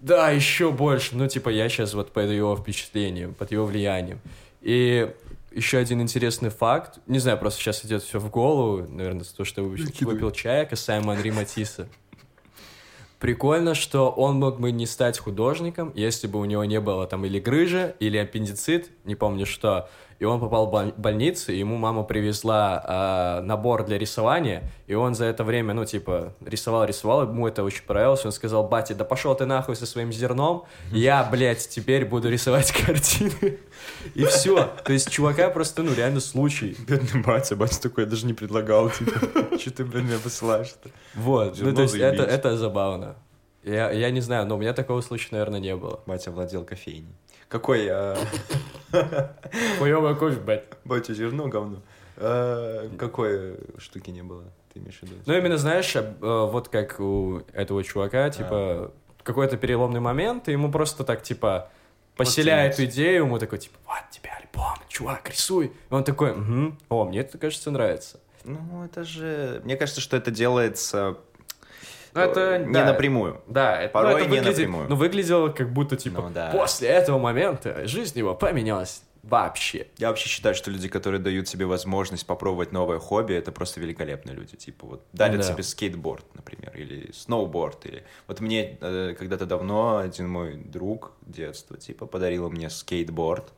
да, 0.00 0.30
еще 0.30 0.72
больше. 0.72 1.16
Ну, 1.16 1.28
типа, 1.28 1.48
я 1.50 1.68
сейчас 1.68 1.94
вот 1.94 2.12
под 2.12 2.30
его 2.30 2.56
впечатлением, 2.56 3.34
под 3.34 3.52
его 3.52 3.66
влиянием. 3.66 4.20
И 4.60 5.10
еще 5.54 5.78
один 5.78 6.00
интересный 6.02 6.50
факт, 6.50 6.98
не 7.06 7.20
знаю, 7.20 7.38
просто 7.38 7.60
сейчас 7.60 7.84
идет 7.84 8.02
все 8.02 8.18
в 8.18 8.28
голову, 8.28 8.86
наверное, 8.88 9.22
с 9.24 9.28
того, 9.28 9.44
что 9.44 9.62
выпил, 9.62 9.86
Закидывай. 9.86 10.14
выпил 10.14 10.30
чая 10.32 10.66
касаемо 10.66 11.12
Анри 11.12 11.30
Матисса. 11.30 11.86
Прикольно, 13.24 13.74
что 13.74 14.10
он 14.10 14.36
мог 14.36 14.60
бы 14.60 14.70
не 14.70 14.84
стать 14.84 15.18
художником, 15.18 15.90
если 15.94 16.26
бы 16.26 16.38
у 16.38 16.44
него 16.44 16.62
не 16.66 16.78
было 16.78 17.06
там 17.06 17.24
или 17.24 17.40
грыжа, 17.40 17.94
или 17.98 18.18
аппендицит, 18.18 18.90
не 19.04 19.14
помню 19.14 19.46
что. 19.46 19.88
И 20.18 20.24
он 20.24 20.40
попал 20.40 20.66
в 20.66 20.70
боль- 20.70 20.94
больницу, 20.96 21.52
и 21.52 21.58
ему 21.58 21.76
мама 21.76 22.04
привезла 22.04 22.82
а, 22.84 23.40
набор 23.42 23.84
для 23.84 23.98
рисования, 23.98 24.70
и 24.86 24.94
он 24.94 25.14
за 25.14 25.26
это 25.26 25.44
время, 25.44 25.74
ну, 25.74 25.84
типа, 25.84 26.34
рисовал-рисовал, 26.44 27.22
ему 27.22 27.48
это 27.48 27.62
очень 27.64 27.84
понравилось, 27.84 28.24
он 28.24 28.32
сказал, 28.32 28.66
батя, 28.68 28.94
да 28.94 29.04
пошел 29.04 29.34
ты 29.34 29.46
нахуй 29.46 29.76
со 29.76 29.86
своим 29.86 30.12
зерном, 30.12 30.64
я, 30.92 31.24
блядь, 31.24 31.68
теперь 31.68 32.04
буду 32.04 32.30
рисовать 32.30 32.72
картины. 32.86 33.58
И 34.14 34.24
все. 34.24 34.70
То 34.84 34.92
есть 34.92 35.10
чувака 35.10 35.50
просто, 35.50 35.82
ну, 35.82 35.94
реально 35.94 36.20
случай. 36.20 36.76
Бедный 36.86 37.22
батя, 37.22 37.56
батя 37.56 37.80
такой, 37.80 38.04
я 38.04 38.10
даже 38.10 38.26
не 38.26 38.34
предлагал, 38.34 38.90
типа, 38.90 39.58
что 39.58 39.70
ты, 39.70 39.84
блин, 39.84 40.06
меня 40.06 40.18
посылаешь-то? 40.18 40.90
Вот. 41.14 41.58
Ну, 41.58 41.74
то 41.74 41.82
есть 41.82 41.94
это, 41.94 42.22
это 42.22 42.56
забавно. 42.56 43.16
Я, 43.64 43.90
я 43.90 44.10
не 44.10 44.20
знаю, 44.20 44.46
но 44.46 44.56
у 44.56 44.58
меня 44.58 44.74
такого 44.74 45.00
случая, 45.00 45.28
наверное, 45.32 45.58
не 45.58 45.74
было. 45.74 46.00
Батя 46.06 46.30
владел 46.30 46.64
кофейней. 46.64 47.14
Какой, 47.48 47.88
а, 47.90 48.16
Хуёвый 49.78 50.16
кофе, 50.16 50.40
блядь. 50.40 50.64
батя, 50.84 51.14
зерно, 51.14 51.48
говно. 51.48 51.82
А, 52.16 52.88
Какой 52.98 53.56
штуки 53.78 54.10
не 54.10 54.22
было, 54.22 54.44
ты 54.72 54.80
имеешь 54.80 54.98
в 54.98 55.02
виду? 55.02 55.14
Ну, 55.26 55.34
именно, 55.36 55.56
знаешь, 55.56 55.94
э, 55.96 56.14
вот 56.20 56.68
как 56.68 57.00
у 57.00 57.42
этого 57.52 57.82
чувака, 57.84 58.30
типа, 58.30 58.92
какой-то 59.22 59.56
переломный 59.56 60.00
момент, 60.00 60.48
и 60.48 60.52
ему 60.52 60.70
просто 60.70 61.04
так, 61.04 61.22
типа, 61.22 61.70
поселяет 62.16 62.78
идею, 62.78 63.24
ему 63.24 63.38
такой, 63.38 63.58
типа, 63.58 63.76
вот 63.86 64.10
тебе 64.10 64.30
альбом, 64.30 64.76
чувак, 64.88 65.28
рисуй. 65.28 65.66
И 65.66 65.94
он 65.94 66.04
такой, 66.04 66.34
«Мгм. 66.34 66.78
о, 66.88 67.04
мне 67.04 67.20
это, 67.20 67.38
кажется, 67.38 67.70
нравится. 67.70 68.20
Ну, 68.44 68.84
это 68.84 69.04
же... 69.04 69.60
Мне 69.64 69.76
кажется, 69.76 70.00
что 70.00 70.16
это 70.16 70.30
делается 70.30 71.16
Ну, 72.14 72.20
это, 72.20 72.40
э, 72.40 72.64
не 72.64 72.72
да. 72.72 72.84
напрямую. 72.86 73.42
Да, 73.46 73.80
это, 73.82 73.92
Порой 73.92 74.12
ну, 74.12 74.18
это 74.18 74.28
не 74.28 74.36
выглядит, 74.38 74.58
напрямую. 74.58 74.88
ну, 74.88 74.96
выглядело 74.96 75.48
как 75.48 75.72
будто, 75.72 75.96
типа, 75.96 76.22
Ну, 76.22 76.30
да. 76.30 76.50
после 76.52 76.88
этого 76.88 77.18
момента 77.18 77.86
жизнь 77.86 78.18
его 78.18 78.34
поменялась 78.34 79.02
вообще. 79.24 79.86
Я 79.96 80.08
вообще 80.08 80.28
считаю, 80.28 80.54
что 80.54 80.70
люди, 80.70 80.88
которые 80.88 81.20
дают 81.20 81.48
себе 81.48 81.64
возможность 81.66 82.26
попробовать 82.26 82.72
новое 82.72 82.98
хобби, 82.98 83.34
это 83.34 83.52
просто 83.52 83.80
великолепные 83.80 84.34
люди. 84.36 84.56
Типа 84.56 84.86
вот 84.86 85.06
дарят 85.12 85.38
Да. 85.38 85.42
себе 85.42 85.62
скейтборд, 85.62 86.24
например, 86.34 86.72
или 86.76 87.10
сноуборд. 87.12 87.86
Или... 87.86 88.04
Вот 88.26 88.40
мне 88.40 88.76
э, 88.80 89.14
когда-то 89.18 89.46
давно 89.46 89.98
один 89.98 90.28
мой 90.28 90.56
друг 90.56 91.12
детства, 91.22 91.76
типа, 91.78 92.06
подарил 92.06 92.50
мне 92.50 92.68
скейтборд. 92.70 93.52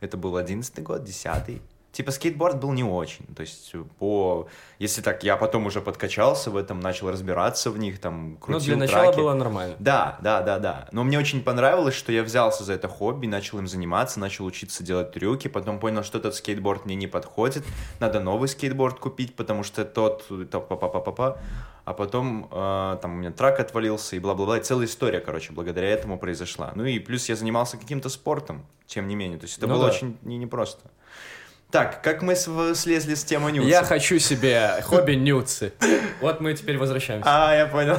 Это 0.00 0.16
был 0.16 0.36
одиннадцатый 0.36 0.82
год, 0.82 1.04
десятый. 1.04 1.60
Типа 1.92 2.12
скейтборд 2.12 2.60
был 2.60 2.72
не 2.72 2.84
очень. 2.84 3.26
То 3.34 3.40
есть 3.40 3.72
по... 3.98 4.46
Если 4.78 5.02
так, 5.02 5.24
я 5.24 5.36
потом 5.36 5.66
уже 5.66 5.80
подкачался 5.80 6.50
в 6.50 6.56
этом, 6.56 6.78
начал 6.78 7.10
разбираться 7.10 7.70
в 7.72 7.78
них, 7.78 7.98
там, 7.98 8.36
крутил 8.36 8.58
Ну, 8.60 8.64
для 8.66 8.76
начала 8.76 9.04
траки. 9.06 9.16
было 9.16 9.34
нормально. 9.34 9.74
Да, 9.80 10.16
да, 10.22 10.40
да, 10.42 10.58
да. 10.60 10.88
Но 10.92 11.02
мне 11.02 11.18
очень 11.18 11.42
понравилось, 11.42 11.94
что 11.94 12.12
я 12.12 12.22
взялся 12.22 12.62
за 12.62 12.74
это 12.74 12.86
хобби, 12.86 13.26
начал 13.26 13.58
им 13.58 13.66
заниматься, 13.66 14.20
начал 14.20 14.44
учиться 14.44 14.84
делать 14.84 15.10
трюки, 15.10 15.48
потом 15.48 15.80
понял, 15.80 16.04
что 16.04 16.18
этот 16.18 16.36
скейтборд 16.36 16.84
мне 16.86 16.94
не 16.94 17.08
подходит, 17.08 17.64
надо 17.98 18.20
новый 18.20 18.48
скейтборд 18.48 19.00
купить, 19.00 19.34
потому 19.34 19.64
что 19.64 19.84
тот, 19.84 20.26
то 20.50 20.60
па 20.60 20.76
па 20.76 20.88
па 20.88 21.00
па 21.00 21.12
па 21.12 21.38
а 21.86 21.92
потом 21.94 22.46
э, 22.52 22.98
там 23.02 23.14
у 23.14 23.16
меня 23.16 23.32
трак 23.32 23.58
отвалился 23.58 24.14
и 24.14 24.20
бла-бла-бла, 24.20 24.58
и 24.58 24.62
целая 24.62 24.86
история, 24.86 25.18
короче, 25.18 25.52
благодаря 25.52 25.88
этому 25.88 26.18
произошла. 26.20 26.70
Ну 26.76 26.84
и 26.84 27.00
плюс 27.00 27.28
я 27.28 27.34
занимался 27.34 27.78
каким-то 27.78 28.08
спортом, 28.10 28.64
тем 28.86 29.08
не 29.08 29.16
менее, 29.16 29.38
то 29.38 29.46
есть 29.46 29.58
это 29.58 29.66
Ну 29.66 29.74
было 29.74 29.86
да. 29.88 29.92
очень 29.92 30.16
не- 30.22 30.38
непросто. 30.38 30.88
Так, 31.70 32.02
как 32.02 32.22
мы 32.22 32.34
слезли 32.34 33.14
с 33.14 33.24
темы 33.24 33.52
нюцев? 33.52 33.70
Я 33.70 33.84
хочу 33.84 34.18
себе 34.18 34.82
хобби 34.82 35.12
нюцы. 35.12 35.72
Вот 36.20 36.40
мы 36.40 36.54
теперь 36.54 36.76
возвращаемся. 36.78 37.28
А, 37.30 37.54
я 37.54 37.66
понял. 37.66 37.96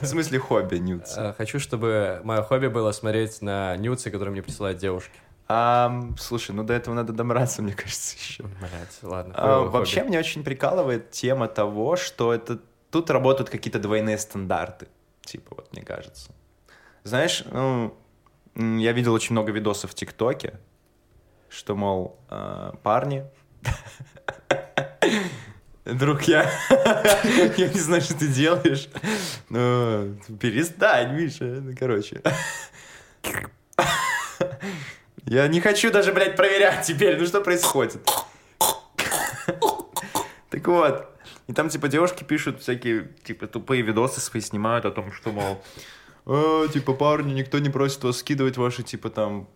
В 0.00 0.06
смысле 0.06 0.38
хобби 0.38 0.76
нюцы? 0.78 1.20
Э, 1.20 1.34
Хочу, 1.36 1.58
чтобы 1.58 2.20
мое 2.24 2.42
хобби 2.42 2.68
было 2.68 2.90
смотреть 2.92 3.42
на 3.42 3.76
нюцы, 3.76 4.10
которые 4.10 4.32
мне 4.32 4.42
присылают 4.42 4.78
девушки. 4.78 5.12
Ам, 5.48 6.16
слушай, 6.18 6.52
ну 6.52 6.62
до 6.64 6.72
этого 6.72 6.94
надо 6.94 7.12
добраться, 7.12 7.60
мне 7.60 7.74
кажется, 7.74 8.16
еще. 8.16 8.44
Блять, 8.44 8.98
ладно. 9.02 9.34
А, 9.36 9.60
вообще 9.60 10.00
хобби. 10.00 10.08
меня 10.08 10.18
очень 10.20 10.42
прикалывает 10.42 11.10
тема 11.10 11.48
того, 11.48 11.96
что 11.96 12.32
это 12.32 12.60
тут 12.90 13.10
работают 13.10 13.50
какие-то 13.50 13.78
двойные 13.78 14.16
стандарты, 14.16 14.88
типа 15.20 15.56
вот 15.56 15.72
мне 15.72 15.82
кажется. 15.82 16.30
Знаешь, 17.04 17.44
ну 17.50 17.94
я 18.54 18.92
видел 18.92 19.12
очень 19.12 19.32
много 19.32 19.52
видосов 19.52 19.90
в 19.90 19.94
ТикТоке, 19.94 20.54
что 21.52 21.76
мол 21.76 22.18
а, 22.28 22.74
парни, 22.82 23.24
друг 25.84 26.22
я, 26.22 26.50
я 27.56 27.68
не 27.68 27.78
знаю, 27.78 28.02
что 28.02 28.18
ты 28.18 28.28
делаешь, 28.28 28.88
но 29.48 30.08
перестань, 30.40 31.14
Миша, 31.14 31.44
ну 31.44 31.74
короче. 31.78 32.22
Я 35.26 35.46
не 35.48 35.60
хочу 35.60 35.90
даже, 35.90 36.12
блядь, 36.12 36.36
проверять 36.36 36.84
теперь, 36.86 37.18
ну 37.18 37.26
что 37.26 37.40
происходит? 37.40 38.02
Так 40.50 40.66
вот, 40.66 41.08
и 41.46 41.52
там, 41.54 41.68
типа, 41.68 41.88
девушки 41.88 42.24
пишут 42.24 42.60
всякие, 42.60 43.08
типа, 43.24 43.46
тупые 43.46 43.82
видосы 43.82 44.20
свои 44.20 44.42
снимают 44.42 44.84
о 44.84 44.90
том, 44.90 45.10
что, 45.12 45.32
мол, 45.32 45.62
«Э, 46.26 46.68
типа, 46.72 46.92
парни, 46.92 47.32
никто 47.32 47.58
не 47.58 47.70
просит 47.70 48.04
вас 48.04 48.18
скидывать 48.18 48.58
ваши, 48.58 48.82
типа, 48.82 49.10
там, 49.10 49.48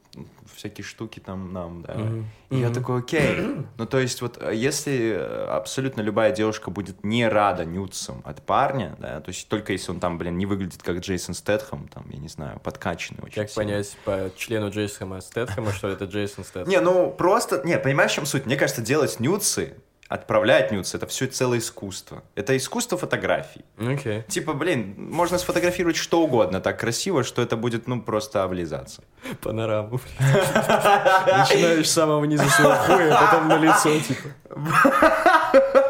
всякие 0.55 0.85
штуки 0.85 1.21
там 1.21 1.53
нам, 1.53 1.83
да. 1.83 1.95
Мгм. 1.95 2.27
И 2.51 2.57
я 2.59 2.67
Мгм. 2.67 2.75
такой, 2.75 2.99
окей. 3.01 3.37
Ну, 3.79 3.87
то 3.87 3.99
есть, 3.99 4.23
вот, 4.23 4.39
э, 4.41 4.55
если 4.55 5.11
э, 5.19 5.47
абсолютно 5.49 6.01
любая 6.01 6.33
девушка 6.33 6.71
будет 6.71 7.05
не 7.05 7.29
рада 7.29 7.65
нюцам 7.65 8.23
от 8.25 8.43
парня, 8.45 8.97
да, 8.99 9.21
то 9.21 9.29
есть, 9.31 9.49
только 9.49 9.73
если 9.73 9.91
он 9.91 10.01
там, 10.01 10.19
блин, 10.19 10.39
не 10.39 10.47
выглядит 10.47 10.83
как 10.83 10.99
Джейсон 10.99 11.35
Стэтхэм, 11.35 11.89
там, 11.89 12.09
я 12.11 12.19
не 12.19 12.29
знаю, 12.29 12.61
подкачанный 12.61 13.23
очень 13.23 13.35
Как 13.35 13.51
сильно. 13.51 13.71
понять 13.71 13.97
по 14.05 14.31
члену 14.37 14.71
Джейсона 14.71 15.21
Стэтхэма, 15.21 15.73
что 15.73 15.89
это 15.89 16.05
Джейсон 16.07 16.45
Стэтхэм? 16.45 16.69
Не, 16.71 16.81
ну 16.81 17.11
просто, 17.11 17.61
не, 17.65 17.79
понимаешь, 17.79 18.13
в 18.13 18.15
чем 18.15 18.27
суть? 18.27 18.47
Мне 18.47 18.57
кажется, 18.57 18.83
делать 18.83 19.19
нюцы, 19.21 19.75
отправлять 20.09 20.73
нюцы, 20.73 20.97
это 20.97 21.07
все 21.07 21.27
целое 21.27 21.59
искусство. 21.59 22.23
Это 22.35 22.57
искусство 22.57 22.97
фотографий. 22.97 23.65
Окей. 23.79 24.23
Типа, 24.29 24.53
блин, 24.53 24.95
можно 24.99 25.39
сфотографировать 25.39 25.97
что 25.97 26.23
угодно 26.23 26.61
так 26.61 26.79
красиво, 26.79 27.25
что 27.25 27.43
это 27.43 27.57
будет, 27.57 27.89
ну, 27.89 28.01
просто 28.01 28.45
облизаться. 28.45 29.03
Панораму. 29.43 30.01
Начинаешь 30.19 31.89
с 31.89 31.93
самого 31.93 32.25
низа 32.25 32.45
своего 32.49 32.75
хуя, 32.75 33.19
а 33.19 33.27
потом 33.27 33.49
на 33.49 33.59
лицо, 33.59 33.99
типа. 34.01 35.83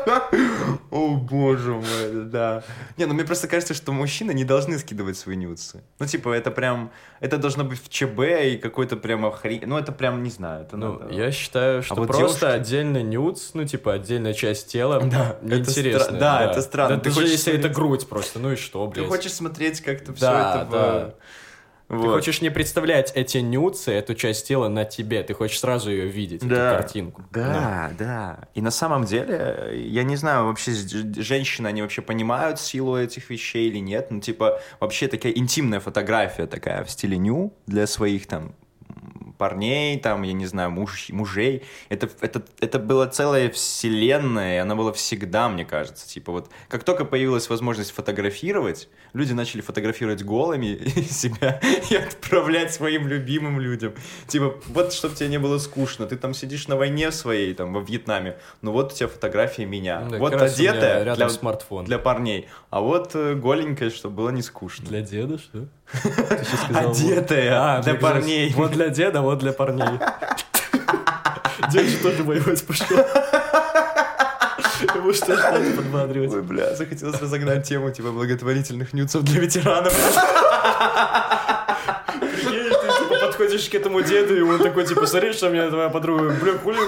О, 0.90 1.16
боже 1.16 1.72
мой, 1.74 2.24
да. 2.24 2.62
Не, 2.96 3.06
ну 3.06 3.14
мне 3.14 3.24
просто 3.24 3.48
кажется, 3.48 3.74
что 3.74 3.92
мужчины 3.92 4.32
не 4.32 4.44
должны 4.44 4.78
скидывать 4.78 5.16
свои 5.16 5.36
нюцы. 5.36 5.82
Ну, 5.98 6.06
типа, 6.06 6.30
это 6.32 6.50
прям, 6.50 6.90
это 7.20 7.38
должно 7.38 7.64
быть 7.64 7.82
в 7.82 7.88
ЧБ 7.88 8.20
и 8.52 8.56
какой-то 8.56 8.96
прямо 8.96 9.30
хрень. 9.32 9.62
Ну, 9.66 9.76
это 9.76 9.92
прям, 9.92 10.22
не 10.22 10.30
знаю, 10.30 10.62
это 10.62 10.76
Ну, 10.76 10.98
надо- 10.98 11.12
я 11.14 11.30
счаю, 11.32 11.82
что 11.82 11.96
вот 11.96 12.06
просто 12.08 12.18
девушки- 12.40 12.44
отдельно 12.60 13.02
нюц, 13.02 13.50
ну, 13.54 13.64
типа, 13.64 13.94
отдельная 13.94 14.32
часть 14.34 14.68
тела, 14.72 15.00
Да, 15.00 15.36
это 15.42 15.44
неинтересно. 15.44 16.14
стра- 16.14 16.18
да, 16.18 16.50
это 16.50 16.62
странно. 16.62 16.96
Да, 16.96 17.00
Ты 17.02 17.10
хочешь 17.10 17.30
если 17.30 17.52
это 17.52 17.62
смотреть- 17.62 17.76
грудь 17.76 18.08
просто, 18.08 18.38
ну 18.38 18.52
и 18.52 18.56
что, 18.56 18.86
Ты 18.86 19.00
блядь. 19.00 19.08
хочешь 19.08 19.32
смотреть 19.32 19.80
как-то 19.80 20.12
все 20.14 20.26
Да, 20.26 20.62
это... 20.68 21.14
в- 21.18 21.45
да. 21.88 21.96
Ты 21.96 22.02
Вот. 22.02 22.14
хочешь 22.16 22.40
не 22.40 22.50
представлять 22.50 23.12
эти 23.14 23.38
нюцы, 23.38 23.92
эту 23.92 24.14
часть 24.14 24.48
тела 24.48 24.68
на 24.68 24.84
тебе, 24.84 25.22
ты 25.22 25.34
хочешь 25.34 25.60
сразу 25.60 25.90
ее 25.90 26.06
видеть, 26.06 26.46
Да. 26.46 26.72
эту 26.72 26.76
картинку. 26.82 27.22
Да, 27.32 27.90
да. 27.98 28.48
И 28.54 28.60
на 28.60 28.70
самом 28.70 29.04
деле, 29.04 29.70
я 29.74 30.02
не 30.02 30.16
знаю, 30.16 30.46
вообще 30.46 30.72
женщины, 30.72 31.68
они 31.68 31.82
вообще 31.82 32.02
понимают 32.02 32.58
силу 32.58 32.96
этих 32.96 33.30
вещей 33.30 33.68
или 33.68 33.78
нет. 33.78 34.08
Ну, 34.10 34.20
типа, 34.20 34.60
вообще 34.80 35.08
такая 35.08 35.32
интимная 35.32 35.80
фотография 35.80 36.46
такая 36.46 36.82
в 36.84 36.90
стиле 36.90 37.18
ню 37.18 37.54
для 37.66 37.86
своих 37.86 38.26
там 38.26 38.54
парней, 39.36 39.98
там, 39.98 40.22
я 40.22 40.32
не 40.32 40.46
знаю, 40.46 40.70
муж, 40.70 41.08
мужей. 41.10 41.64
Это, 41.88 42.08
это, 42.20 42.42
это 42.60 42.78
была 42.78 43.06
целая 43.06 43.50
вселенная, 43.50 44.56
и 44.56 44.58
она 44.58 44.74
была 44.74 44.92
всегда, 44.92 45.48
мне 45.48 45.64
кажется. 45.64 46.08
Типа 46.08 46.32
вот, 46.32 46.50
как 46.68 46.84
только 46.84 47.04
появилась 47.04 47.48
возможность 47.48 47.90
фотографировать, 47.90 48.88
люди 49.12 49.32
начали 49.32 49.60
фотографировать 49.60 50.22
голыми 50.22 50.78
себя 51.10 51.60
и 51.90 51.96
отправлять 51.96 52.72
своим 52.72 53.08
любимым 53.08 53.60
людям. 53.60 53.94
Типа, 54.26 54.56
вот, 54.66 54.92
чтобы 54.92 55.14
тебе 55.14 55.28
не 55.28 55.38
было 55.38 55.58
скучно. 55.58 56.06
Ты 56.06 56.16
там 56.16 56.34
сидишь 56.34 56.68
на 56.68 56.76
войне 56.76 57.12
своей, 57.12 57.54
там, 57.54 57.72
во 57.72 57.80
Вьетнаме, 57.80 58.36
ну 58.62 58.72
вот 58.72 58.92
у 58.92 58.96
тебя 58.96 59.08
фотография 59.08 59.64
меня. 59.64 60.00
Ну 60.00 60.10
да, 60.10 60.18
вот 60.18 60.34
одетая 60.34 61.14
для, 61.14 61.28
смартфон. 61.28 61.84
для 61.84 61.98
парней, 61.98 62.48
а 62.70 62.80
вот 62.80 63.14
э, 63.14 63.34
голенькая, 63.34 63.90
чтобы 63.90 64.16
было 64.16 64.30
не 64.30 64.42
скучно. 64.42 64.86
Для 64.86 65.00
деда, 65.00 65.38
что? 65.38 65.68
Сказал, 65.92 66.88
вот- 66.88 66.96
Одетая 66.96 67.76
А, 67.78 67.82
для 67.82 67.94
парней. 67.94 68.52
Вот 68.54 68.72
для 68.72 68.88
деда, 68.88 69.20
вот 69.22 69.38
для 69.38 69.52
парней. 69.52 69.98
Дед 71.70 71.86
же 71.86 71.96
тоже 71.98 72.22
воевать 72.22 72.64
пошел. 72.66 72.96
Ему 74.94 75.12
что 75.12 75.36
ж 75.36 75.42
надо 75.42 75.70
подбадривать? 75.72 76.32
Ой, 76.32 76.42
бля, 76.42 76.74
захотелось 76.74 77.20
разогнать 77.20 77.66
тему, 77.66 77.90
типа, 77.90 78.10
благотворительных 78.10 78.92
нюцев 78.92 79.22
для 79.22 79.40
ветеранов. 79.40 79.94
Подходишь 83.36 83.68
к 83.68 83.74
этому 83.74 84.00
деду, 84.02 84.34
и 84.34 84.40
он 84.40 84.58
такой, 84.58 84.86
типа, 84.86 85.06
смотри, 85.06 85.32
что 85.34 85.50
мне 85.50 85.68
твоя 85.68 85.90
подруга, 85.90 86.34
бля, 86.40 86.52
хули, 86.54 86.78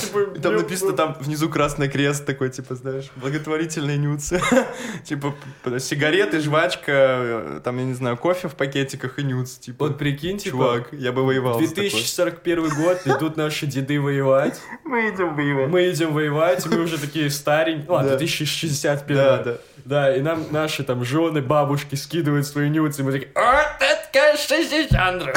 типа, 0.00 0.36
И 0.36 0.38
там 0.40 0.56
написано, 0.56 0.92
там 0.92 1.16
внизу 1.18 1.48
красный 1.48 1.88
крест 1.88 2.26
такой, 2.26 2.50
типа, 2.50 2.74
знаешь, 2.74 3.06
благотворительные 3.16 3.96
нюцы. 3.96 4.40
Типа, 5.04 5.34
сигареты, 5.78 6.40
жвачка, 6.40 6.92
э, 6.92 7.60
там, 7.64 7.78
я 7.78 7.84
не 7.84 7.94
знаю, 7.94 8.18
кофе 8.18 8.48
в 8.48 8.54
пакетиках 8.54 9.18
и 9.18 9.22
нюц. 9.22 9.52
Типа, 9.56 9.86
Вот 9.86 9.98
прикинь, 9.98 10.36
типа, 10.38 10.56
чувак, 10.56 10.88
я 10.92 11.12
бы 11.12 11.24
воевал 11.24 11.54
с 11.62 11.68
такой. 11.70 11.88
2041 11.90 12.68
год, 12.68 12.98
идут 13.06 13.36
наши 13.38 13.66
деды 13.66 13.98
воевать, 14.00 14.60
Мы 14.84 15.08
идем 15.08 15.34
воевать. 15.34 15.68
мы 15.68 15.90
идем 15.90 16.12
воевать, 16.12 16.66
мы 16.66 16.82
уже 16.82 16.98
такие 16.98 17.30
старенькие, 17.30 17.90
ладно, 17.90 18.10
Да. 18.12 18.18
2061. 18.18 19.16
Да, 19.16 19.38
да. 19.42 19.56
Да, 19.84 20.14
и 20.14 20.20
нам 20.20 20.44
наши 20.50 20.84
там 20.84 21.02
жены, 21.04 21.40
бабушки 21.40 21.94
скидывают 21.94 22.46
свои 22.46 22.68
нюцы, 22.68 23.00
и 23.00 23.04
мы 23.04 23.12
такие, 23.12 23.30
вот 23.34 23.80
это, 23.80 24.02
конечно, 24.12 24.56
Александр, 24.56 25.32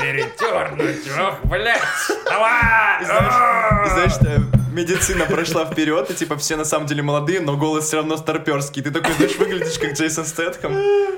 перетернуть, 0.00 1.10
ох, 1.20 1.44
блядь, 1.44 1.80
давай! 2.24 3.04
Знаешь, 3.04 4.14
медицина 4.74 5.24
прошла 5.26 5.64
вперед, 5.64 6.10
и 6.10 6.14
типа 6.14 6.36
все 6.36 6.56
на 6.56 6.64
самом 6.64 6.86
деле 6.86 7.02
молодые, 7.02 7.40
но 7.40 7.56
голос 7.56 7.86
все 7.86 7.96
равно 7.98 8.16
старперский. 8.16 8.82
Ты 8.82 8.90
такой, 8.90 9.12
знаешь, 9.14 9.36
выглядишь 9.36 9.78
как 9.78 9.92
Джейсон 9.92 10.24
Стэтхэм, 10.24 10.72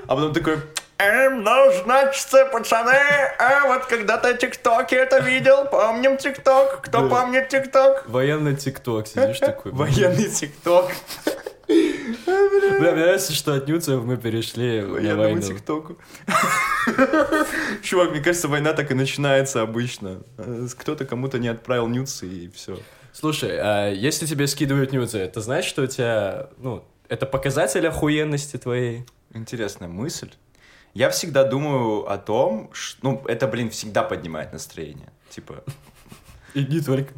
а 0.06 0.14
потом 0.14 0.32
такой... 0.32 0.58
Эм, 0.98 1.42
ну, 1.42 1.72
значит, 1.84 2.26
пацаны, 2.52 2.94
а 3.38 3.66
вот 3.66 3.84
когда-то 3.84 4.32
ТикТоке 4.34 4.96
это 4.96 5.18
видел, 5.18 5.66
помним 5.66 6.16
ТикТок, 6.16 6.80
кто 6.82 7.02
Да. 7.02 7.08
помнит 7.08 7.48
ТикТок? 7.50 8.04
Военный 8.08 8.56
ТикТок, 8.56 9.06
сидишь 9.06 9.38
такой. 9.40 9.72
Военный 9.72 10.28
ТикТок. 10.30 10.90
Бля, 11.68 12.92
мне 12.92 13.04
нравится, 13.04 13.32
что 13.34 13.52
от 13.54 13.66
нюцев 13.68 14.04
мы 14.04 14.16
перешли 14.16 14.80
на 14.82 14.88
Военному 14.88 15.22
войну. 15.22 15.42
ТикТоку. 15.42 15.98
Чувак, 17.82 18.10
мне 18.12 18.20
кажется, 18.20 18.48
война 18.48 18.72
так 18.72 18.90
и 18.90 18.94
начинается 18.94 19.62
обычно. 19.62 20.22
Э, 20.38 20.66
Кто-то 20.78 21.04
кому-то 21.04 21.38
не 21.38 21.48
отправил 21.48 21.88
нюцы, 21.88 22.26
и 22.26 22.50
все. 22.54 22.78
Слушай, 23.18 23.58
а 23.58 23.88
если 23.88 24.26
тебе 24.26 24.46
скидывают 24.46 24.92
нюцы, 24.92 25.18
это 25.18 25.40
значит, 25.40 25.70
что 25.70 25.84
у 25.84 25.86
тебя, 25.86 26.50
ну, 26.58 26.84
это 27.08 27.24
показатель 27.24 27.88
охуенности 27.88 28.58
твоей? 28.58 29.06
Интересная 29.32 29.88
мысль. 29.88 30.30
Я 30.92 31.08
всегда 31.08 31.44
думаю 31.44 32.10
о 32.10 32.18
том, 32.18 32.68
что... 32.74 32.98
Ну, 33.00 33.22
это, 33.26 33.48
блин, 33.48 33.70
всегда 33.70 34.02
поднимает 34.02 34.52
настроение. 34.52 35.10
Типа... 35.30 35.64
Иди 36.52 36.82
только. 36.82 37.14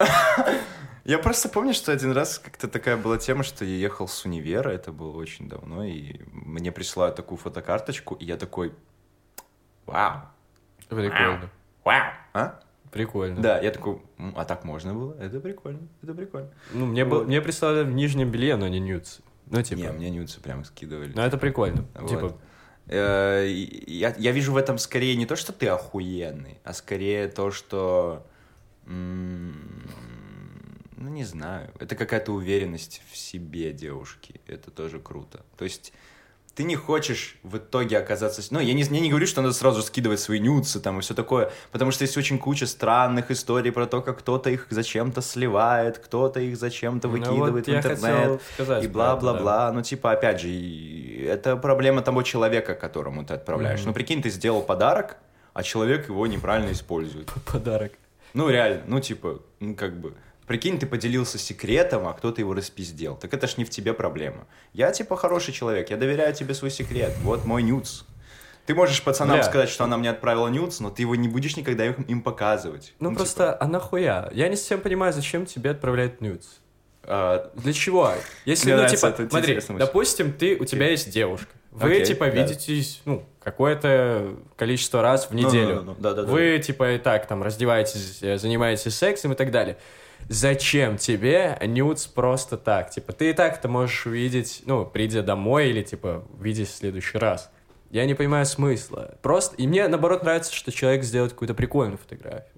Я 1.04 1.18
просто 1.20 1.48
помню, 1.48 1.74
что 1.74 1.92
один 1.92 2.10
раз 2.10 2.40
как-то 2.40 2.66
такая 2.66 2.96
была 2.96 3.16
тема, 3.16 3.44
что 3.44 3.64
я 3.64 3.76
ехал 3.76 4.08
с 4.08 4.24
универа, 4.24 4.70
это 4.70 4.90
было 4.90 5.16
очень 5.16 5.48
давно, 5.48 5.84
и 5.84 6.18
мне 6.32 6.72
присылают 6.72 7.14
такую 7.14 7.38
фотокарточку, 7.38 8.16
и 8.16 8.24
я 8.24 8.36
такой... 8.36 8.74
Вау! 9.86 10.22
Прикольно. 10.88 11.48
Вау! 11.84 12.02
А? 12.32 12.58
Прикольно. 12.92 13.40
Да, 13.40 13.58
я 13.60 13.70
такой, 13.70 14.00
«М, 14.18 14.32
а 14.36 14.44
так 14.44 14.64
можно 14.64 14.94
было? 14.94 15.16
Это 15.20 15.40
прикольно, 15.40 15.86
это 16.02 16.14
прикольно. 16.14 16.50
Ну, 16.72 16.86
мне, 16.86 17.04
был, 17.04 17.18
Вот. 17.18 17.26
мне 17.26 17.40
прислали 17.40 17.84
в 17.84 17.92
нижнем 17.92 18.30
белье, 18.30 18.56
но 18.56 18.68
не 18.68 18.78
нюцы. 18.80 19.22
Ну, 19.46 19.62
типа. 19.62 19.78
Не, 19.78 19.92
мне 19.92 20.10
нюцы 20.10 20.40
прям 20.40 20.64
скидывали. 20.64 21.12
Ну, 21.14 21.22
это 21.22 21.38
прикольно. 21.38 21.84
Вот. 21.94 22.08
Типа, 22.10 22.36
Э, 22.88 23.44
Я, 23.48 24.14
я 24.16 24.30
вижу 24.30 24.52
в 24.52 24.56
этом 24.56 24.78
скорее 24.78 25.16
не 25.16 25.26
то, 25.26 25.34
что 25.34 25.52
ты 25.52 25.66
охуенный, 25.66 26.58
а 26.62 26.72
скорее 26.72 27.26
то, 27.28 27.50
что... 27.50 28.24
Ну, 30.96 31.08
не 31.08 31.24
знаю. 31.24 31.70
Это 31.78 31.96
какая-то 31.96 32.32
уверенность 32.32 33.02
в 33.10 33.16
себе 33.16 33.72
девушки. 33.72 34.40
Это 34.46 34.70
тоже 34.70 34.98
круто. 35.00 35.44
То 35.56 35.64
есть 35.64 35.92
ты 36.56 36.64
не 36.64 36.74
хочешь 36.74 37.36
в 37.42 37.58
итоге 37.58 37.98
оказаться... 37.98 38.42
Ну, 38.50 38.60
я 38.60 38.72
не, 38.72 38.82
я 38.82 39.00
не 39.00 39.10
говорю, 39.10 39.26
что 39.26 39.42
надо 39.42 39.52
сразу 39.52 39.82
скидывать 39.82 40.20
свои 40.20 40.40
нюцы 40.40 40.80
там 40.80 40.98
и 40.98 41.02
все 41.02 41.12
такое, 41.12 41.52
потому 41.70 41.90
что 41.90 42.04
есть 42.04 42.16
очень 42.16 42.38
куча 42.38 42.66
странных 42.66 43.30
историй 43.30 43.70
про 43.70 43.86
то, 43.86 44.00
как 44.00 44.20
кто-то 44.20 44.48
их 44.48 44.66
зачем-то 44.70 45.20
сливает, 45.20 45.98
кто-то 45.98 46.40
их 46.40 46.56
зачем-то 46.56 47.08
ну, 47.08 47.18
вот 47.18 47.26
выкидывает 47.26 47.66
в 47.66 47.70
интернет 47.70 48.40
сказать 48.54 48.84
и 48.84 48.86
это, 48.86 48.94
да. 48.94 49.16
бла-бла-бла. 49.16 49.70
Ну, 49.72 49.82
типа, 49.82 50.12
опять 50.12 50.40
же, 50.40 50.48
это 50.48 51.58
проблема 51.58 52.00
того 52.00 52.22
человека, 52.22 52.74
которому 52.74 53.22
ты 53.22 53.34
отправляешь. 53.34 53.80
Мгм. 53.80 53.88
Ну, 53.88 53.94
прикинь, 53.94 54.22
ты 54.22 54.30
сделал 54.30 54.62
подарок, 54.62 55.18
а 55.52 55.62
человек 55.62 56.08
его 56.08 56.26
неправильно 56.26 56.72
использует. 56.72 57.30
Подарок. 57.44 57.92
Ну, 58.32 58.48
реально, 58.48 58.82
ну, 58.86 59.00
типа, 59.00 59.42
ну, 59.60 59.74
как 59.74 60.00
бы... 60.00 60.14
Прикинь, 60.46 60.78
ты 60.78 60.86
поделился 60.86 61.38
секретом, 61.38 62.06
а 62.06 62.12
кто-то 62.12 62.40
его 62.40 62.54
распиздел. 62.54 63.16
Так 63.16 63.34
это 63.34 63.46
ж 63.48 63.56
не 63.56 63.64
в 63.64 63.70
тебе 63.70 63.92
проблема. 63.92 64.46
Я, 64.72 64.92
типа, 64.92 65.16
хороший 65.16 65.52
человек, 65.52 65.90
я 65.90 65.96
доверяю 65.96 66.32
тебе 66.34 66.54
свой 66.54 66.70
секрет. 66.70 67.12
Вот 67.22 67.44
мой 67.44 67.62
нюц. 67.64 68.02
Ты 68.66 68.74
можешь 68.74 69.02
пацанам 69.02 69.36
Бля. 69.36 69.44
сказать, 69.44 69.68
что 69.68 69.84
она 69.84 69.96
мне 69.96 70.10
отправила 70.10 70.48
нюц, 70.48 70.80
но 70.80 70.90
ты 70.90 71.02
его 71.02 71.14
не 71.14 71.28
будешь 71.28 71.56
никогда 71.56 71.86
им, 71.86 72.02
им 72.02 72.22
показывать. 72.22 72.94
Ну, 73.00 73.10
типа, 73.10 73.18
просто, 73.20 73.56
а 73.60 73.66
нахуя? 73.66 74.28
Я 74.32 74.48
не 74.48 74.56
совсем 74.56 74.80
понимаю, 74.80 75.12
зачем 75.12 75.46
тебе 75.46 75.70
отправляют 75.70 76.20
нюц. 76.20 76.46
а, 77.04 77.50
Для 77.54 77.72
чего? 77.72 78.12
Если, 78.44 78.72
Мне 78.72 78.82
ну, 78.82 78.88
типа, 78.88 79.14
смотри, 79.30 79.60
допустим, 79.78 80.32
ты, 80.32 80.56
у 80.56 80.64
тебя 80.64 80.90
есть 80.90 81.10
девушка. 81.10 81.48
Вы, 81.70 81.90
Окей, 81.92 82.06
типа, 82.06 82.24
да. 82.26 82.30
видитесь, 82.30 83.02
ну, 83.04 83.24
какое-то 83.42 84.34
количество 84.56 85.02
раз 85.02 85.26
в 85.26 85.32
Ну, 85.32 85.42
ну, 85.42 85.48
неделю. 85.48 85.74
ну, 85.76 85.82
ну, 85.82 85.96
да-да-да. 85.98 86.28
Вы, 86.30 86.58
типа, 86.58 86.92
и 86.94 86.98
так, 86.98 87.26
там, 87.28 87.42
раздеваетесь, 87.42 88.18
э, 88.22 88.38
занимаетесь 88.38 88.94
сексом 88.96 89.32
и 89.32 89.34
так 89.36 89.50
далее. 89.50 89.76
Зачем 90.28 90.96
тебе 90.98 91.56
нюц 91.62 92.06
просто 92.06 92.56
так? 92.56 92.90
Типа, 92.90 93.12
ты 93.12 93.30
и 93.30 93.32
так 93.32 93.58
это 93.58 93.68
можешь 93.68 94.06
увидеть, 94.06 94.62
ну, 94.66 94.84
придя 94.84 95.22
домой 95.22 95.68
или, 95.68 95.82
типа, 95.82 96.24
видеть 96.40 96.68
в 96.68 96.74
следующий 96.74 97.18
раз. 97.18 97.50
Я 97.90 98.04
не 98.06 98.14
понимаю 98.14 98.44
смысла. 98.46 99.14
Просто... 99.22 99.54
И 99.56 99.66
мне, 99.66 99.86
наоборот, 99.86 100.24
нравится, 100.24 100.52
что 100.52 100.72
человек 100.72 101.04
сделает 101.04 101.32
какую-то 101.32 101.54
прикольную 101.54 101.98
фотографию. 101.98 102.50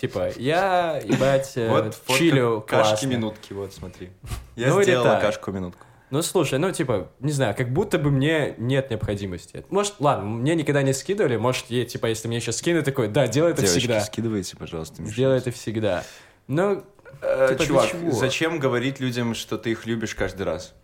Типа, 0.00 0.30
я, 0.36 1.00
ебать, 1.02 1.52
э, 1.56 1.68
Вот 1.68 1.98
чилю 2.18 2.64
кашки 2.66 3.06
минутки, 3.06 3.52
вот 3.52 3.72
смотри. 3.72 4.10
Я 4.56 4.68
Ну 4.68 4.82
сделала 4.82 5.10
так. 5.10 5.22
кашку 5.22 5.52
минутку. 5.52 5.80
Ну, 6.10 6.22
слушай, 6.22 6.58
ну, 6.58 6.70
типа, 6.70 7.10
не 7.20 7.32
знаю, 7.32 7.54
как 7.56 7.72
будто 7.72 7.98
бы 7.98 8.10
мне 8.10 8.54
нет 8.58 8.90
необходимости. 8.90 9.64
Может, 9.70 9.94
ладно, 9.98 10.26
мне 10.26 10.54
никогда 10.54 10.82
не 10.82 10.92
скидывали, 10.92 11.36
может, 11.36 11.66
я, 11.70 11.84
типа, 11.84 12.06
если 12.06 12.28
мне 12.28 12.40
сейчас 12.40 12.58
скинут, 12.58 12.84
такой, 12.84 13.08
да, 13.08 13.26
делай 13.26 13.52
это 13.52 13.62
Девочки, 13.62 13.78
всегда. 13.80 14.00
скидывайте, 14.00 14.56
пожалуйста. 14.56 15.02
Миша. 15.02 15.12
Сделай 15.14 15.38
это 15.38 15.50
всегда. 15.50 16.04
Но, 16.46 16.84
Э, 17.24 17.48
типа, 17.50 17.64
Чувак, 17.64 17.90
зачем 18.12 18.58
говорить 18.58 19.00
людям, 19.00 19.34
что 19.34 19.58
ты 19.58 19.70
их 19.72 19.86
любишь 19.86 20.14
каждый 20.14 20.42
раз? 20.42 20.74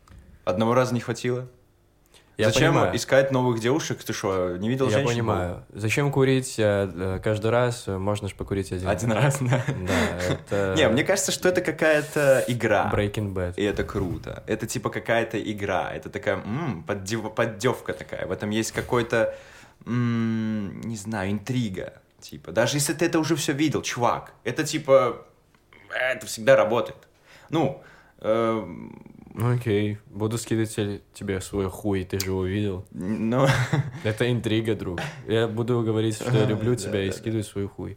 Одного 0.44 0.74
раза 0.74 0.94
не 0.94 1.00
хватило? 1.00 1.48
я 2.40 2.46
зачем 2.50 2.72
понимаю, 2.72 2.96
искать 2.96 3.30
новых 3.30 3.60
девушек? 3.60 4.02
Ты 4.02 4.12
что, 4.12 4.56
не 4.56 4.68
видел 4.68 4.86
я 4.86 4.92
женщин? 4.92 5.12
понимаю. 5.12 5.64
Зачем 5.72 6.10
курить 6.10 6.58
э, 6.58 6.90
э, 6.92 7.20
каждый 7.22 7.50
раз? 7.50 7.86
Можно 7.86 8.28
же 8.28 8.34
покурить 8.34 8.72
один. 8.72 8.88
Один 8.88 9.12
раз, 9.12 9.38
да. 9.40 9.62
Да, 9.86 10.18
это... 10.18 10.74
Не, 10.78 10.88
мне 10.88 11.04
кажется, 11.04 11.32
что 11.32 11.48
это 11.48 11.60
какая-то 11.60 12.44
игра. 12.48 12.90
Breaking 12.92 13.34
Bad. 13.34 13.54
И 13.56 13.62
это 13.62 13.84
круто. 13.84 14.42
Это 14.46 14.66
типа 14.66 14.88
какая-то 14.90 15.40
игра. 15.40 15.90
Это 15.92 16.08
такая 16.08 16.36
м, 16.36 16.84
поддев- 16.86 17.34
поддевка 17.34 17.92
такая. 17.92 18.26
В 18.26 18.32
этом 18.32 18.50
есть 18.50 18.72
какой-то, 18.72 19.34
не 19.84 20.96
знаю, 20.96 21.32
интрига. 21.32 21.92
Типа, 22.20 22.52
даже 22.52 22.76
если 22.76 22.92
ты 22.92 23.06
это 23.06 23.18
уже 23.18 23.34
все 23.34 23.52
видел, 23.52 23.82
чувак, 23.82 24.32
это 24.44 24.62
типа, 24.64 25.26
это 25.94 26.26
всегда 26.26 26.56
работает. 26.56 26.96
Ну, 27.50 27.82
Ну, 28.22 29.54
Окей, 29.54 29.98
буду 30.06 30.38
скидывать 30.38 30.74
те- 30.74 31.00
тебе 31.14 31.40
свой 31.40 31.70
хуй, 31.70 32.04
ты 32.04 32.18
же 32.18 32.26
его 32.26 32.44
видел. 32.44 32.84
ну, 32.90 33.46
Это 34.04 34.30
интрига, 34.30 34.74
друг. 34.74 35.00
Я 35.26 35.46
буду 35.46 35.82
говорить, 35.82 36.16
что 36.16 36.30
я 36.36 36.46
люблю 36.46 36.74
тебя 36.74 37.04
и 37.04 37.12
скидываю 37.12 37.44
свой 37.44 37.68
хуй. 37.68 37.96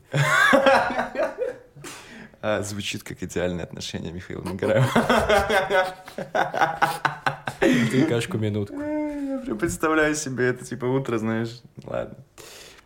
а, 2.42 2.62
звучит 2.62 3.04
как 3.04 3.24
идеальное 3.24 3.64
отношение 3.66 4.14
Михаила 4.14 4.44
Нагараева. 4.44 4.88
Ты 7.60 8.06
кашку 8.06 8.38
минутку. 8.38 8.76
Я 8.80 9.42
прям 9.46 9.58
представляю 9.58 10.16
себе 10.16 10.48
это, 10.50 10.66
типа, 10.66 10.86
утро, 10.86 11.18
знаешь, 11.18 11.62
ладно. 11.84 12.18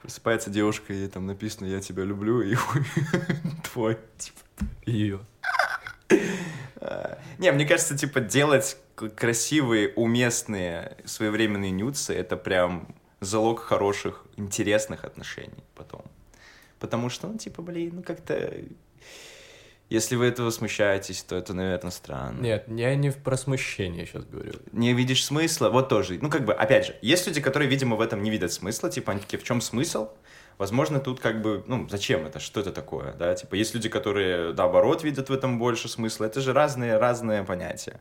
Просыпается 0.02 0.50
девушка, 0.50 0.94
и 0.94 1.08
там 1.08 1.26
написано 1.26 1.66
«Я 1.68 1.82
тебя 1.82 2.04
люблю», 2.04 2.42
и 2.42 2.54
хуй 2.56 2.84
твой, 3.74 3.98
типа. 4.18 4.38
Ее. 4.86 5.20
Не, 7.38 7.52
мне 7.52 7.66
кажется, 7.66 7.98
типа, 7.98 8.20
делать 8.22 8.78
красивые, 8.96 9.90
уместные, 9.90 10.98
своевременные 11.06 11.72
нюцы— 11.72 12.14
это 12.16 12.38
прям 12.38 12.96
залог 13.20 13.60
хороших, 13.62 14.26
интересных 14.38 15.04
отношений 15.04 15.64
потом. 15.76 16.04
Потому 16.80 17.10
что, 17.10 17.28
ну, 17.28 17.38
типа, 17.38 17.62
блин, 17.62 17.92
ну, 17.96 18.04
как-то... 18.04 18.54
Если 19.90 20.18
вы 20.18 20.26
этого 20.26 20.50
смущаетесь, 20.50 21.24
то 21.24 21.38
это, 21.38 21.54
наверное, 21.54 21.92
странно. 21.92 22.42
Нет, 22.42 22.66
я 22.68 22.94
не 22.96 23.12
про 23.12 23.38
смущение 23.38 24.06
сейчас 24.06 24.26
говорю. 24.26 24.54
Не 24.74 24.94
видишь 24.94 25.24
смысла, 25.24 25.70
вот 25.70 25.88
тоже. 25.88 26.20
Ну, 26.22 26.30
как 26.30 26.44
бы, 26.44 26.54
опять 26.54 26.88
же, 26.88 26.96
есть 27.02 27.26
люди, 27.26 27.40
которые, 27.40 27.70
видимо, 27.70 27.96
в 27.96 28.02
этом 28.02 28.22
не 28.22 28.30
видят 28.30 28.52
смысла, 28.52 28.90
типа, 28.90 29.14
они 29.14 29.22
такие, 29.22 29.38
в 29.38 29.44
чем 29.44 29.62
смысл? 29.62 30.10
Возможно, 30.58 31.00
тут 31.00 31.20
как 31.20 31.42
бы, 31.42 31.64
ну, 31.68 31.88
зачем 31.90 32.26
это, 32.26 32.40
что 32.40 32.60
это 32.60 32.72
такое, 32.72 33.14
да? 33.14 33.36
Типа, 33.36 33.54
есть 33.56 33.76
люди, 33.76 33.90
которые, 33.90 34.54
наоборот, 34.54 35.04
видят 35.04 35.30
в 35.30 35.34
этом 35.34 35.60
больше 35.60 35.88
смысла. 35.88 36.26
Это 36.26 36.42
же 36.42 36.52
разные, 36.52 36.98
разные 36.98 37.44
понятия. 37.44 38.00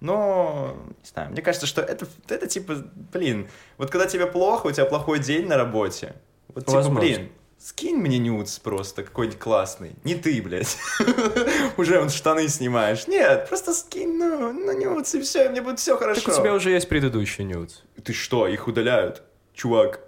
Но, 0.00 0.76
не 1.02 1.08
знаю, 1.08 1.30
мне 1.32 1.42
кажется, 1.42 1.66
что 1.66 1.82
это, 1.82 2.06
это 2.28 2.46
типа, 2.46 2.84
блин, 3.12 3.48
вот 3.78 3.90
когда 3.90 4.06
тебе 4.06 4.26
плохо, 4.26 4.68
у 4.68 4.70
тебя 4.70 4.84
плохой 4.84 5.18
день 5.18 5.46
на 5.48 5.56
работе, 5.56 6.14
Вот 6.54 6.66
типа, 6.66 6.76
Возможно. 6.76 7.00
блин, 7.00 7.32
скинь 7.58 7.96
мне 7.96 8.18
нюц 8.18 8.60
просто 8.60 9.02
какой-нибудь 9.02 9.40
классный. 9.40 9.96
Не 10.04 10.14
ты, 10.14 10.40
блядь. 10.40 10.78
Уже 11.76 12.00
он 12.00 12.10
штаны 12.10 12.46
снимаешь. 12.48 13.08
Нет, 13.08 13.48
просто 13.48 13.74
скинь, 13.74 14.16
ну, 14.16 14.52
ну 14.52 14.72
нюц, 14.72 15.14
и 15.16 15.20
все, 15.20 15.46
и 15.46 15.48
мне 15.48 15.62
будет 15.62 15.80
все 15.80 15.96
хорошо. 15.96 16.20
Так 16.20 16.34
у 16.34 16.40
тебя 16.40 16.54
уже 16.54 16.70
есть 16.70 16.88
предыдущий 16.88 17.42
нюц. 17.42 17.80
Ты 18.04 18.12
что, 18.12 18.46
их 18.46 18.68
удаляют? 18.68 19.24
Чувак, 19.52 20.07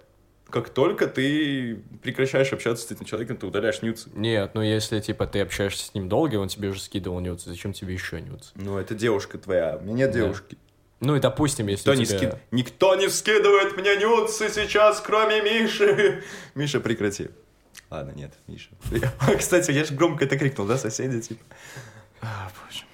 как 0.51 0.69
только 0.69 1.07
ты 1.07 1.81
прекращаешь 2.03 2.53
общаться 2.53 2.87
с 2.87 2.91
этим 2.91 3.05
человеком, 3.05 3.37
ты 3.37 3.45
удаляешь 3.47 3.81
нюцы. 3.81 4.09
Нет, 4.13 4.51
ну 4.53 4.61
если, 4.61 4.99
типа, 4.99 5.25
ты 5.25 5.39
общаешься 5.41 5.85
с 5.85 5.93
ним 5.95 6.07
долго, 6.09 6.33
и 6.33 6.37
он 6.37 6.47
тебе 6.47 6.69
уже 6.69 6.79
скидывал 6.81 7.19
нюц, 7.19 7.43
зачем 7.45 7.73
тебе 7.73 7.93
еще 7.93 8.21
нюц? 8.21 8.51
Ну, 8.55 8.77
это 8.77 8.93
девушка 8.93 9.37
твоя, 9.37 9.77
у 9.77 9.81
меня 9.83 9.93
нет 9.95 10.11
Да. 10.11 10.19
девушки. 10.19 10.57
Ну 10.99 11.15
и 11.15 11.19
допустим, 11.19 11.65
если 11.65 11.89
Никто 11.89 11.91
у 11.93 11.95
не, 11.99 12.05
тебя... 12.05 12.17
скид... 12.17 12.35
Никто 12.51 12.95
не 12.95 13.09
скидывает 13.09 13.75
мне 13.75 13.95
нюцы 13.95 14.49
сейчас, 14.49 15.01
кроме 15.01 15.41
Миши. 15.41 16.23
Миша, 16.55 16.79
прекрати. 16.79 17.29
Ладно, 17.89 18.11
нет, 18.11 18.33
Миша. 18.47 18.69
Кстати, 19.39 19.71
я 19.71 19.83
же 19.83 19.95
громко 19.95 20.25
это 20.25 20.37
крикнул, 20.37 20.67
да, 20.67 20.77
соседи, 20.77 21.19
типа? 21.21 21.43
А, 22.21 22.51
боже. 22.67 22.85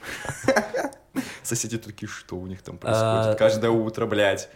Соседи 1.44 1.78
такие, 1.78 2.10
что 2.10 2.36
у 2.36 2.46
них 2.48 2.62
там 2.62 2.80
А, 2.82 3.22
происходит? 3.24 3.40
Каждое 3.40 3.72
утро, 3.72 4.06
блядь, 4.06 4.50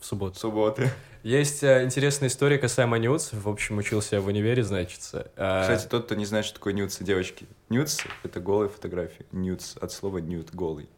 В 0.00 0.04
субботу. 0.06 0.38
субботы. 0.38 0.90
Есть 1.22 1.62
э, 1.62 1.84
интересная 1.84 2.28
история 2.30 2.56
касаемо 2.58 2.98
нюц. 2.98 3.30
В 3.32 3.48
общем, 3.48 3.76
учился 3.78 4.16
я 4.16 4.22
в 4.22 4.26
универе, 4.26 4.62
значит. 4.64 5.00
э, 5.12 5.60
Кстати, 5.62 5.86
тот, 5.86 6.06
кто 6.06 6.14
не 6.14 6.24
знает, 6.24 6.46
что 6.46 6.54
такое 6.54 6.72
нюцы, 6.72 7.04
девочки. 7.04 7.46
Нюцы— 7.68 8.02
это 8.22 8.40
голые 8.40 8.70
фотографии. 8.70 9.26
Нюц 9.30 9.76
от 9.76 9.92
слова 9.92 10.18
нюд, 10.18 10.48
голый. 10.54 10.88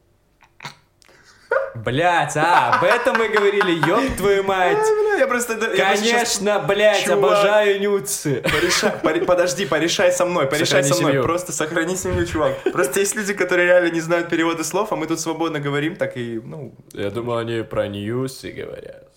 Блять, 1.74 2.36
а, 2.36 2.74
об 2.74 2.84
этом 2.84 3.16
мы 3.16 3.28
говорили, 3.28 3.72
ёб 3.88 4.16
твою 4.16 4.44
мать. 4.44 4.76
Бля, 4.76 5.16
я 5.18 5.26
просто... 5.26 5.54
я 5.54 5.58
просто 5.58 5.76
Конечно, 5.76 6.58
блять, 6.60 7.02
Чувак. 7.04 7.18
обожаю 7.18 7.80
нюцы. 7.80 8.42
Порешай, 8.42 8.92
поре- 9.02 9.24
подожди, 9.24 9.66
порешай 9.66 10.12
со 10.12 10.24
мной, 10.26 10.46
порешай 10.46 10.82
Сохрани 10.84 10.88
со 10.92 11.00
мной. 11.00 11.10
семью. 11.12 11.22
Просто 11.24 11.52
сохрани 11.52 11.96
семью, 11.96 12.26
чувак. 12.26 12.52
Просто 12.72 13.00
есть 13.00 13.16
люди, 13.16 13.34
которые 13.34 13.66
реально 13.66 13.90
не 13.92 14.00
знают 14.00 14.28
перевода 14.28 14.62
слов, 14.64 14.92
а 14.92 14.96
мы 14.96 15.06
тут 15.06 15.18
свободно 15.20 15.60
говорим, 15.60 15.96
так 15.96 16.16
и, 16.16 16.40
ну... 16.44 16.74
Я 16.92 17.10
думал, 17.10 17.38
они 17.38 17.62
про 17.62 17.88
ньюсы 17.88 18.52
говорят. 18.52 19.08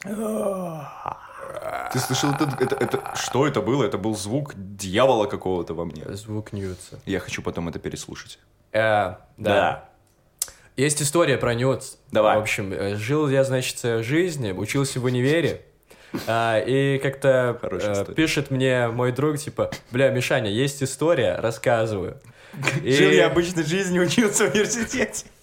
Ты 1.93 1.99
слышал, 1.99 2.31
это, 2.31 2.49
это, 2.59 2.75
это- 2.75 3.13
что 3.15 3.45
это 3.47 3.61
было? 3.61 3.83
Это 3.83 3.97
был 3.97 4.15
звук 4.15 4.53
дьявола 4.55 5.25
какого-то 5.27 5.73
во 5.73 5.86
мне. 5.86 6.03
Звук 6.15 6.53
ньюца. 6.53 6.99
Я 7.05 7.19
хочу 7.19 7.41
потом 7.41 7.69
это 7.69 7.79
переслушать. 7.79 8.39
Э, 8.71 9.15
да. 9.38 9.86
Есть 10.78 11.01
история 11.01 11.38
про 11.38 11.53
нюц. 11.53 11.93
Давай. 12.11 12.38
В 12.38 12.41
общем, 12.41 12.73
э, 12.73 12.95
жил 12.95 13.30
я, 13.30 13.43
значит, 13.43 13.78
э, 13.84 14.03
жизнь, 14.03 14.51
учился 14.51 14.99
в 14.99 15.05
универе. 15.05 15.61
а, 16.28 16.59
и 16.59 16.97
как-то 16.99 17.57
э, 17.61 17.78
история. 17.78 18.15
пишет 18.15 18.51
мне 18.51 18.88
мой 18.88 19.11
друг, 19.11 19.38
типа, 19.38 19.71
бля, 19.91 20.09
Мишаня, 20.09 20.49
есть 20.49 20.84
история, 20.84 21.38
рассказываю. 21.39 22.17
И- 22.84 22.91
Жил 22.91 23.11
я 23.11 23.28
обычной 23.28 23.63
жизнью, 23.63 24.03
учился 24.03 24.47
в 24.47 24.53
университете. 24.53 25.26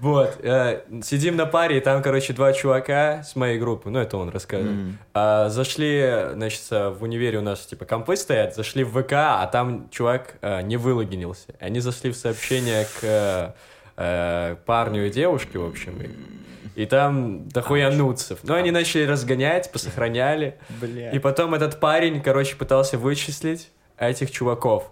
Вот, 0.00 0.38
э, 0.42 0.80
сидим 1.02 1.36
на 1.36 1.44
паре, 1.44 1.76
и 1.76 1.80
там, 1.80 2.02
короче, 2.02 2.32
два 2.32 2.54
чувака 2.54 3.22
с 3.22 3.36
моей 3.36 3.58
группы, 3.58 3.90
ну, 3.90 3.98
это 3.98 4.16
он 4.16 4.30
рассказывает. 4.30 4.94
А, 5.12 5.50
зашли, 5.50 6.28
значит, 6.32 6.62
э, 6.70 6.88
в 6.88 7.02
универе 7.02 7.36
у 7.38 7.42
нас, 7.42 7.66
типа, 7.66 7.84
компы 7.84 8.16
стоят, 8.16 8.56
зашли 8.56 8.82
в 8.82 8.98
ВК, 8.98 9.12
а 9.12 9.46
там 9.46 9.90
чувак 9.90 10.36
э, 10.40 10.62
не 10.62 10.78
вылогинился. 10.78 11.48
Они 11.60 11.80
зашли 11.80 12.10
в 12.12 12.16
сообщение 12.16 12.86
к 12.98 13.54
э, 14.00 14.56
парню 14.66 15.06
и 15.06 15.10
девушке, 15.10 15.58
в 15.58 15.66
общем, 15.66 16.00
и, 16.02 16.82
и 16.82 16.86
там 16.86 17.48
дохуя 17.48 17.90
нуцев. 17.90 18.40
Ну, 18.42 18.54
они 18.54 18.70
начали 18.70 19.04
разгонять, 19.04 19.70
посохраняли. 19.70 20.58
Бля. 20.80 21.10
И 21.10 21.18
потом 21.18 21.54
этот 21.54 21.78
парень, 21.78 22.22
короче, 22.22 22.56
пытался 22.56 22.98
вычислить 22.98 23.70
этих 23.98 24.30
чуваков. 24.30 24.90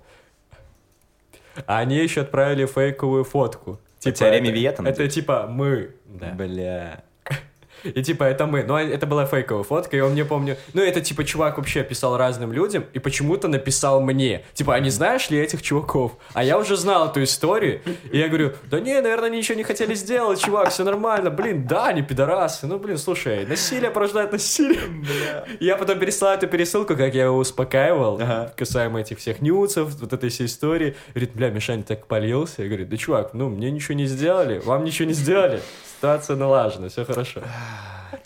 А 1.67 1.79
они 1.79 1.97
еще 1.97 2.21
отправили 2.21 2.67
фейковую 2.67 3.25
фотку. 3.25 3.81
теореме 3.99 4.51
это, 4.51 4.57
Виета, 4.59 4.75
Это 4.75 4.83
надеюсь? 4.83 5.15
типа 5.15 5.47
мы. 5.49 5.95
Да. 6.07 6.31
Бля. 6.33 7.03
И 7.85 8.03
типа 8.03 8.25
это 8.25 8.47
мы. 8.47 8.65
Ну, 8.65 8.75
а 8.75 8.83
это 8.83 9.07
была 9.07 9.27
фейковая 9.27 9.63
фотка, 9.65 9.97
и 9.97 10.01
он 10.01 10.13
мне 10.13 10.25
помню... 10.25 10.57
Ну, 10.75 10.83
это 10.83 11.01
типа 11.01 11.25
чувак 11.25 11.59
вообще 11.59 11.83
писал 11.83 12.17
разным 12.17 12.53
людям, 12.53 12.85
и 12.93 12.99
почему-то 12.99 13.49
написал 13.49 14.01
мне. 14.01 14.45
Типа, 14.55 14.75
а 14.75 14.81
не 14.81 14.91
знаешь 14.91 15.31
ли 15.31 15.39
этих 15.39 15.63
чуваков? 15.63 16.13
А 16.35 16.43
я 16.45 16.59
уже 16.59 16.77
знал 16.77 17.09
эту 17.09 17.23
историю, 17.23 17.81
и 18.11 18.19
я 18.19 18.29
говорю, 18.29 18.53
да 18.71 18.81
не, 18.81 19.01
наверное, 19.01 19.29
они 19.29 19.39
ничего 19.39 19.57
не 19.57 19.65
хотели 19.65 19.95
сделать, 19.95 20.41
чувак, 20.41 20.71
все 20.71 20.85
нормально. 20.85 21.31
Блин, 21.31 21.67
да, 21.67 21.87
они 21.89 22.03
пидорасы. 22.03 22.67
Ну, 22.67 22.79
блин, 22.79 22.99
слушай, 22.99 23.47
насилие 23.47 23.91
порождает 23.91 24.33
насилие. 24.33 24.81
Я 25.61 25.77
потом 25.77 25.99
переслал 25.99 26.35
эту 26.35 26.47
пересылку, 26.47 26.97
как 26.97 27.15
я 27.15 27.25
его 27.25 27.37
успокаивал, 27.39 28.17
Ага. 28.21 28.53
касаемо 28.57 29.01
этих 29.01 29.19
всех 29.19 29.41
нюцев, 29.41 29.95
вот 30.01 30.13
этой 30.13 30.31
всей 30.31 30.47
истории. 30.47 30.97
Говорит, 31.15 31.31
бля, 31.35 31.51
Мишань 31.51 31.83
так 31.83 32.07
полился. 32.07 32.63
Я 32.63 32.69
говорю, 32.69 32.87
да, 32.87 32.97
чувак, 32.97 33.35
ну, 33.35 33.49
мне 33.49 33.71
ничего 33.71 33.95
не 33.95 34.07
сделали, 34.07 34.59
вам 34.65 34.85
ничего 34.85 35.09
не 35.09 35.15
сделали. 35.15 35.61
Ситуация 35.99 36.37
налажена, 36.37 36.89
все 36.89 37.05
хорошо. 37.05 37.43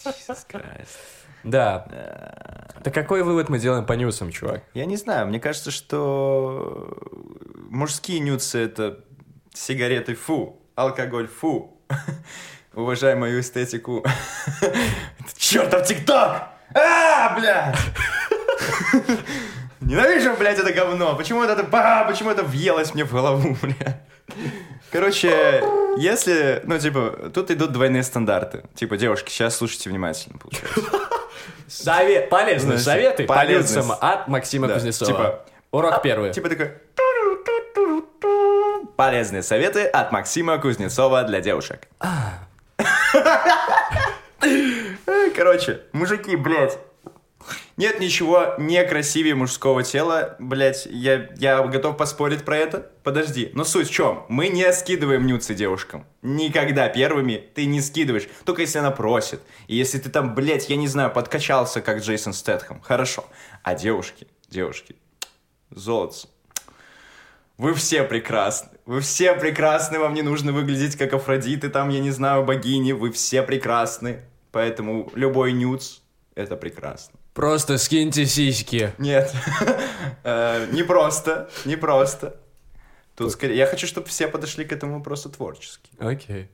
Jesus 0.04 0.44
Christ. 0.46 0.98
Да. 1.42 1.86
Так 2.84 2.92
какой 2.92 3.22
вывод 3.22 3.48
мы 3.48 3.58
делаем 3.58 3.86
по 3.86 3.94
нюсам, 3.94 4.30
чувак? 4.30 4.62
Я 4.74 4.84
не 4.84 4.98
знаю, 4.98 5.26
мне 5.26 5.40
кажется, 5.40 5.70
что 5.70 6.94
мужские 7.70 8.20
нюцы— 8.20 8.58
это 8.64 9.00
сигареты 9.54 10.14
фу, 10.14 10.60
алкоголь 10.74 11.28
фу. 11.28 11.80
Уважай 12.74 13.14
мою 13.14 13.40
эстетику. 13.40 14.04
Чертов 15.38 15.86
ТикТок! 15.86 16.42
А, 16.74 17.34
блядь! 17.38 17.78
Ненавижу, 19.82 20.34
блядь, 20.38 20.58
это 20.58 20.72
говно. 20.72 21.14
Почему 21.16 21.42
это, 21.42 21.66
а, 21.72 22.04
почему 22.04 22.30
это 22.30 22.42
въелось 22.42 22.94
мне 22.94 23.04
в 23.04 23.12
голову, 23.12 23.56
блядь? 23.62 24.00
Короче, 24.90 25.62
если, 25.96 26.60
ну, 26.64 26.78
типа, 26.78 27.30
тут 27.34 27.50
идут 27.50 27.72
двойные 27.72 28.02
стандарты. 28.02 28.62
Типа, 28.74 28.96
девушки, 28.96 29.30
сейчас 29.30 29.56
слушайте 29.56 29.90
внимательно, 29.90 30.38
получается. 30.38 30.80
Совет, 31.68 32.28
полезные 32.28 32.76
Значит, 32.78 32.84
советы 32.84 33.24
по 33.24 33.34
полезные 33.34 33.82
нюсам 33.82 33.96
от 33.98 34.28
Максима 34.28 34.68
Да, 34.68 34.74
Кузнецова. 34.74 35.10
типа, 35.10 35.44
Урок 35.70 36.02
первый. 36.02 36.32
Типа 36.32 36.50
такой... 36.50 36.72
Полезные 38.96 39.42
советы 39.42 39.86
от 39.86 40.12
Максима 40.12 40.58
Кузнецова 40.58 41.22
для 41.24 41.40
девушек. 41.40 41.88
Короче, 45.34 45.80
мужики, 45.92 46.36
блядь. 46.36 46.78
Нет 47.76 48.00
ничего 48.00 48.54
некрасивее 48.58 49.34
мужского 49.34 49.82
тела, 49.82 50.36
блядь, 50.38 50.86
я, 50.86 51.28
я 51.36 51.62
готов 51.62 51.96
поспорить 51.96 52.44
про 52.44 52.56
это. 52.56 52.90
Подожди, 53.02 53.50
но 53.54 53.64
суть 53.64 53.88
в 53.88 53.92
чем? 53.92 54.24
Мы 54.28 54.48
не 54.48 54.72
скидываем 54.72 55.26
нюцы 55.26 55.54
девушкам. 55.54 56.06
Никогда 56.22 56.88
первыми 56.88 57.44
ты 57.54 57.66
не 57.66 57.80
скидываешь, 57.80 58.28
только 58.44 58.62
если 58.62 58.78
она 58.78 58.90
просит. 58.90 59.40
И 59.66 59.76
если 59.76 59.98
ты 59.98 60.10
там, 60.10 60.34
блядь, 60.34 60.68
я 60.70 60.76
не 60.76 60.88
знаю, 60.88 61.10
подкачался, 61.10 61.80
как 61.80 61.98
Джейсон 62.00 62.32
Стэтхэм, 62.32 62.80
хорошо. 62.80 63.24
А 63.62 63.74
девушки, 63.74 64.26
девушки, 64.48 64.96
золотце, 65.70 66.28
вы 67.58 67.74
все 67.74 68.02
прекрасны. 68.02 68.70
Вы 68.86 69.00
все 69.00 69.34
прекрасны, 69.34 69.98
вам 69.98 70.14
не 70.14 70.22
нужно 70.22 70.52
выглядеть 70.52 70.96
как 70.96 71.12
Афродиты, 71.12 71.68
там, 71.68 71.90
я 71.90 72.00
не 72.00 72.10
знаю, 72.10 72.44
богини. 72.44 72.92
Вы 72.92 73.12
все 73.12 73.42
прекрасны. 73.42 74.24
Поэтому 74.50 75.10
любой 75.14 75.52
нюц— 75.52 76.00
это 76.34 76.56
прекрасно. 76.56 77.18
Просто 77.34 77.78
скиньте 77.78 78.26
сиськи. 78.26 78.92
Нет, 78.98 79.32
Э, 80.24 80.68
не 80.72 80.84
просто, 80.84 81.50
не 81.64 81.76
просто. 81.76 82.36
Тут 83.16 83.32
скорее... 83.32 83.56
Я 83.56 83.66
хочу, 83.66 83.86
чтобы 83.86 84.06
все 84.08 84.28
подошли 84.28 84.64
к 84.64 84.72
этому 84.72 84.98
вопросу 84.98 85.28
творчески. 85.30 85.90
Окей. 85.98 86.48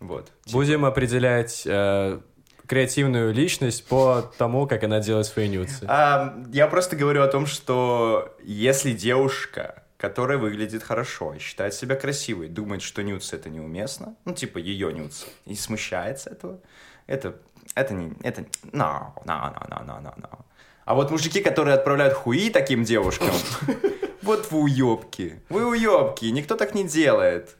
Вот. 0.00 0.32
Будем 0.50 0.84
определять 0.84 1.62
э, 1.64 2.20
креативную 2.66 3.32
личность 3.32 3.86
по 3.86 4.32
тому, 4.38 4.66
как 4.66 4.82
она 4.82 5.00
делает 5.00 5.26
свои 5.26 5.48
нюцы. 5.48 5.84
А, 5.86 6.34
я 6.52 6.66
просто 6.66 6.96
говорю 6.96 7.22
о 7.22 7.28
том, 7.28 7.46
что 7.46 8.34
если 8.42 8.92
девушка, 8.92 9.84
которая 9.96 10.38
выглядит 10.38 10.82
хорошо 10.82 11.34
и 11.34 11.38
считает 11.38 11.74
себя 11.74 11.94
красивой, 11.94 12.48
думает, 12.48 12.82
что 12.82 13.02
нюц 13.02 13.32
это 13.32 13.48
неуместно, 13.48 14.16
ну, 14.24 14.34
типа 14.34 14.58
ее 14.58 14.92
нюц, 14.92 15.24
и 15.46 15.54
смущается 15.54 16.30
этого, 16.30 16.58
это, 17.06 17.36
это 17.74 17.94
не, 17.94 18.12
это, 18.22 18.42
no, 18.72 19.12
no, 19.24 19.52
no, 19.54 19.68
no, 19.68 19.86
no, 19.86 20.02
no, 20.02 20.14
no. 20.18 20.38
А 20.84 20.94
вот 20.94 21.10
мужики, 21.10 21.40
которые 21.40 21.74
отправляют 21.74 22.14
хуи 22.14 22.50
таким 22.50 22.84
девушкам, 22.84 23.30
вот 24.22 24.50
вы 24.50 24.60
уебки, 24.62 25.40
вы 25.48 25.66
уебки, 25.66 26.26
никто 26.26 26.56
так 26.56 26.74
не 26.74 26.84
делает. 26.84 27.56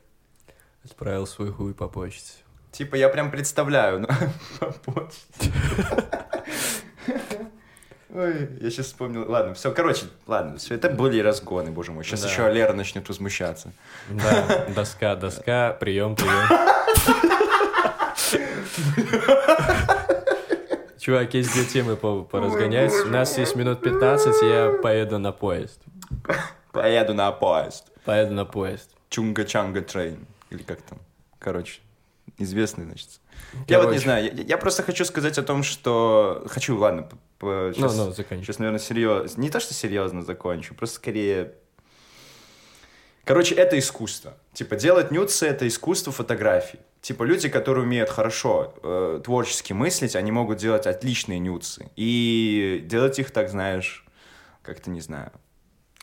Отправил 0.84 1.26
свой 1.26 1.52
хуй 1.52 1.74
по 1.74 1.88
почте. 1.88 2.32
Типа, 2.72 2.96
я 2.96 3.08
прям 3.08 3.30
представляю. 3.30 4.00
ну, 4.00 4.06
по 4.60 4.92
почте. 4.92 5.52
Ой, 8.14 8.48
я 8.60 8.70
сейчас 8.70 8.86
вспомнил. 8.86 9.24
Ладно, 9.30 9.54
все, 9.54 9.70
короче, 9.72 10.04
ладно, 10.26 10.58
все, 10.58 10.74
это 10.74 10.90
были 10.90 11.20
разгоны, 11.20 11.70
боже 11.70 11.92
мой. 11.92 12.04
Сейчас 12.04 12.20
Да. 12.22 12.28
еще 12.28 12.52
Лера 12.52 12.74
начнет 12.74 13.08
возмущаться. 13.08 13.72
Да, 14.10 14.66
доска, 14.74 15.16
доска, 15.16 15.72
прием, 15.72 16.14
прием. 16.14 16.48
Чувак, 21.03 21.34
есть 21.34 21.53
две 21.53 21.64
темы 21.64 21.96
по 21.96 22.22
поразгонять. 22.22 22.92
У 23.05 23.09
нас 23.09 23.36
есть 23.36 23.57
минут 23.57 23.80
15, 23.82 24.42
я 24.42 24.78
поеду 24.80 25.18
на 25.18 25.32
поезд. 25.32 25.80
Поеду 26.70 27.12
на 27.12 27.32
поезд. 27.32 27.90
Поеду 28.05 28.34
на 28.34 28.44
поезд. 28.44 28.88
Чунга-чанга 29.11 29.80
трейн. 29.80 30.24
Или 30.50 30.62
как 30.62 30.80
там? 30.82 31.00
Короче, 31.40 31.80
известный, 32.38 32.84
значит. 32.84 33.09
Я 33.66 33.78
вот 33.78 33.86
не 33.86 33.98
Короче. 33.98 33.98
знаю, 33.98 34.24
я, 34.32 34.42
я 34.44 34.59
просто 34.59 34.84
хочу 34.84 35.05
сказать 35.05 35.38
о 35.38 35.42
том, 35.42 35.64
что... 35.64 36.44
Хочу, 36.48 36.78
ладно, 36.78 37.03
п- 37.03 37.16
п- 37.38 37.72
Ну, 37.76 37.88
щас- 37.88 37.96
ну, 37.96 38.12
заканчивай. 38.12 38.44
Сейчас, 38.44 38.61
наверное, 38.61 38.78
серьезно. 38.78 39.40
Не 39.40 39.50
то, 39.50 39.59
что 39.59 39.74
серьезно 39.74 40.22
закончу, 40.22 40.72
просто 40.76 40.94
скорее... 40.96 41.55
Короче, 43.24 43.57
это 43.57 43.76
искусство. 43.76 44.34
Типа, 44.53 44.76
делать 44.76 45.11
нюцы— 45.11 45.46
это 45.48 45.66
искусство 45.66 46.12
фотографий. 46.12 46.78
Типа, 47.03 47.24
люди, 47.24 47.48
которые 47.48 47.84
умеют 47.84 48.11
хорошо 48.11 48.74
э, 48.80 49.20
творчески 49.24 49.72
мыслить, 49.72 50.14
они 50.14 50.30
могут 50.30 50.59
делать 50.59 50.86
отличные 50.86 51.40
нюцы. 51.40 51.90
И 51.96 52.80
делать 52.86 53.18
их, 53.18 53.32
так 53.32 53.50
знаешь, 53.50 54.07
как-то, 54.62 54.88
не 54.88 55.00
знаю, 55.00 55.32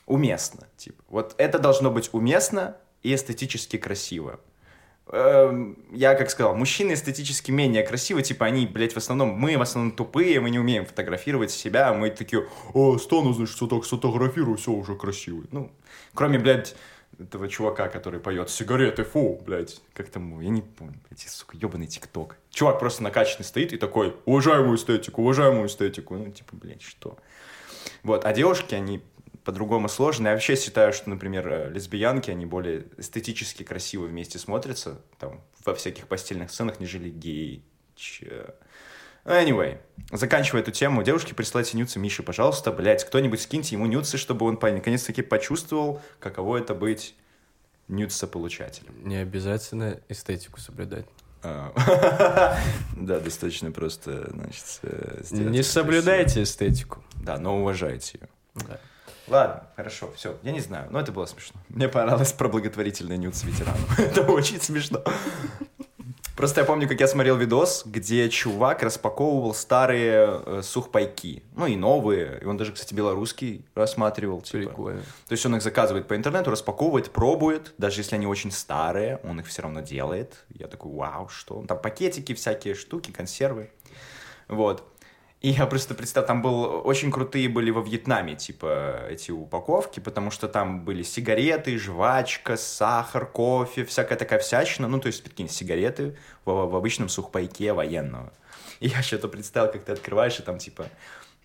уместно. 0.06 0.68
Типа, 0.76 1.02
вот 1.08 1.36
это 1.38 1.58
должно 1.58 1.89
быть 1.89 2.10
уместно 2.12 2.76
и 3.02 3.16
эстетически 3.16 3.78
красиво. 3.78 4.41
Эм, 5.08 5.78
Я, 5.93 6.16
как 6.16 6.30
сказал, 6.30 6.54
мужчины 6.54 6.93
эстетически 6.93 7.50
менее 7.52 7.84
красивы, 7.84 8.22
типа 8.22 8.47
они, 8.47 8.68
блядь, 8.68 8.93
в 8.93 8.97
основном, 8.97 9.30
мы 9.30 9.58
в 9.58 9.62
основном 9.62 9.93
тупые, 9.93 10.41
мы 10.41 10.50
не 10.50 10.60
умеем 10.60 10.86
фотографировать 10.86 11.52
себя, 11.52 11.93
мы 11.93 12.10
такие, 12.10 12.45
о, 12.74 12.97
стану, 12.97 13.32
значит, 13.32 13.56
сфотографирую, 13.56 14.58
все 14.58 14.72
уже 14.72 14.95
красиво. 14.95 15.45
Ну, 15.52 15.72
кроме, 16.14 16.39
блядь, 16.39 16.76
этого 17.20 17.47
чувака, 17.47 17.89
который 17.89 18.20
поет 18.20 18.49
сигареты, 18.49 19.03
фу, 19.03 19.41
блядь, 19.45 19.82
как 19.93 20.09
там, 20.09 20.39
я 20.39 20.49
не 20.49 20.61
помню, 20.61 20.99
эти, 21.11 21.28
сука, 21.28 21.57
ебаный 21.57 21.88
тикток. 21.88 22.38
Чувак 22.49 22.80
просто 22.80 23.03
накачанный 23.03 23.45
стоит 23.45 23.74
и 23.74 23.78
такой, 23.78 24.15
уважаемую 24.26 24.78
эстетику, 24.78 25.22
уважаемую 25.22 25.67
эстетику, 25.67 26.15
ну, 26.15 26.32
типа, 26.32 26.55
блядь, 26.55 26.82
что? 26.82 27.17
Вот, 28.03 28.26
а 28.26 28.34
девушки, 28.34 28.76
они 28.76 29.03
по-другому 29.43 29.89
сложно. 29.89 30.28
Я 30.28 30.34
вообще 30.34 30.55
считаю, 30.55 30.93
что, 30.93 31.09
например, 31.09 31.47
э, 31.47 31.70
лесбиянки, 31.72 32.30
они 32.30 32.45
более 32.45 32.86
эстетически 32.97 33.63
красиво 33.63 34.05
вместе 34.05 34.38
смотрятся, 34.38 35.01
там, 35.17 35.41
во 35.65 35.74
всяких 35.74 36.07
постельных 36.07 36.51
сценах, 36.51 36.80
нежели 36.80 37.09
геи. 37.09 37.63
Че- 37.95 38.53
Anyway, 39.30 39.77
заканчивая 40.11 40.63
эту 40.63 40.71
тему, 40.71 41.03
девушки, 41.03 41.34
присылайте 41.34 41.77
нюцы 41.77 41.99
Мише, 41.99 42.23
пожалуйста, 42.23 42.71
блядь, 42.71 43.03
кто-нибудь 43.05 43.39
скиньте 43.39 43.75
ему 43.75 43.86
нюцы, 43.86 44.17
чтобы 44.17 44.47
он 44.47 44.57
наконец-таки 44.59 45.21
почувствовал, 45.21 46.01
каково 46.19 46.57
это 46.57 46.73
быть 46.73 47.15
нюца-получателем. 47.88 48.93
Не 49.07 49.17
обязательно 49.17 49.99
эстетику 50.09 50.59
соблюдать. 50.59 51.05
А, 51.43 52.57
Да, 52.97 53.19
достаточно 53.19 53.71
просто, 53.71 54.32
значит, 54.34 54.65
э, 54.82 55.21
Не 55.30 55.61
соблюдайте 55.61 56.41
эстетику. 56.41 57.03
Да, 57.15 57.38
но 57.38 57.59
уважайте 57.59 58.19
ее. 58.21 58.80
Ладно, 59.27 59.63
хорошо, 59.75 60.11
все. 60.15 60.39
Я 60.41 60.51
не 60.51 60.59
знаю, 60.59 60.88
но 60.89 60.99
это 60.99 61.11
было 61.11 61.27
смешно. 61.27 61.59
Мне 61.69 61.88
понравилось 61.88 62.34
про 62.34 62.49
благотворительный 62.49 63.17
нюц 63.19 63.43
ветерану. 63.43 63.86
Это 63.99 64.23
очень 64.23 64.59
смешно. 64.59 65.03
Просто 66.40 66.62
я 66.62 66.66
помню, 66.66 66.88
как 66.88 67.02
я 67.02 67.08
смотрел 67.10 67.36
видос, 67.36 67.84
где 67.86 68.30
чувак 68.30 68.82
распаковывал 68.82 69.54
старые 69.54 70.42
э, 70.46 70.62
сухпайки. 70.64 71.44
Ну 71.58 71.68
и 71.68 71.76
новые. 71.76 72.40
И 72.42 72.46
он 72.46 72.56
даже, 72.56 72.72
кстати, 72.72 72.94
белорусский 72.94 73.66
рассматривал. 73.76 74.40
Типа. 74.40 74.70
Прикольно. 74.70 75.02
То 75.28 75.34
есть 75.34 75.46
он 75.46 75.58
их 75.58 75.62
заказывает 75.62 76.08
по 76.08 76.16
интернету, 76.16 76.50
распаковывает, 76.50 77.12
пробует. 77.12 77.74
Даже 77.78 78.00
если 78.00 78.16
они 78.16 78.26
очень 78.26 78.52
старые, 78.52 79.20
он 79.26 79.42
их 79.42 79.48
все 79.48 79.64
равно 79.64 79.82
делает. 79.82 80.46
Я 80.48 80.68
такой, 80.68 80.94
вау, 80.94 81.28
что? 81.28 81.62
Там 81.68 81.78
пакетики, 81.78 82.34
всякие 82.34 82.74
штуки, 82.74 83.12
консервы. 83.12 83.70
Вот. 84.48 84.86
И 85.42 85.52
я 85.52 85.66
просто 85.68 85.94
представил, 85.94 86.28
там 86.28 86.42
был, 86.42 86.86
очень 86.86 87.12
крутые 87.12 87.48
были 87.48 87.72
во 87.72 87.82
Вьетнаме, 87.82 88.36
типа, 88.36 89.06
эти 89.10 89.32
упаковки, 89.32 90.02
потому 90.02 90.32
что 90.32 90.50
там 90.50 90.84
были 90.84 91.02
сигареты, 91.02 91.78
жвачка, 91.78 92.58
сахар, 92.58 93.26
кофе, 93.26 93.86
всякая 93.86 94.18
такая 94.18 94.40
всячина. 94.40 94.90
Ну, 94.90 95.00
то 95.00 95.08
есть, 95.08 95.24
прикинь, 95.24 95.48
сигареты 95.48 96.18
в, 96.44 96.52
в 96.52 96.76
обычном 96.76 97.08
сухпайке 97.08 97.72
военного. 97.72 98.34
И 98.82 98.90
я 98.90 99.02
что-то 99.02 99.30
представил, 99.30 99.72
как 99.72 99.86
ты 99.86 99.94
открываешь, 99.94 100.38
и 100.40 100.44
там, 100.44 100.58
типа, 100.58 100.88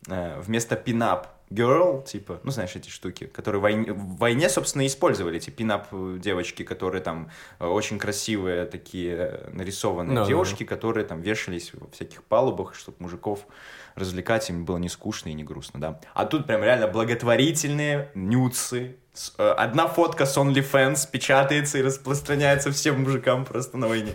э, 0.09 0.41
вместо 0.41 0.75
пинап 0.75 1.29
girl, 1.51 2.05
типа, 2.05 2.41
ну, 2.43 2.51
знаешь, 2.51 2.75
эти 2.75 2.89
штуки, 2.89 3.27
которые 3.27 3.61
в 3.61 3.63
войне, 3.63 3.93
в 3.93 4.17
войне, 4.17 4.49
собственно, 4.49 4.87
использовали, 4.87 5.37
эти 5.37 5.51
пинап 5.51 5.89
девочки, 6.19 6.63
которые 6.65 7.03
там 7.03 7.31
э, 7.61 7.67
очень 7.67 7.99
красивые 7.99 8.65
такие 8.65 9.15
э, 9.17 9.51
нарисованные 9.53 10.21
Ну, 10.21 10.27
девушки, 10.27 10.65
которые 10.65 11.07
там 11.07 11.21
вешались 11.21 11.73
во 11.75 11.89
всяких 11.91 12.25
палубах, 12.25 12.75
чтобы 12.75 12.97
мужиков 13.01 13.47
развлекать, 13.95 14.49
им 14.51 14.65
было 14.65 14.79
не 14.79 14.89
скучно 14.89 15.29
и 15.29 15.35
не 15.35 15.45
грустно, 15.45 15.81
да. 15.81 16.01
А 16.15 16.25
тут 16.27 16.47
прям 16.47 16.63
реально 16.63 16.89
благотворительные 16.89 18.11
нюцы. 18.15 18.97
Э, 19.39 19.51
Одна 19.57 19.87
фотка 19.87 20.27
с 20.27 20.37
OnlyFans 20.37 21.09
печатается 21.11 21.79
и 21.79 21.83
распространяется 21.83 22.73
всем 22.73 23.03
мужикам 23.03 23.45
просто 23.45 23.77
на 23.77 23.87
войне. 23.89 24.13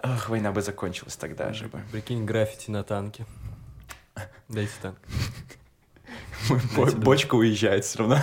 Ах, 0.00 0.28
война 0.28 0.52
бы 0.52 0.62
закончилась 0.62 1.16
тогда 1.16 1.52
же 1.52 1.66
бы. 1.68 1.80
Прикинь, 1.92 2.24
граффити 2.24 2.70
на 2.70 2.84
танке. 2.84 3.26
Дайте 4.48 4.72
танк. 4.80 4.98
Бо- 6.76 6.86
Бочка 6.92 7.34
уезжает 7.34 7.84
все 7.84 7.98
равно. 7.98 8.18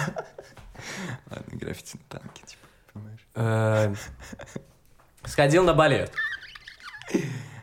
Ладно, 1.30 1.58
граффити 1.58 1.98
на 1.98 2.20
танке, 2.20 2.44
типа, 2.46 2.64
понимаешь? 2.94 3.28
Э, 3.36 3.94
Сходил 5.26 5.64
на 5.64 5.74
балет. 5.74 6.12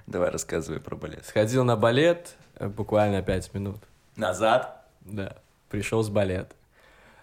Давай 0.07 0.31
рассказывай 0.31 0.79
про 0.81 0.95
балет. 0.97 1.25
Сходил 1.27 1.65
на 1.65 1.77
балет 1.77 2.35
буквально 2.61 3.22
5 3.22 3.55
минут. 3.55 3.78
Назад. 4.16 4.84
Да, 5.00 5.36
пришел 5.70 6.03
с 6.03 6.09
балета. 6.09 6.55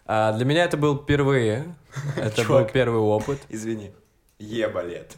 А 0.05 0.32
для 0.34 0.45
меня 0.45 0.63
это 0.65 0.75
был 0.77 0.97
впервые. 0.97 1.75
Это 2.17 2.43
был 2.43 2.65
первый 2.65 2.99
опыт. 2.99 3.39
Извини. 3.49 3.91
Е-балет. 4.39 5.15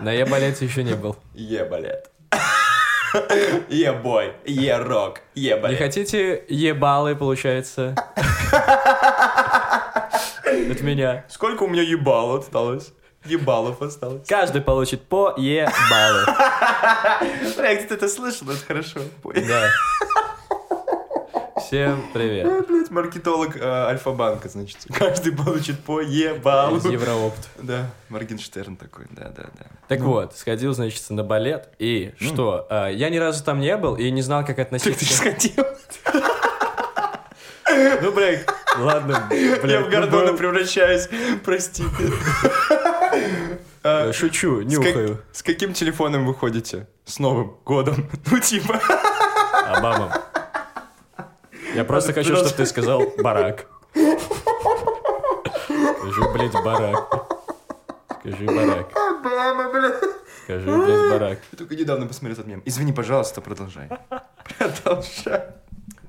На 0.00 0.12
Е-балете 0.12 0.64
еще 0.64 0.82
не 0.82 0.94
был. 0.94 1.16
Е-балет. 1.34 2.10
Е-бой. 3.68 4.32
Е-рок. 4.44 5.20
Не 5.36 5.42
Е-балет. 5.42 5.78
хотите 5.78 6.44
ебалы, 6.48 7.14
получается? 7.16 7.94
От 10.70 10.80
меня. 10.82 11.24
Сколько 11.28 11.62
у 11.64 11.68
меня 11.68 11.82
ебал 11.82 12.36
осталось? 12.36 12.92
Ебалов 13.28 13.82
осталось. 13.82 14.26
Каждый 14.26 14.62
получит 14.62 15.02
по 15.02 15.34
ебалы. 15.36 16.24
Бля, 17.56 17.74
где 17.76 17.84
ты 17.86 17.94
это 17.94 18.08
слышал? 18.08 18.48
Это 18.50 18.64
хорошо. 18.66 19.00
Да. 19.24 19.70
Всем 21.60 22.02
привет. 22.14 22.46
Ой, 22.46 22.62
блядь, 22.62 22.90
маркетолог 22.90 23.56
э, 23.56 23.60
Альфа-банка, 23.62 24.48
значит. 24.48 24.78
Каждый 24.94 25.32
получит 25.32 25.78
по 25.80 26.00
ебалу. 26.00 26.78
Евроопт. 26.88 27.48
Да, 27.58 27.90
Моргенштерн 28.08 28.76
такой, 28.76 29.04
да-да-да. 29.10 29.66
Так 29.88 30.00
вот, 30.00 30.34
сходил, 30.36 30.72
значит, 30.72 31.02
на 31.10 31.24
балет. 31.24 31.68
И 31.78 32.14
что? 32.20 32.66
а, 32.70 32.88
Я 32.88 33.10
ни 33.10 33.18
разу 33.18 33.44
там 33.44 33.60
не 33.60 33.76
был 33.76 33.96
и 33.96 34.10
не 34.10 34.22
знал, 34.22 34.46
как 34.46 34.56
Ты, 34.56 34.62
ты 34.64 34.76
относиться. 34.76 35.14
сходил? 35.14 35.64
Ну, 38.00 38.12
блядь, 38.12 38.46
ладно, 38.78 39.28
Я 39.30 39.56
блядь. 39.60 39.82
в 39.82 39.84
ну, 39.84 39.90
Гордона 39.90 40.32
превращаюсь, 40.32 41.08
прости. 41.44 41.84
Э, 43.84 44.12
Шучу, 44.12 44.62
нюхаю. 44.62 45.22
с 45.32 45.42
каким 45.42 45.72
телефоном 45.72 46.26
вы 46.26 46.34
ходите? 46.34 46.86
С 47.04 47.18
Новым 47.18 47.56
годом. 47.64 48.08
Ну, 48.30 48.38
типа. 48.40 48.80
Обама. 49.66 50.22
Я 51.74 51.84
просто 51.84 52.12
хочу, 52.12 52.34
чтобы 52.36 52.50
ты 52.50 52.66
сказал 52.66 53.02
барак. 53.18 53.66
Скажи, 55.98 56.22
блядь, 56.34 56.52
барак. 56.64 57.26
Скажи 58.20 58.44
барак. 58.46 58.90
Обама, 58.96 59.72
бля. 59.72 59.92
Скажи, 60.44 60.64
блядь, 60.66 61.10
барак. 61.10 61.38
Я 61.52 61.58
только 61.58 61.76
недавно 61.76 62.06
посмотрел 62.06 62.34
этот 62.34 62.46
мем. 62.46 62.62
Извини, 62.64 62.92
пожалуйста, 62.92 63.40
продолжай. 63.40 63.88
Продолжай. 64.58 65.42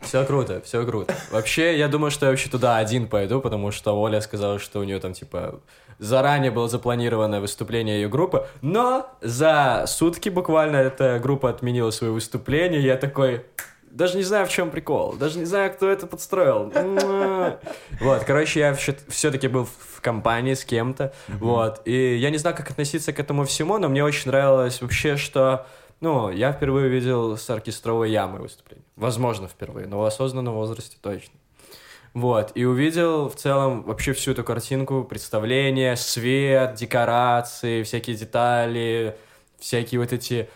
Все 0.01 0.25
круто, 0.25 0.61
все 0.61 0.85
круто. 0.85 1.13
Вообще, 1.29 1.77
я 1.77 1.87
думаю, 1.87 2.09
что 2.09 2.25
я 2.25 2.31
вообще 2.31 2.49
туда 2.49 2.77
один 2.77 3.07
пойду, 3.07 3.41
потому 3.41 3.71
что 3.71 3.99
Оля 3.99 4.21
сказала, 4.21 4.57
что 4.57 4.79
у 4.79 4.83
нее 4.83 4.99
там, 4.99 5.13
типа, 5.13 5.59
заранее 5.99 6.49
было 6.49 6.67
запланировано 6.67 7.41
выступление 7.41 8.01
ее 8.01 8.09
группы, 8.09 8.47
но 8.61 9.09
за 9.21 9.83
сутки 9.87 10.29
буквально 10.29 10.77
эта 10.77 11.19
группа 11.19 11.49
отменила 11.49 11.91
свое 11.91 12.11
выступление, 12.13 12.81
я 12.81 12.95
такой, 12.95 13.45
даже 13.91 14.17
не 14.17 14.23
знаю, 14.23 14.45
в 14.45 14.49
чем 14.49 14.71
прикол, 14.71 15.13
даже 15.13 15.37
не 15.39 15.45
знаю, 15.45 15.71
кто 15.73 15.89
это 15.89 16.07
подстроил. 16.07 16.71
Вот, 17.99 18.23
короче, 18.23 18.59
я 18.61 18.73
все-таки 18.73 19.47
был 19.47 19.65
в 19.65 20.01
компании 20.01 20.53
с 20.53 20.63
кем-то, 20.63 21.13
вот, 21.27 21.81
и 21.85 22.15
я 22.15 22.29
не 22.29 22.37
знаю, 22.37 22.55
как 22.55 22.71
относиться 22.71 23.11
к 23.11 23.19
этому 23.19 23.43
всему, 23.43 23.77
но 23.77 23.89
мне 23.89 24.03
очень 24.03 24.29
нравилось 24.29 24.81
вообще, 24.81 25.17
что 25.17 25.65
ну, 25.99 26.29
я 26.29 26.53
впервые 26.53 26.87
увидел 26.87 27.35
с 27.35 27.49
оркестровой 27.49 28.09
ямой 28.09 28.41
выступление. 28.41 28.85
Возможно, 28.95 29.47
впервые, 29.47 29.87
но 29.87 29.99
в 29.99 30.05
осознанном 30.05 30.53
возрасте 30.53 30.97
точно. 31.01 31.33
Вот, 32.13 32.51
и 32.55 32.65
увидел 32.65 33.29
в 33.29 33.35
целом 33.35 33.83
вообще 33.83 34.13
всю 34.13 34.31
эту 34.31 34.43
картинку, 34.43 35.03
представление, 35.03 35.95
свет, 35.95 36.73
декорации, 36.75 37.83
всякие 37.83 38.15
детали, 38.15 39.15
всякие 39.59 40.01
вот 40.01 40.11
эти 40.11 40.49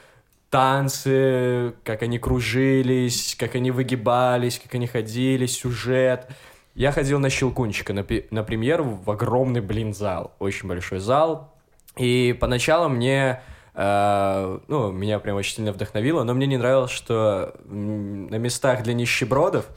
танцы, 0.50 1.74
как 1.84 2.02
они 2.02 2.20
кружились, 2.20 3.36
как 3.40 3.56
они 3.56 3.72
выгибались, 3.72 4.60
как 4.60 4.76
они 4.76 4.88
ходили, 4.88 5.46
сюжет. 5.46 6.28
Я 6.76 6.92
ходил 6.92 7.20
на 7.20 7.30
Щелкунчика, 7.30 7.94
на, 7.94 8.06
на 8.32 8.44
премьеру 8.44 8.84
в 8.84 9.10
огромный, 9.12 9.62
блин, 9.62 9.94
зал. 9.94 10.34
Очень 10.40 10.68
большой 10.68 11.00
зал. 11.00 11.54
И 11.98 12.36
поначалу 12.40 12.90
мне... 12.90 13.42
э, 13.76 14.60
ну, 14.68 14.92
меня 14.92 15.20
прям 15.20 15.38
очень 15.38 15.56
сильно 15.56 15.72
вдохновило, 15.72 16.24
но 16.24 16.34
мне 16.34 16.48
не 16.48 16.58
нравилось, 16.58 16.92
что 16.92 17.56
на 17.66 18.36
местах 18.38 18.82
для 18.84 18.94
нищебродов, 18.96 19.68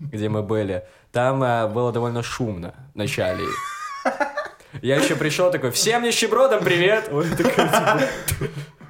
где 0.00 0.28
мы 0.28 0.42
были, 0.42 0.84
там 1.12 1.42
э, 1.42 1.66
было 1.68 1.92
довольно 1.92 2.22
шумно 2.22 2.74
в 2.94 2.96
начале. 2.96 3.44
Я 4.82 4.96
еще 4.96 5.16
пришел 5.16 5.50
такой, 5.50 5.70
всем 5.72 6.02
нищебродам 6.04 6.62
привет! 6.64 7.08
Он 7.10 7.28
такой, 7.30 7.52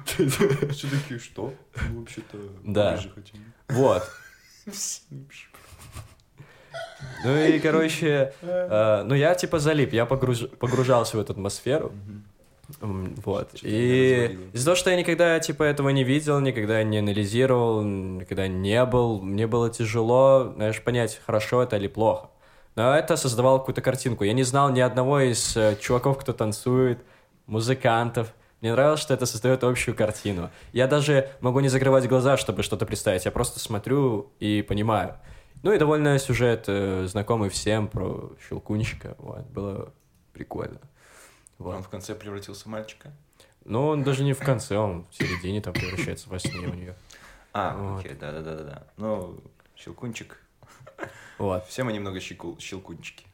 типа, 0.05 0.71
Все 0.73 0.87
такие, 0.89 1.19
что? 1.19 1.53
Мы 1.89 1.99
вообще-то 2.01 2.37
Да. 2.63 2.99
хотим. 3.15 3.53
Вот. 3.69 4.03
Ну 7.23 7.35
и, 7.37 7.59
короче, 7.59 8.33
э, 8.41 9.03
ну 9.05 9.15
я 9.15 9.33
типа 9.35 9.59
залип, 9.59 9.93
я 9.93 10.05
погруж- 10.05 10.47
погружался 10.57 11.17
в 11.17 11.19
эту 11.19 11.33
атмосферу. 11.33 11.91
Вот. 12.79 13.49
Что-то 13.49 13.67
И 13.67 14.39
из-за 14.53 14.65
того, 14.65 14.75
что 14.75 14.89
я 14.89 14.97
никогда 14.97 15.39
типа 15.39 15.63
этого 15.63 15.89
не 15.89 16.03
видел, 16.03 16.39
никогда 16.39 16.83
не 16.83 16.99
анализировал, 16.99 17.81
никогда 17.83 18.47
не 18.47 18.85
был, 18.85 19.21
мне 19.21 19.47
было 19.47 19.69
тяжело, 19.69 20.53
знаешь, 20.55 20.81
понять, 20.81 21.19
хорошо 21.25 21.63
это 21.63 21.77
или 21.77 21.87
плохо. 21.87 22.29
Но 22.75 22.95
это 22.95 23.17
создавало 23.17 23.59
какую-то 23.59 23.81
картинку. 23.81 24.23
Я 24.23 24.33
не 24.33 24.43
знал 24.43 24.69
ни 24.71 24.79
одного 24.79 25.19
из 25.19 25.57
э, 25.57 25.75
чуваков, 25.79 26.19
кто 26.19 26.31
танцует, 26.33 26.99
музыкантов. 27.45 28.33
Мне 28.61 28.71
нравилось, 28.71 29.01
что 29.01 29.13
это 29.13 29.25
создает 29.25 29.63
общую 29.63 29.95
картину. 29.95 30.49
Я 30.71 30.87
даже 30.87 31.29
могу 31.41 31.59
не 31.59 31.67
закрывать 31.67 32.07
глаза, 32.07 32.37
чтобы 32.37 32.63
что-то 32.63 32.85
представить. 32.85 33.25
Я 33.25 33.31
просто 33.31 33.59
смотрю 33.59 34.31
и 34.39 34.61
понимаю. 34.61 35.15
Ну 35.63 35.73
и 35.73 35.77
довольно 35.77 36.17
сюжет 36.17 36.65
э, 36.67 37.05
знакомый 37.07 37.49
всем 37.49 37.87
про 37.87 38.31
Щелкунчика. 38.47 39.15
Вот, 39.19 39.45
было 39.47 39.93
прикольно. 40.31 40.79
Вот. 41.61 41.75
Он 41.75 41.83
в 41.83 41.89
конце 41.89 42.15
превратился 42.15 42.63
в 42.63 42.67
мальчика? 42.67 43.11
Но 43.65 43.89
он 43.89 44.03
даже 44.03 44.23
не 44.23 44.33
в 44.33 44.39
конце, 44.39 44.77
он 44.77 45.05
в 45.11 45.15
середине 45.15 45.61
там 45.61 45.73
превращается 45.73 46.27
во 46.29 46.39
сне 46.39 46.67
у 46.67 46.73
нее. 46.73 46.95
А, 47.53 47.75
Вот. 47.77 47.99
окей, 47.99 48.13
да-да-да-да. 48.15 48.87
Ну, 48.97 49.39
щелкунчик. 49.75 50.37
Вот. 51.37 51.65
Все 51.67 51.83
мы 51.83 51.93
немного 51.93 52.19
щекул- 52.19 52.59
щелкунчики. 52.59 53.25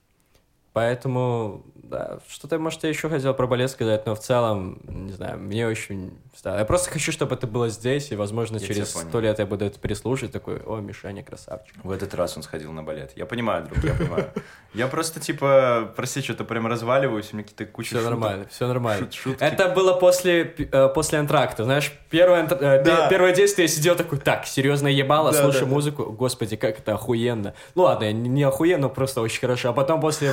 Поэтому, 0.78 1.66
да, 1.74 2.20
что-то, 2.28 2.60
может, 2.60 2.84
я 2.84 2.90
еще 2.90 3.10
хотел 3.10 3.34
про 3.34 3.48
балет 3.48 3.72
сказать, 3.72 4.06
но 4.06 4.14
в 4.14 4.20
целом, 4.20 4.80
не 4.88 5.12
знаю, 5.12 5.40
мне 5.40 5.68
очень... 5.68 6.20
да, 6.44 6.60
Я 6.60 6.66
просто 6.66 6.92
хочу, 6.92 7.12
чтобы 7.12 7.34
это 7.34 7.48
было 7.48 7.70
здесь, 7.70 8.12
и, 8.12 8.16
возможно, 8.16 8.58
Я 8.58 8.68
через 8.68 8.90
сто 8.90 9.20
лет 9.20 9.40
я 9.40 9.48
буду 9.48 9.66
это 9.66 9.80
переслушать, 9.80 10.32
такой, 10.32 10.60
о, 10.60 10.78
Мишаня, 10.78 11.24
красавчик. 11.24 11.74
В 11.84 11.90
этот 11.90 12.14
раз 12.14 12.38
он 12.38 12.44
сходил 12.44 12.72
на 12.74 12.84
балет. 12.84 13.14
Я 13.16 13.26
понимаю, 13.26 13.66
друг, 13.66 13.84
я 13.84 13.96
понимаю. 13.96 14.30
Я 14.74 14.88
просто, 14.88 15.20
типа, 15.20 15.92
прости, 15.96 16.22
что-то 16.22 16.44
прям 16.44 16.68
разваливаюсь, 16.68 17.30
у 17.32 17.36
меня 17.36 17.44
какие-то 17.44 17.66
куча 17.66 17.98
Все 17.98 18.02
нормально, 18.02 18.46
все 18.52 18.68
нормально. 18.68 19.10
Это 19.40 19.70
было 19.70 19.94
после, 19.94 20.44
э, 20.44 20.90
после 20.90 21.18
антракта, 21.18 21.64
знаешь, 21.64 21.92
первое, 22.12 22.46
э, 22.46 23.10
первое 23.10 23.34
действие 23.34 23.66
я 23.66 23.74
сидел 23.74 23.96
такой, 23.96 24.20
так, 24.20 24.46
серьезно 24.46 24.88
ебало, 24.88 25.32
слушаю 25.32 25.68
музыку, 25.68 26.12
господи, 26.12 26.58
как 26.58 26.78
это 26.78 26.94
охуенно. 26.94 27.56
Ну 27.74 27.84
ладно, 27.84 28.12
не 28.12 28.44
охуенно, 28.44 28.90
просто 28.90 29.22
очень 29.22 29.40
хорошо. 29.40 29.70
А 29.70 29.74
потом 29.74 30.00
после, 30.02 30.32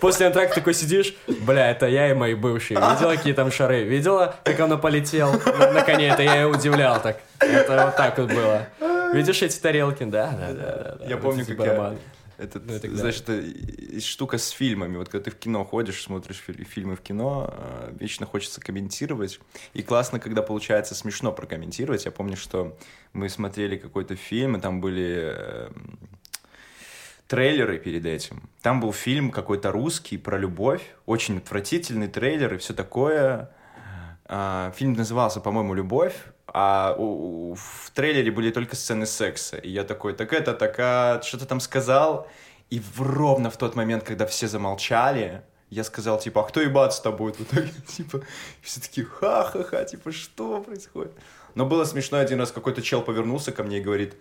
после 0.00 0.26
антракта 0.26 0.56
такой 0.56 0.74
сидишь, 0.74 1.14
бля, 1.26 1.70
это 1.70 1.86
я 1.86 2.10
и 2.10 2.14
мои 2.14 2.34
бывшие. 2.34 2.78
Видела, 2.78 3.14
какие 3.16 3.32
там 3.32 3.50
шары? 3.50 3.84
Видела, 3.84 4.36
как 4.44 4.58
он 4.60 4.80
полетел 4.80 5.32
на, 5.32 5.72
на 5.72 5.82
коне? 5.82 6.08
Это 6.08 6.22
я 6.22 6.42
и 6.42 6.44
удивлял 6.44 7.00
так. 7.00 7.20
Это 7.38 7.86
вот 7.86 7.96
так 7.96 8.18
вот 8.18 8.32
было. 8.32 8.66
Видишь 9.12 9.42
эти 9.42 9.58
тарелки? 9.58 10.04
Да, 10.04 10.30
да, 10.30 10.52
да. 10.52 10.96
да. 11.00 11.06
Я 11.06 11.16
помню, 11.16 11.44
как 11.46 11.58
я- 11.58 11.64
барабаны. 11.64 11.98
Этот, 12.36 12.66
Ну 12.66 12.72
это 12.74 12.88
и- 13.32 13.96
и 13.98 14.00
штука 14.00 14.38
с 14.38 14.48
фильмами. 14.48 14.96
Вот 14.96 15.08
когда 15.08 15.24
ты 15.26 15.30
в 15.30 15.38
кино 15.38 15.64
ходишь, 15.64 16.02
смотришь 16.02 16.42
фи- 16.44 16.64
фильмы 16.64 16.96
в 16.96 17.00
кино, 17.00 17.54
э, 17.56 17.92
вечно 18.00 18.26
хочется 18.26 18.60
комментировать. 18.60 19.38
И 19.72 19.82
классно, 19.84 20.18
когда 20.18 20.42
получается 20.42 20.96
смешно 20.96 21.30
прокомментировать. 21.30 22.04
Я 22.06 22.10
помню, 22.10 22.36
что 22.36 22.76
мы 23.12 23.28
смотрели 23.28 23.76
какой-то 23.76 24.16
фильм, 24.16 24.56
и 24.56 24.60
там 24.60 24.80
были 24.80 25.28
э, 25.32 25.68
трейлеры 27.26 27.78
перед 27.78 28.04
этим. 28.06 28.48
Там 28.62 28.80
был 28.80 28.92
фильм 28.92 29.30
какой-то 29.30 29.72
русский 29.72 30.18
про 30.18 30.38
любовь, 30.38 30.82
очень 31.06 31.38
отвратительный 31.38 32.08
трейлер 32.08 32.54
и 32.54 32.58
все 32.58 32.74
такое. 32.74 33.50
А, 34.26 34.72
Фильм 34.76 34.94
назывался, 34.94 35.40
по-моему, 35.40 35.74
«Любовь», 35.74 36.14
а 36.46 36.94
у- 36.98 37.50
у- 37.52 37.54
в 37.54 37.90
трейлере 37.94 38.30
были 38.30 38.50
только 38.50 38.76
сцены 38.76 39.06
секса. 39.06 39.56
И 39.56 39.68
я 39.70 39.84
такой, 39.84 40.12
так 40.14 40.32
это, 40.32 40.54
так 40.54 40.76
а, 40.78 41.20
что 41.22 41.38
ты 41.38 41.46
там 41.46 41.60
сказал? 41.60 42.28
И 42.70 42.80
в- 42.80 43.00
ровно 43.02 43.50
в 43.50 43.56
тот 43.58 43.74
момент, 43.74 44.04
когда 44.04 44.26
все 44.26 44.46
замолчали, 44.48 45.42
я 45.70 45.84
сказал, 45.84 46.18
типа, 46.18 46.40
а 46.42 46.44
кто 46.44 46.60
ебаться-то 46.60 47.10
будет? 47.12 47.36
В 47.36 47.42
итоге, 47.52 47.70
типа, 47.86 48.20
все 48.62 48.80
такие, 48.80 49.06
ха-ха-ха, 49.06 49.84
типа, 49.84 50.12
что 50.12 50.60
происходит? 50.62 51.12
Но 51.54 51.66
было 51.66 51.84
смешно, 51.84 52.18
один 52.18 52.40
раз 52.40 52.52
какой-то 52.52 52.82
чел 52.82 53.02
повернулся 53.02 53.52
ко 53.52 53.62
мне 53.62 53.78
и 53.78 53.82
говорит, 53.82 54.14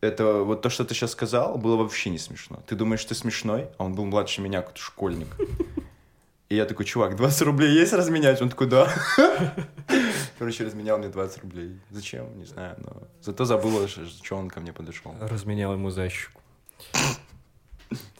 это 0.00 0.42
вот 0.42 0.62
то, 0.62 0.70
что 0.70 0.84
ты 0.84 0.94
сейчас 0.94 1.12
сказал, 1.12 1.58
было 1.58 1.76
вообще 1.76 2.10
не 2.10 2.18
смешно. 2.18 2.62
Ты 2.66 2.76
думаешь, 2.76 3.04
ты 3.04 3.14
смешной? 3.14 3.68
А 3.78 3.84
он 3.84 3.94
был 3.94 4.04
младше 4.04 4.40
меня, 4.40 4.60
какой-то 4.60 4.80
школьник. 4.80 5.28
И 6.48 6.54
я 6.54 6.64
такой, 6.64 6.86
чувак, 6.86 7.16
20 7.16 7.42
рублей 7.42 7.72
есть 7.72 7.92
разменять? 7.92 8.40
Он 8.40 8.48
такой, 8.48 8.68
да. 8.68 8.92
Короче, 10.38 10.64
разменял 10.64 10.96
мне 10.98 11.08
20 11.08 11.42
рублей. 11.42 11.80
Зачем? 11.90 12.38
Не 12.38 12.44
знаю, 12.44 12.76
но... 12.78 13.02
Зато 13.20 13.44
забыл, 13.44 13.88
что 13.88 14.36
он 14.36 14.48
ко 14.48 14.60
мне 14.60 14.72
подошел. 14.72 15.12
Разменял 15.20 15.72
ему 15.72 15.90
за 15.90 16.08
щеку. 16.08 16.40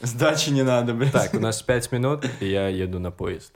Сдачи 0.01 0.51
не 0.51 0.63
надо, 0.63 0.93
блядь. 0.93 1.13
Так, 1.13 1.35
у 1.35 1.41
нас 1.41 1.63
5 1.63 1.93
минут, 1.93 2.25
и 2.41 2.47
я 2.47 2.69
еду 2.69 2.99
на 2.99 3.11
поезд. 3.11 3.53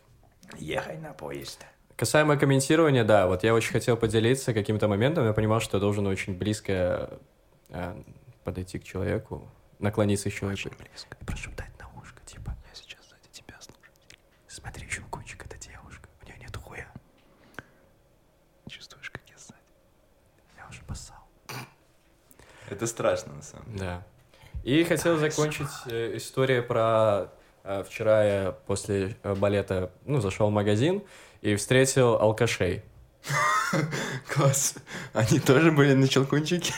Ехай 0.58 0.98
на 0.98 1.12
поезд. 1.12 1.64
Касаемо 1.96 2.36
комментирования, 2.36 3.04
да, 3.04 3.26
вот 3.26 3.44
я 3.44 3.54
очень 3.54 3.72
хотел 3.72 3.96
поделиться 3.96 4.54
каким-то 4.54 4.88
моментом. 4.88 5.26
Я 5.26 5.32
понимал, 5.32 5.60
что 5.60 5.76
я 5.76 5.80
должен 5.80 6.06
очень 6.06 6.34
близко 6.34 7.18
подойти 8.44 8.78
к 8.78 8.84
человеку, 8.84 9.48
наклониться 9.78 10.30
к 10.30 10.32
человеку. 10.32 10.70
близко. 10.78 11.16
И 11.20 11.24
прошептать 11.24 11.70
на 11.78 11.88
ушко, 12.00 12.20
типа, 12.26 12.56
я 12.68 12.74
сейчас 12.74 13.00
сзади 13.08 13.28
тебя 13.30 13.56
слушаю. 13.60 13.92
Смотри, 14.48 14.88
щелкунчик, 14.88 15.44
это 15.46 15.56
девушка, 15.58 16.08
у 16.22 16.26
нее 16.26 16.36
нет 16.38 16.56
хуя. 16.56 16.86
Чувствуешь, 18.68 19.10
как 19.10 19.22
я 19.28 19.36
сзади? 19.38 19.60
Я 20.56 20.68
уже 20.68 20.82
поссал. 20.82 21.18
Это 22.68 22.86
страшно, 22.86 23.34
на 23.34 23.42
самом 23.42 23.66
деле. 23.72 23.78
Да. 23.78 24.06
И 24.62 24.84
хотел 24.84 25.16
закончить 25.16 25.68
э, 25.86 26.16
историю 26.16 26.66
про... 26.66 27.32
э, 27.64 27.82
вчера 27.82 28.24
я 28.24 28.52
после 28.52 29.16
э, 29.22 29.34
балета, 29.34 29.90
ну, 30.04 30.20
зашел 30.20 30.50
в 30.50 30.52
магазин 30.52 31.02
и 31.40 31.56
встретил 31.56 32.16
алкашей. 32.16 32.82
Класс. 34.34 34.74
Они 35.12 35.38
тоже 35.38 35.70
были 35.70 35.92
на 35.92 36.06
щелкунчике? 36.08 36.72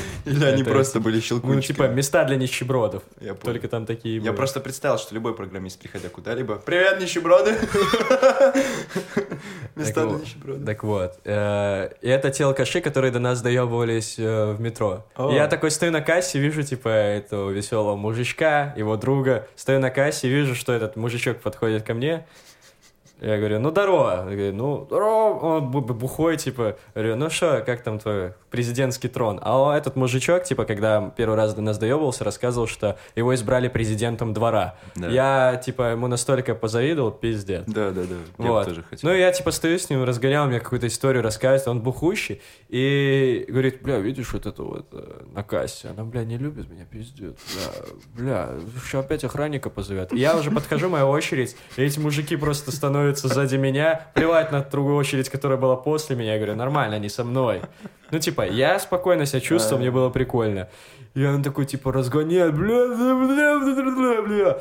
Или 0.24 0.44
они 0.44 0.64
просто 0.64 1.00
были 1.00 1.16
Ну, 1.16 1.20
щелкунчиками? 1.22 1.86
типа, 1.88 1.94
места 1.94 2.24
для 2.24 2.36
нищебродов. 2.36 3.02
Только 3.42 3.68
там 3.68 3.86
такие 3.86 4.18
Я 4.20 4.32
просто 4.32 4.60
представил, 4.60 4.98
что 4.98 5.14
любой 5.14 5.34
программист, 5.34 5.78
приходя 5.78 6.08
куда-либо, 6.08 6.56
«Привет, 6.56 7.00
нищеброды!» 7.00 7.52
Места 9.76 10.06
для 10.06 10.18
нищебродов. 10.18 10.64
Так 10.66 10.82
вот. 10.84 11.18
э, 11.24 11.90
И 12.00 12.08
это 12.08 12.30
те 12.30 12.44
алкаши, 12.44 12.80
которые 12.80 13.10
до 13.10 13.18
нас 13.18 13.40
доебывались 13.42 14.16
э, 14.18 14.52
в 14.52 14.60
метро. 14.60 15.06
Я 15.18 15.48
такой 15.48 15.70
стою 15.70 15.92
на 15.92 16.00
кассе, 16.00 16.38
вижу, 16.38 16.62
типа, 16.62 16.88
этого 16.88 17.50
веселого 17.50 17.96
мужичка, 17.96 18.74
его 18.76 18.96
друга. 18.96 19.46
Стою 19.56 19.80
на 19.80 19.90
кассе, 19.90 20.28
вижу, 20.28 20.54
что 20.54 20.72
этот 20.72 20.96
мужичок 20.96 21.38
подходит 21.40 21.82
ко 21.84 21.94
мне. 21.94 22.26
Я 23.22 23.38
говорю, 23.38 23.60
ну, 23.60 23.70
здорово. 23.70 24.20
Он 24.22 24.26
говорит, 24.26 24.54
ну, 24.54 24.84
здорово. 24.86 25.38
Он 25.38 25.70
бу- 25.70 25.80
бу- 25.86 25.94
бухой, 25.94 26.36
типа. 26.36 26.76
Говорю, 26.94 27.14
ну 27.16 27.30
что, 27.30 27.62
как 27.64 27.82
там 27.84 28.00
твой 28.00 28.34
президентский 28.50 29.06
трон? 29.08 29.38
А 29.42 29.76
этот 29.76 29.94
мужичок, 29.94 30.42
типа, 30.42 30.64
когда 30.64 31.12
первый 31.16 31.36
раз 31.36 31.54
до 31.54 31.62
нас 31.62 31.78
доебывался, 31.78 32.24
рассказывал, 32.24 32.66
что 32.66 32.98
его 33.14 33.32
избрали 33.34 33.68
президентом 33.68 34.34
двора. 34.34 34.74
Да. 34.96 35.06
Я, 35.08 35.56
типа, 35.64 35.92
ему 35.92 36.08
настолько 36.08 36.56
позавидовал, 36.56 37.12
пиздец. 37.12 37.62
Да, 37.66 37.90
да, 37.92 38.02
да. 38.02 38.16
Я 38.44 38.50
Вот. 38.50 38.66
тоже 38.66 38.82
хотел. 38.82 39.08
Ну, 39.08 39.16
я 39.16 39.30
типа 39.30 39.52
стою 39.52 39.78
с 39.78 39.88
ним, 39.88 40.02
разгонял 40.02 40.46
мне 40.48 40.58
какую-то 40.58 40.88
историю, 40.88 41.22
рассказывает, 41.22 41.68
он 41.68 41.80
бухущий, 41.80 42.42
и 42.68 43.44
говорит, 43.48 43.82
бля, 43.82 43.98
видишь 43.98 44.32
вот 44.32 44.46
это 44.46 44.62
вот 44.64 44.88
э, 44.92 45.22
на 45.32 45.44
кассе, 45.44 45.88
она, 45.88 46.02
бля, 46.04 46.24
не 46.24 46.38
любит 46.38 46.68
меня, 46.68 46.86
пиздец, 46.90 47.36
бля, 48.16 48.24
бля, 48.24 48.48
еще 48.84 48.98
опять 48.98 49.22
охранника 49.22 49.70
позовет. 49.70 50.12
И 50.12 50.18
я 50.18 50.36
уже 50.36 50.50
подхожу, 50.50 50.88
моя 50.88 51.06
очередь, 51.06 51.54
и 51.76 51.82
эти 51.82 52.00
мужики 52.00 52.34
просто 52.36 52.72
становятся 52.72 53.11
сзади 53.18 53.56
меня, 53.56 54.06
плевать 54.14 54.52
на 54.52 54.62
другую 54.62 54.96
очередь, 54.96 55.28
которая 55.28 55.58
была 55.58 55.76
после 55.76 56.16
меня, 56.16 56.32
я 56.34 56.38
говорю, 56.38 56.56
нормально, 56.56 56.96
они 56.96 57.08
со 57.08 57.24
мной. 57.24 57.62
Ну, 58.10 58.18
типа, 58.18 58.46
я 58.46 58.78
спокойно 58.78 59.26
себя 59.26 59.40
чувствовал, 59.40 59.80
мне 59.80 59.90
было 59.90 60.10
прикольно. 60.10 60.68
И 61.14 61.24
он 61.24 61.42
такой, 61.42 61.66
типа, 61.66 61.92
разгоняет, 61.92 62.54
бля, 62.54 62.86
бля, 62.86 63.58
бля, 63.58 64.22
бля, 64.22 64.22
бля. 64.22 64.58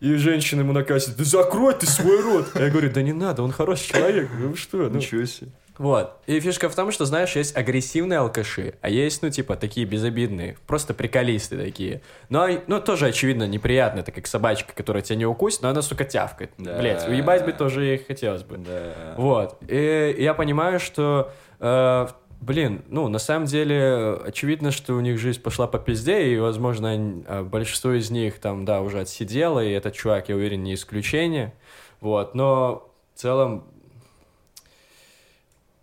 И 0.00 0.14
женщина 0.14 0.60
ему 0.60 0.72
на 0.72 0.84
кассе, 0.84 1.12
да 1.16 1.24
закрой 1.24 1.74
ты 1.74 1.86
свой 1.86 2.22
рот. 2.22 2.50
Я 2.54 2.70
говорю, 2.70 2.90
да 2.90 3.02
не 3.02 3.12
надо, 3.12 3.42
он 3.42 3.50
хороший 3.50 3.88
человек, 3.88 4.28
ну 4.38 4.54
что? 4.54 4.76
Ну, 4.76 4.90
Ничего 4.90 5.24
себе. 5.24 5.50
Вот. 5.78 6.20
И 6.26 6.38
фишка 6.40 6.68
в 6.68 6.74
том, 6.74 6.90
что, 6.90 7.04
знаешь, 7.04 7.36
есть 7.36 7.56
агрессивные 7.56 8.18
алкаши, 8.18 8.74
а 8.80 8.90
есть, 8.90 9.22
ну, 9.22 9.30
типа, 9.30 9.56
такие 9.56 9.86
безобидные, 9.86 10.56
просто 10.66 10.92
приколисты 10.92 11.56
такие. 11.56 12.02
Но, 12.28 12.48
ну, 12.66 12.80
тоже, 12.80 13.06
очевидно, 13.06 13.46
неприятно, 13.46 14.00
это 14.00 14.10
как 14.10 14.26
собачка, 14.26 14.74
которая 14.74 15.02
тебя 15.02 15.16
не 15.16 15.26
укусит, 15.26 15.62
но 15.62 15.68
она, 15.68 15.80
сука, 15.82 16.04
тявкает. 16.04 16.50
Да. 16.58 16.78
Блять, 16.78 17.06
уебать 17.08 17.44
бы 17.44 17.52
тоже 17.52 17.94
и 17.94 17.98
хотелось 17.98 18.42
бы. 18.42 18.58
Да. 18.58 19.14
Вот. 19.16 19.56
И 19.68 20.16
я 20.18 20.34
понимаю, 20.34 20.80
что, 20.80 21.30
э, 21.60 22.08
блин, 22.40 22.82
ну, 22.88 23.06
на 23.08 23.18
самом 23.18 23.46
деле, 23.46 24.14
очевидно, 24.24 24.72
что 24.72 24.94
у 24.94 25.00
них 25.00 25.18
жизнь 25.18 25.40
пошла 25.40 25.68
по 25.68 25.78
пизде, 25.78 26.32
и, 26.32 26.38
возможно, 26.38 27.22
э, 27.26 27.42
большинство 27.44 27.92
из 27.92 28.10
них 28.10 28.40
там, 28.40 28.64
да, 28.64 28.80
уже 28.80 29.00
отсидело, 29.00 29.64
и 29.64 29.70
этот 29.70 29.94
чувак, 29.94 30.28
я 30.28 30.34
уверен, 30.34 30.64
не 30.64 30.74
исключение. 30.74 31.54
Вот. 32.00 32.34
Но 32.34 32.90
в 33.14 33.20
целом, 33.20 33.64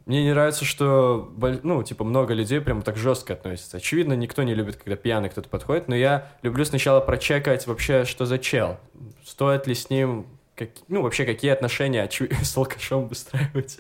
мне 0.05 0.23
не 0.23 0.31
нравится, 0.31 0.65
что, 0.65 1.31
ну, 1.63 1.81
типа, 1.83 2.03
много 2.03 2.33
людей 2.33 2.61
прям 2.61 2.81
так 2.83 2.95
жестко 2.95 3.33
относятся. 3.33 3.77
Очевидно, 3.77 4.13
никто 4.13 4.43
не 4.43 4.53
любит, 4.53 4.75
когда 4.75 4.95
пьяный 4.95 5.29
кто-то 5.29 5.49
подходит, 5.49 5.87
но 5.87 5.95
я 5.95 6.27
люблю 6.43 6.63
сначала 6.65 6.99
прочекать 6.99 7.65
вообще, 7.67 8.05
что 8.05 8.25
за 8.25 8.37
чел. 8.37 8.77
Стоит 9.25 9.65
ли 9.65 9.73
с 9.73 9.89
ним, 9.89 10.27
как- 10.55 10.69
ну, 10.87 11.01
вообще, 11.01 11.25
какие 11.25 11.51
отношения 11.51 12.07
с 12.43 12.55
алкашом 12.55 13.07
выстраивать. 13.07 13.79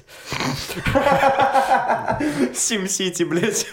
Сим-Сити, 2.53 3.23
блядь. 3.23 3.67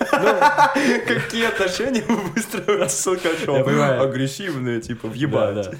Какие 1.06 1.46
отношения 1.48 2.02
вы 2.06 2.16
выстроили 2.16 2.86
с 2.88 3.06
алкашом? 3.06 3.56
Агрессивные, 4.02 4.80
типа, 4.80 5.08
въебать. 5.08 5.70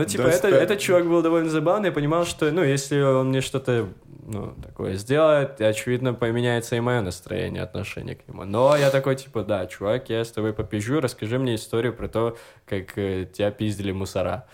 Ну, 0.00 0.06
типа, 0.06 0.22
это, 0.22 0.48
этот 0.48 0.78
чувак 0.78 1.06
был 1.06 1.20
довольно 1.20 1.50
забавный, 1.50 1.88
я 1.88 1.92
понимал, 1.92 2.24
что, 2.24 2.50
ну, 2.50 2.62
если 2.62 3.00
он 3.00 3.28
мне 3.28 3.42
что-то, 3.42 3.88
ну, 4.26 4.54
такое 4.62 4.94
сделает, 4.94 5.60
очевидно, 5.60 6.14
поменяется 6.14 6.76
и 6.76 6.80
мое 6.80 7.02
настроение, 7.02 7.62
отношение 7.62 8.16
к 8.16 8.26
нему. 8.26 8.44
Но 8.44 8.76
я 8.76 8.90
такой, 8.90 9.16
типа, 9.16 9.44
да, 9.44 9.66
чувак, 9.66 10.08
я 10.08 10.24
с 10.24 10.30
тобой 10.30 10.54
попизжу, 10.54 11.00
расскажи 11.00 11.38
мне 11.38 11.56
историю 11.56 11.92
про 11.92 12.08
то, 12.08 12.38
как 12.64 12.96
э, 12.96 13.26
тебя 13.30 13.50
пиздили 13.50 13.92
мусора. 13.92 14.46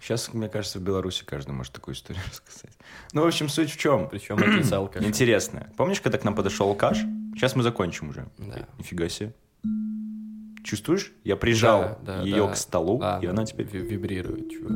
Сейчас, 0.00 0.34
мне 0.34 0.48
кажется, 0.48 0.80
в 0.80 0.82
Беларуси 0.82 1.22
каждый 1.24 1.52
может 1.52 1.72
такую 1.72 1.94
историю 1.94 2.22
рассказать. 2.28 2.76
Ну, 3.12 3.22
в 3.22 3.26
общем, 3.26 3.48
суть 3.48 3.70
в 3.70 3.78
чем? 3.78 4.08
Причем 4.08 4.38
алкашем. 4.72 5.08
Интересно. 5.08 5.70
Помнишь, 5.76 6.00
когда 6.00 6.18
к 6.18 6.24
нам 6.24 6.34
подошел 6.34 6.68
алкаш? 6.68 6.98
Сейчас 7.36 7.54
мы 7.54 7.62
закончим 7.62 8.08
уже. 8.08 8.26
Да. 8.38 8.66
Нифига 8.78 9.08
себе. 9.08 9.32
Чувствуешь? 10.62 11.12
Я 11.24 11.36
прижал 11.36 11.98
Да, 12.04 12.18
да, 12.18 12.22
ее 12.22 12.46
да. 12.46 12.52
к 12.52 12.56
столу, 12.56 13.00
А, 13.02 13.18
и 13.22 13.26
она 13.26 13.44
теперь... 13.44 13.66
ви- 13.66 13.80
вибрирует, 13.82 14.50
чувак. 14.50 14.72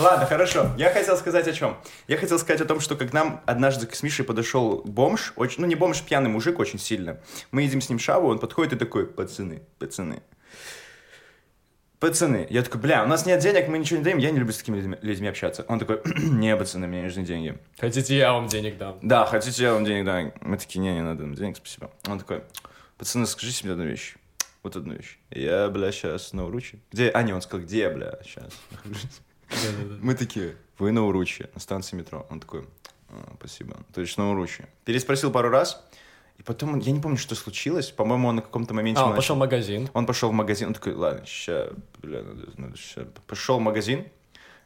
Ладно, 0.00 0.26
хорошо. 0.26 0.70
Я 0.78 0.90
хотел 0.90 1.16
сказать 1.16 1.46
о 1.46 1.52
чем. 1.52 1.76
Я 2.08 2.16
хотел 2.16 2.38
сказать 2.38 2.62
о 2.62 2.64
том, 2.64 2.80
что 2.80 2.96
как 2.96 3.12
нам 3.12 3.42
однажды 3.44 3.86
с 3.92 4.02
Мишей 4.02 4.24
подошел 4.24 4.82
бомж, 4.84 5.34
очень, 5.36 5.60
ну 5.60 5.66
не 5.66 5.74
бомж, 5.74 6.02
пьяный 6.02 6.30
мужик 6.30 6.58
очень 6.58 6.78
сильно. 6.78 7.20
Мы 7.50 7.62
едим 7.62 7.82
с 7.82 7.88
ним 7.90 7.98
шаву, 7.98 8.28
он 8.28 8.38
подходит 8.38 8.72
и 8.72 8.76
такой, 8.76 9.06
пацаны, 9.06 9.62
пацаны. 9.78 10.22
Пацаны, 11.98 12.46
я 12.48 12.62
такой, 12.62 12.80
бля, 12.80 13.04
у 13.04 13.06
нас 13.06 13.26
нет 13.26 13.40
денег, 13.40 13.68
мы 13.68 13.76
ничего 13.76 13.98
не 13.98 14.04
даем, 14.04 14.16
я 14.16 14.30
не 14.30 14.38
люблю 14.38 14.54
с 14.54 14.56
такими 14.56 14.76
людьми, 14.76 14.96
людьми 15.02 15.28
общаться. 15.28 15.66
Он 15.68 15.78
такой, 15.78 16.00
не, 16.16 16.56
пацаны, 16.56 16.86
мне 16.86 17.02
нужны 17.02 17.24
деньги. 17.24 17.58
Хотите, 17.78 18.16
я 18.16 18.32
вам 18.32 18.46
денег 18.46 18.78
дам? 18.78 18.98
Да, 19.02 19.26
хотите, 19.26 19.62
я 19.62 19.74
вам 19.74 19.84
денег 19.84 20.06
дам? 20.06 20.32
Мы 20.40 20.56
такие, 20.56 20.80
не, 20.80 20.94
не 20.94 21.02
надо 21.02 21.24
нам 21.24 21.34
денег, 21.34 21.58
спасибо. 21.58 21.90
Он 22.08 22.18
такой, 22.18 22.42
пацаны, 22.96 23.26
скажите 23.26 23.64
мне 23.64 23.72
одну 23.72 23.84
вещь. 23.84 24.14
Вот 24.62 24.76
одну 24.76 24.94
вещь. 24.94 25.18
Я, 25.30 25.68
бля, 25.68 25.92
сейчас 25.92 26.32
на 26.32 26.46
уруче. 26.46 26.78
Где? 26.90 27.10
А, 27.10 27.22
не, 27.22 27.34
он 27.34 27.42
сказал, 27.42 27.66
где 27.66 27.90
бля, 27.90 28.18
сейчас. 28.24 28.50
Мы 30.00 30.14
такие, 30.14 30.56
вы 30.78 30.92
на 30.92 31.04
Уруче, 31.06 31.50
на 31.54 31.60
станции 31.60 31.96
метро. 31.96 32.26
Он 32.30 32.40
такой, 32.40 32.64
«А, 33.08 33.34
спасибо. 33.38 33.76
То 33.92 34.00
есть 34.00 34.16
на 34.18 34.30
Уруче. 34.30 34.68
Переспросил 34.84 35.30
пару 35.30 35.48
раз, 35.48 35.84
и 36.38 36.42
потом, 36.42 36.78
я 36.78 36.92
не 36.92 37.00
помню, 37.00 37.18
что 37.18 37.34
случилось. 37.34 37.90
По-моему, 37.90 38.28
он 38.28 38.36
на 38.36 38.42
каком-то 38.42 38.72
моменте... 38.72 39.00
А, 39.00 39.04
он 39.04 39.10
начал- 39.10 39.16
пошел 39.22 39.36
в 39.36 39.38
магазин. 39.38 39.90
Он 39.92 40.06
пошел 40.06 40.30
в 40.30 40.32
магазин, 40.32 40.68
он 40.68 40.74
такой, 40.74 40.94
ладно, 40.94 41.26
ща, 41.26 41.70
бля, 42.00 42.22
надо, 42.22 42.48
надо 42.56 42.76
ща». 42.76 43.06
Пошел 43.26 43.58
в 43.58 43.62
магазин, 43.62 44.06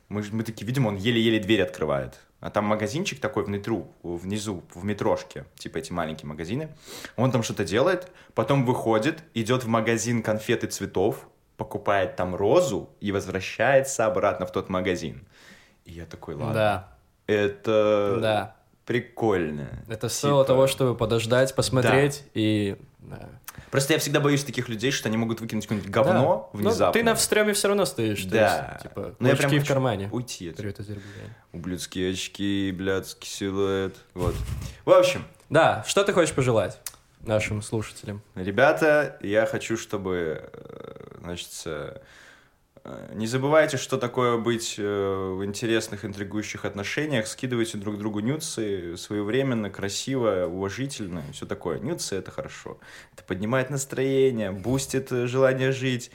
мы, 0.08 0.22
мы 0.30 0.42
такие 0.44 0.66
видим, 0.66 0.86
он 0.86 0.96
еле-еле 0.96 1.40
дверь 1.40 1.62
открывает. 1.62 2.20
А 2.40 2.50
там 2.50 2.66
магазинчик 2.66 3.20
такой 3.20 3.44
внутру, 3.44 3.90
внизу, 4.02 4.62
в 4.74 4.84
метрошке, 4.84 5.46
типа 5.56 5.78
эти 5.78 5.92
маленькие 5.92 6.28
магазины. 6.28 6.68
Он 7.16 7.32
там 7.32 7.42
что-то 7.42 7.64
делает, 7.64 8.12
потом 8.34 8.66
выходит, 8.66 9.22
идет 9.32 9.64
в 9.64 9.66
магазин 9.66 10.22
конфеты 10.22 10.66
цветов, 10.66 11.26
покупает 11.56 12.16
там 12.16 12.34
розу 12.34 12.90
и 13.00 13.12
возвращается 13.12 14.06
обратно 14.06 14.46
в 14.46 14.52
тот 14.52 14.68
магазин. 14.68 15.26
И 15.84 15.92
я 15.92 16.04
такой, 16.06 16.34
ладно, 16.34 16.54
Да, 16.54 16.88
это 17.26 18.18
да. 18.20 18.56
прикольно. 18.86 19.68
Это 19.88 20.08
стоило 20.08 20.42
Типа- 20.44 20.48
того, 20.54 20.66
чтобы 20.66 20.96
подождать, 20.96 21.54
посмотреть 21.54 22.24
и... 22.34 22.76
да. 23.00 23.28
Просто 23.70 23.92
я 23.92 23.98
всегда 23.98 24.20
боюсь 24.20 24.44
таких 24.44 24.68
людей, 24.68 24.90
что 24.90 25.08
они 25.08 25.16
могут 25.16 25.40
выкинуть 25.40 25.64
какое-нибудь 25.64 25.90
говно 25.90 26.50
Да. 26.52 26.58
внезапно. 26.58 26.86
Ну, 26.86 26.92
ты 26.92 27.02
на 27.04 27.14
встреме 27.14 27.52
все 27.54 27.68
равно 27.68 27.84
стоишь. 27.84 28.22
то 28.24 28.30
Да. 28.30 28.70
есть, 28.72 28.82
типа, 28.84 29.14
Но 29.18 29.28
я 29.28 29.36
прям 29.36 29.50
в 29.50 29.66
кармане. 29.66 30.08
Уйти. 30.12 30.50
Привет, 30.50 30.80
Азербайджан. 30.80 31.12
Ублюдские 31.52 32.12
очки, 32.12 32.72
блядский 32.76 33.28
силуэт. 33.28 33.94
Вот. 34.14 34.34
В 34.84 34.90
общем, 34.90 35.24
Да, 35.50 35.84
что 35.86 36.02
ты 36.04 36.12
хочешь 36.12 36.34
пожелать 36.34 36.78
нашим 37.20 37.62
слушателям? 37.62 38.22
ребята, 38.34 39.18
я 39.22 39.46
хочу, 39.46 39.76
чтобы, 39.76 40.50
э, 40.52 41.13
значит, 41.24 41.50
э, 41.66 41.98
э, 42.84 43.12
не 43.14 43.26
забывайте, 43.26 43.76
что 43.76 43.98
такое 43.98 44.38
быть 44.38 44.76
э, 44.78 44.82
в 45.36 45.44
интересных, 45.44 46.04
интригующих 46.04 46.64
отношениях. 46.64 47.26
Скидывайте 47.26 47.78
друг 47.78 47.98
другу 47.98 48.20
нюцы 48.20 48.96
своевременно, 48.96 49.70
красиво, 49.70 50.46
уважительно, 50.46 51.22
все 51.32 51.46
такое. 51.46 51.78
Нюцы— 51.78 52.16
это 52.16 52.30
хорошо. 52.30 52.78
Это 53.12 53.24
поднимает 53.24 53.70
настроение, 53.70 54.52
бустит 54.52 55.10
желание 55.10 55.72
жить. 55.72 56.10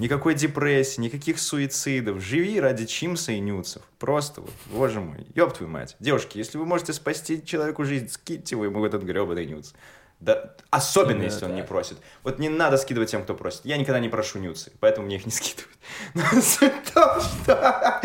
Никакой 0.00 0.34
депрессии, 0.34 1.00
никаких 1.00 1.38
суицидов. 1.38 2.20
Живи 2.20 2.58
ради 2.58 2.84
чимса 2.84 3.30
и 3.30 3.38
нюцев. 3.38 3.82
Просто 4.00 4.40
вот, 4.40 4.50
боже 4.72 5.00
мой, 5.00 5.24
ёб 5.36 5.56
твою 5.56 5.70
мать. 5.70 5.94
Девушки, 6.00 6.36
если 6.36 6.58
вы 6.58 6.66
можете 6.66 6.92
спасти 6.92 7.44
человеку 7.44 7.84
жизнь, 7.84 8.08
скидьте 8.08 8.56
вы 8.56 8.66
ему 8.66 8.84
этот 8.84 9.04
гребаный 9.04 9.46
нюц. 9.46 9.72
Да, 10.24 10.54
особенно, 10.70 11.18
Да, 11.18 11.24
если 11.24 11.44
он 11.44 11.50
да. 11.50 11.56
не 11.56 11.62
просит. 11.62 11.98
Вот 12.22 12.38
не 12.38 12.48
надо 12.48 12.78
скидывать 12.78 13.10
тем, 13.10 13.22
кто 13.22 13.34
просит. 13.34 13.64
Я 13.64 13.76
никогда 13.76 14.00
не 14.00 14.08
прошу 14.08 14.38
нюцы, 14.38 14.72
поэтому 14.80 15.06
мне 15.06 15.16
их 15.16 15.26
не 15.26 15.32
скидывают. 15.32 15.78
Что... 16.44 17.22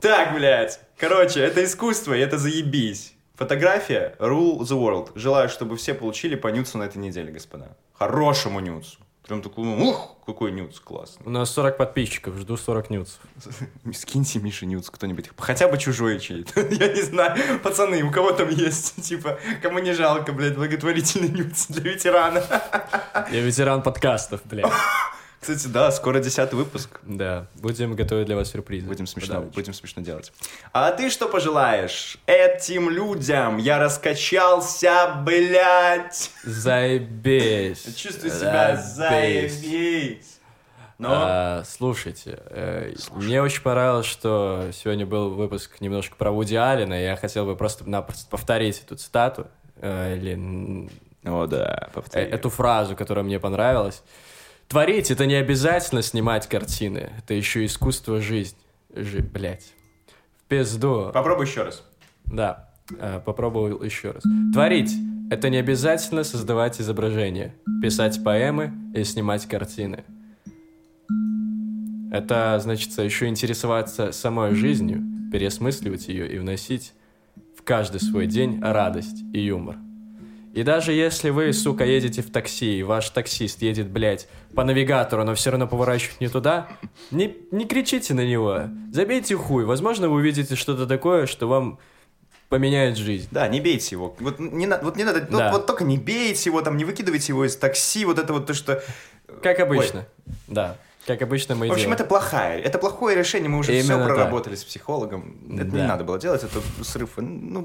Так, 0.00 0.34
блядь. 0.34 0.80
Короче, 0.98 1.40
это 1.40 1.64
искусство, 1.64 2.12
и 2.12 2.20
это 2.20 2.36
заебись. 2.36 3.14
Фотография 3.36 4.14
rule 4.18 4.58
the 4.60 4.76
world. 4.78 5.12
Желаю, 5.14 5.48
чтобы 5.48 5.76
все 5.76 5.94
получили 5.94 6.34
по 6.34 6.48
нюцу 6.48 6.76
на 6.78 6.84
этой 6.84 6.98
неделе, 6.98 7.32
господа. 7.32 7.76
Хорошему 7.94 8.60
нюцу. 8.60 8.98
Прям 9.26 9.40
такой, 9.40 9.66
ух, 9.66 10.16
какой 10.26 10.52
нюц 10.52 10.80
классный. 10.80 11.24
У 11.24 11.30
нас 11.30 11.50
40 11.50 11.78
подписчиков, 11.78 12.36
жду 12.36 12.58
40 12.58 12.90
нюцев. 12.90 13.20
Скиньте 13.94 14.38
Мише 14.38 14.66
нюц 14.66 14.90
кто-нибудь. 14.90 15.30
Хотя 15.38 15.66
бы 15.68 15.78
чужой 15.78 16.20
чей-то. 16.20 16.60
Я 16.70 16.92
не 16.92 17.00
знаю. 17.00 17.58
Пацаны, 17.60 18.02
у 18.02 18.10
кого 18.10 18.32
там 18.32 18.50
есть? 18.50 19.02
Типа, 19.02 19.38
кому 19.62 19.78
не 19.78 19.94
жалко, 19.94 20.32
блядь, 20.32 20.56
благотворительный 20.56 21.30
нюц 21.30 21.68
для 21.68 21.92
ветерана. 21.92 22.42
Я 23.30 23.40
ветеран 23.40 23.82
подкастов, 23.82 24.42
блядь. 24.44 24.70
Кстати, 25.44 25.66
да, 25.66 25.90
скоро 25.90 26.20
десятый 26.20 26.56
выпуск. 26.56 27.00
Да, 27.02 27.48
будем 27.56 27.94
готовить 27.94 28.24
для 28.24 28.34
вас 28.34 28.50
сюрпризы. 28.50 28.86
Будем 28.86 29.06
смешно, 29.06 29.34
Подарочки. 29.34 29.54
будем 29.54 29.74
смешно 29.74 30.02
делать. 30.02 30.32
А 30.72 30.90
ты 30.90 31.10
что 31.10 31.28
пожелаешь 31.28 32.16
этим 32.24 32.88
людям? 32.88 33.58
Я 33.58 33.78
раскачался, 33.78 35.20
блядь. 35.22 36.30
Заебись. 36.44 37.94
Чувствую 37.94 38.32
себя 38.32 38.76
Заебись. 38.76 40.38
Но... 40.96 41.08
А, 41.12 41.62
слушайте, 41.66 42.38
э, 42.48 42.94
мне 43.12 43.42
очень 43.42 43.60
понравилось, 43.60 44.06
что 44.06 44.70
сегодня 44.72 45.04
был 45.04 45.28
выпуск 45.28 45.78
немножко 45.80 46.16
про 46.16 46.30
Вуди 46.30 46.54
Аллена, 46.54 46.98
и 46.98 47.04
я 47.04 47.16
хотел 47.16 47.44
бы 47.44 47.54
просто-напросто 47.54 48.30
повторить 48.30 48.80
эту 48.80 48.96
цитату, 48.96 49.48
э, 49.82 50.16
или 50.16 50.88
О, 51.22 51.46
да, 51.46 51.88
э, 51.88 51.92
повтори. 51.92 52.24
эту 52.24 52.48
фразу, 52.48 52.96
которая 52.96 53.26
мне 53.26 53.38
понравилась. 53.38 54.02
Творить— 54.68 55.10
это 55.12 55.26
не 55.26 55.34
обязательно 55.34 56.02
снимать 56.02 56.48
картины, 56.48 57.12
это 57.18 57.34
еще 57.34 57.64
искусство 57.64 58.20
жизнь. 58.20 58.56
Жи, 58.94 59.20
блять. 59.20 59.72
В 60.38 60.48
пизду. 60.48 61.10
Попробуй 61.12 61.46
еще 61.46 61.62
раз. 61.62 61.82
Да, 62.24 62.70
э, 62.98 63.20
попробовал 63.24 63.82
еще 63.82 64.12
раз. 64.12 64.22
Творить— 64.52 64.92
это 65.30 65.50
не 65.50 65.58
обязательно 65.58 66.24
создавать 66.24 66.80
изображения, 66.80 67.54
писать 67.82 68.22
поэмы 68.22 68.72
и 68.94 69.04
снимать 69.04 69.46
картины. 69.46 70.04
Это, 72.12 72.58
значит, 72.62 72.96
еще 72.96 73.26
интересоваться 73.26 74.12
самой 74.12 74.54
жизнью, 74.54 75.02
переосмысливать 75.32 76.06
ее 76.08 76.32
и 76.32 76.38
вносить 76.38 76.92
в 77.58 77.62
каждый 77.62 78.00
свой 78.00 78.26
день 78.26 78.60
радость 78.62 79.24
и 79.32 79.40
юмор. 79.40 79.78
И 80.54 80.62
даже 80.62 80.92
если 80.92 81.30
вы, 81.30 81.52
сука, 81.52 81.84
едете 81.84 82.22
в 82.22 82.30
такси, 82.30 82.78
и 82.78 82.82
ваш 82.84 83.10
таксист 83.10 83.60
едет, 83.60 83.88
блядь, 83.90 84.28
по 84.54 84.62
навигатору, 84.64 85.24
но 85.24 85.34
все 85.34 85.50
равно 85.50 85.66
поворачивает 85.66 86.20
не 86.20 86.28
туда, 86.28 86.68
не, 87.10 87.36
не 87.50 87.66
кричите 87.66 88.14
на 88.14 88.24
него, 88.24 88.68
забейте 88.92 89.36
хуй. 89.36 89.64
Возможно, 89.64 90.08
вы 90.08 90.16
увидите 90.16 90.54
что-то 90.54 90.86
такое, 90.86 91.26
что 91.26 91.48
вам 91.48 91.78
поменяет 92.50 92.96
жизнь. 92.96 93.26
Да, 93.32 93.48
не 93.48 93.60
бейте 93.60 93.96
его. 93.96 94.14
Вот 94.20 94.38
не, 94.38 94.68
вот 94.80 94.96
не 94.96 95.02
надо, 95.02 95.22
Да. 95.22 95.50
вот 95.50 95.66
только 95.66 95.82
не 95.82 95.98
бейте 95.98 96.50
его, 96.50 96.62
там, 96.62 96.76
не 96.76 96.84
выкидывайте 96.84 97.32
его 97.32 97.44
из 97.44 97.56
такси, 97.56 98.04
вот 98.04 98.20
это 98.20 98.32
вот 98.32 98.46
то, 98.46 98.54
что... 98.54 98.80
Как 99.42 99.58
обычно. 99.58 100.06
Да. 100.46 100.76
Как 101.06 101.20
обычно 101.20 101.54
мы 101.56 101.66
В 101.66 101.72
общем, 101.72 101.82
делаем. 101.86 101.94
это 101.94 102.04
плохая, 102.04 102.60
это 102.60 102.78
плохое 102.78 103.16
решение, 103.18 103.48
мы 103.48 103.58
уже 103.58 103.72
все 103.72 103.80
Именно 103.80 104.04
так. 104.06 104.14
проработали 104.14 104.54
с 104.54 104.62
психологом. 104.64 105.36
Это 105.52 105.64
не 105.64 105.78
Да. 105.78 105.88
надо 105.88 106.04
было 106.04 106.18
делать, 106.18 106.44
это 106.44 106.60
срыв. 106.84 107.10
Ну, 107.16 107.60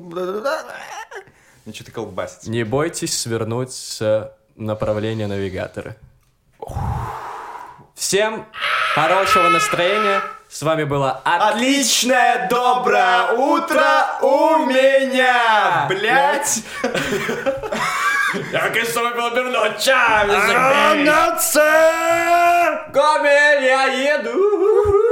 ну, 1.69 1.75
что 1.75 1.91
колбасится? 1.91 2.49
Не 2.49 2.63
бойтесь 2.63 3.15
свернуть 3.19 3.71
с 3.71 4.33
направления 4.55 5.27
навигатора. 5.27 5.97
Всем 7.93 8.47
хорошего 8.95 9.49
настроения. 9.49 10.23
С 10.49 10.63
вами 10.63 10.83
было 10.83 11.21
Отличное 11.23 12.47
доброе 12.49 13.33
утро 13.33 14.17
у 14.23 14.65
меня! 14.65 15.85
Блять! 15.87 16.63
Я 18.51 18.85
с 18.85 18.93
тобой 18.93 19.13
был 19.13 19.29
Гомель, 22.91 23.63
я 23.63 23.85
еду! 24.15 25.08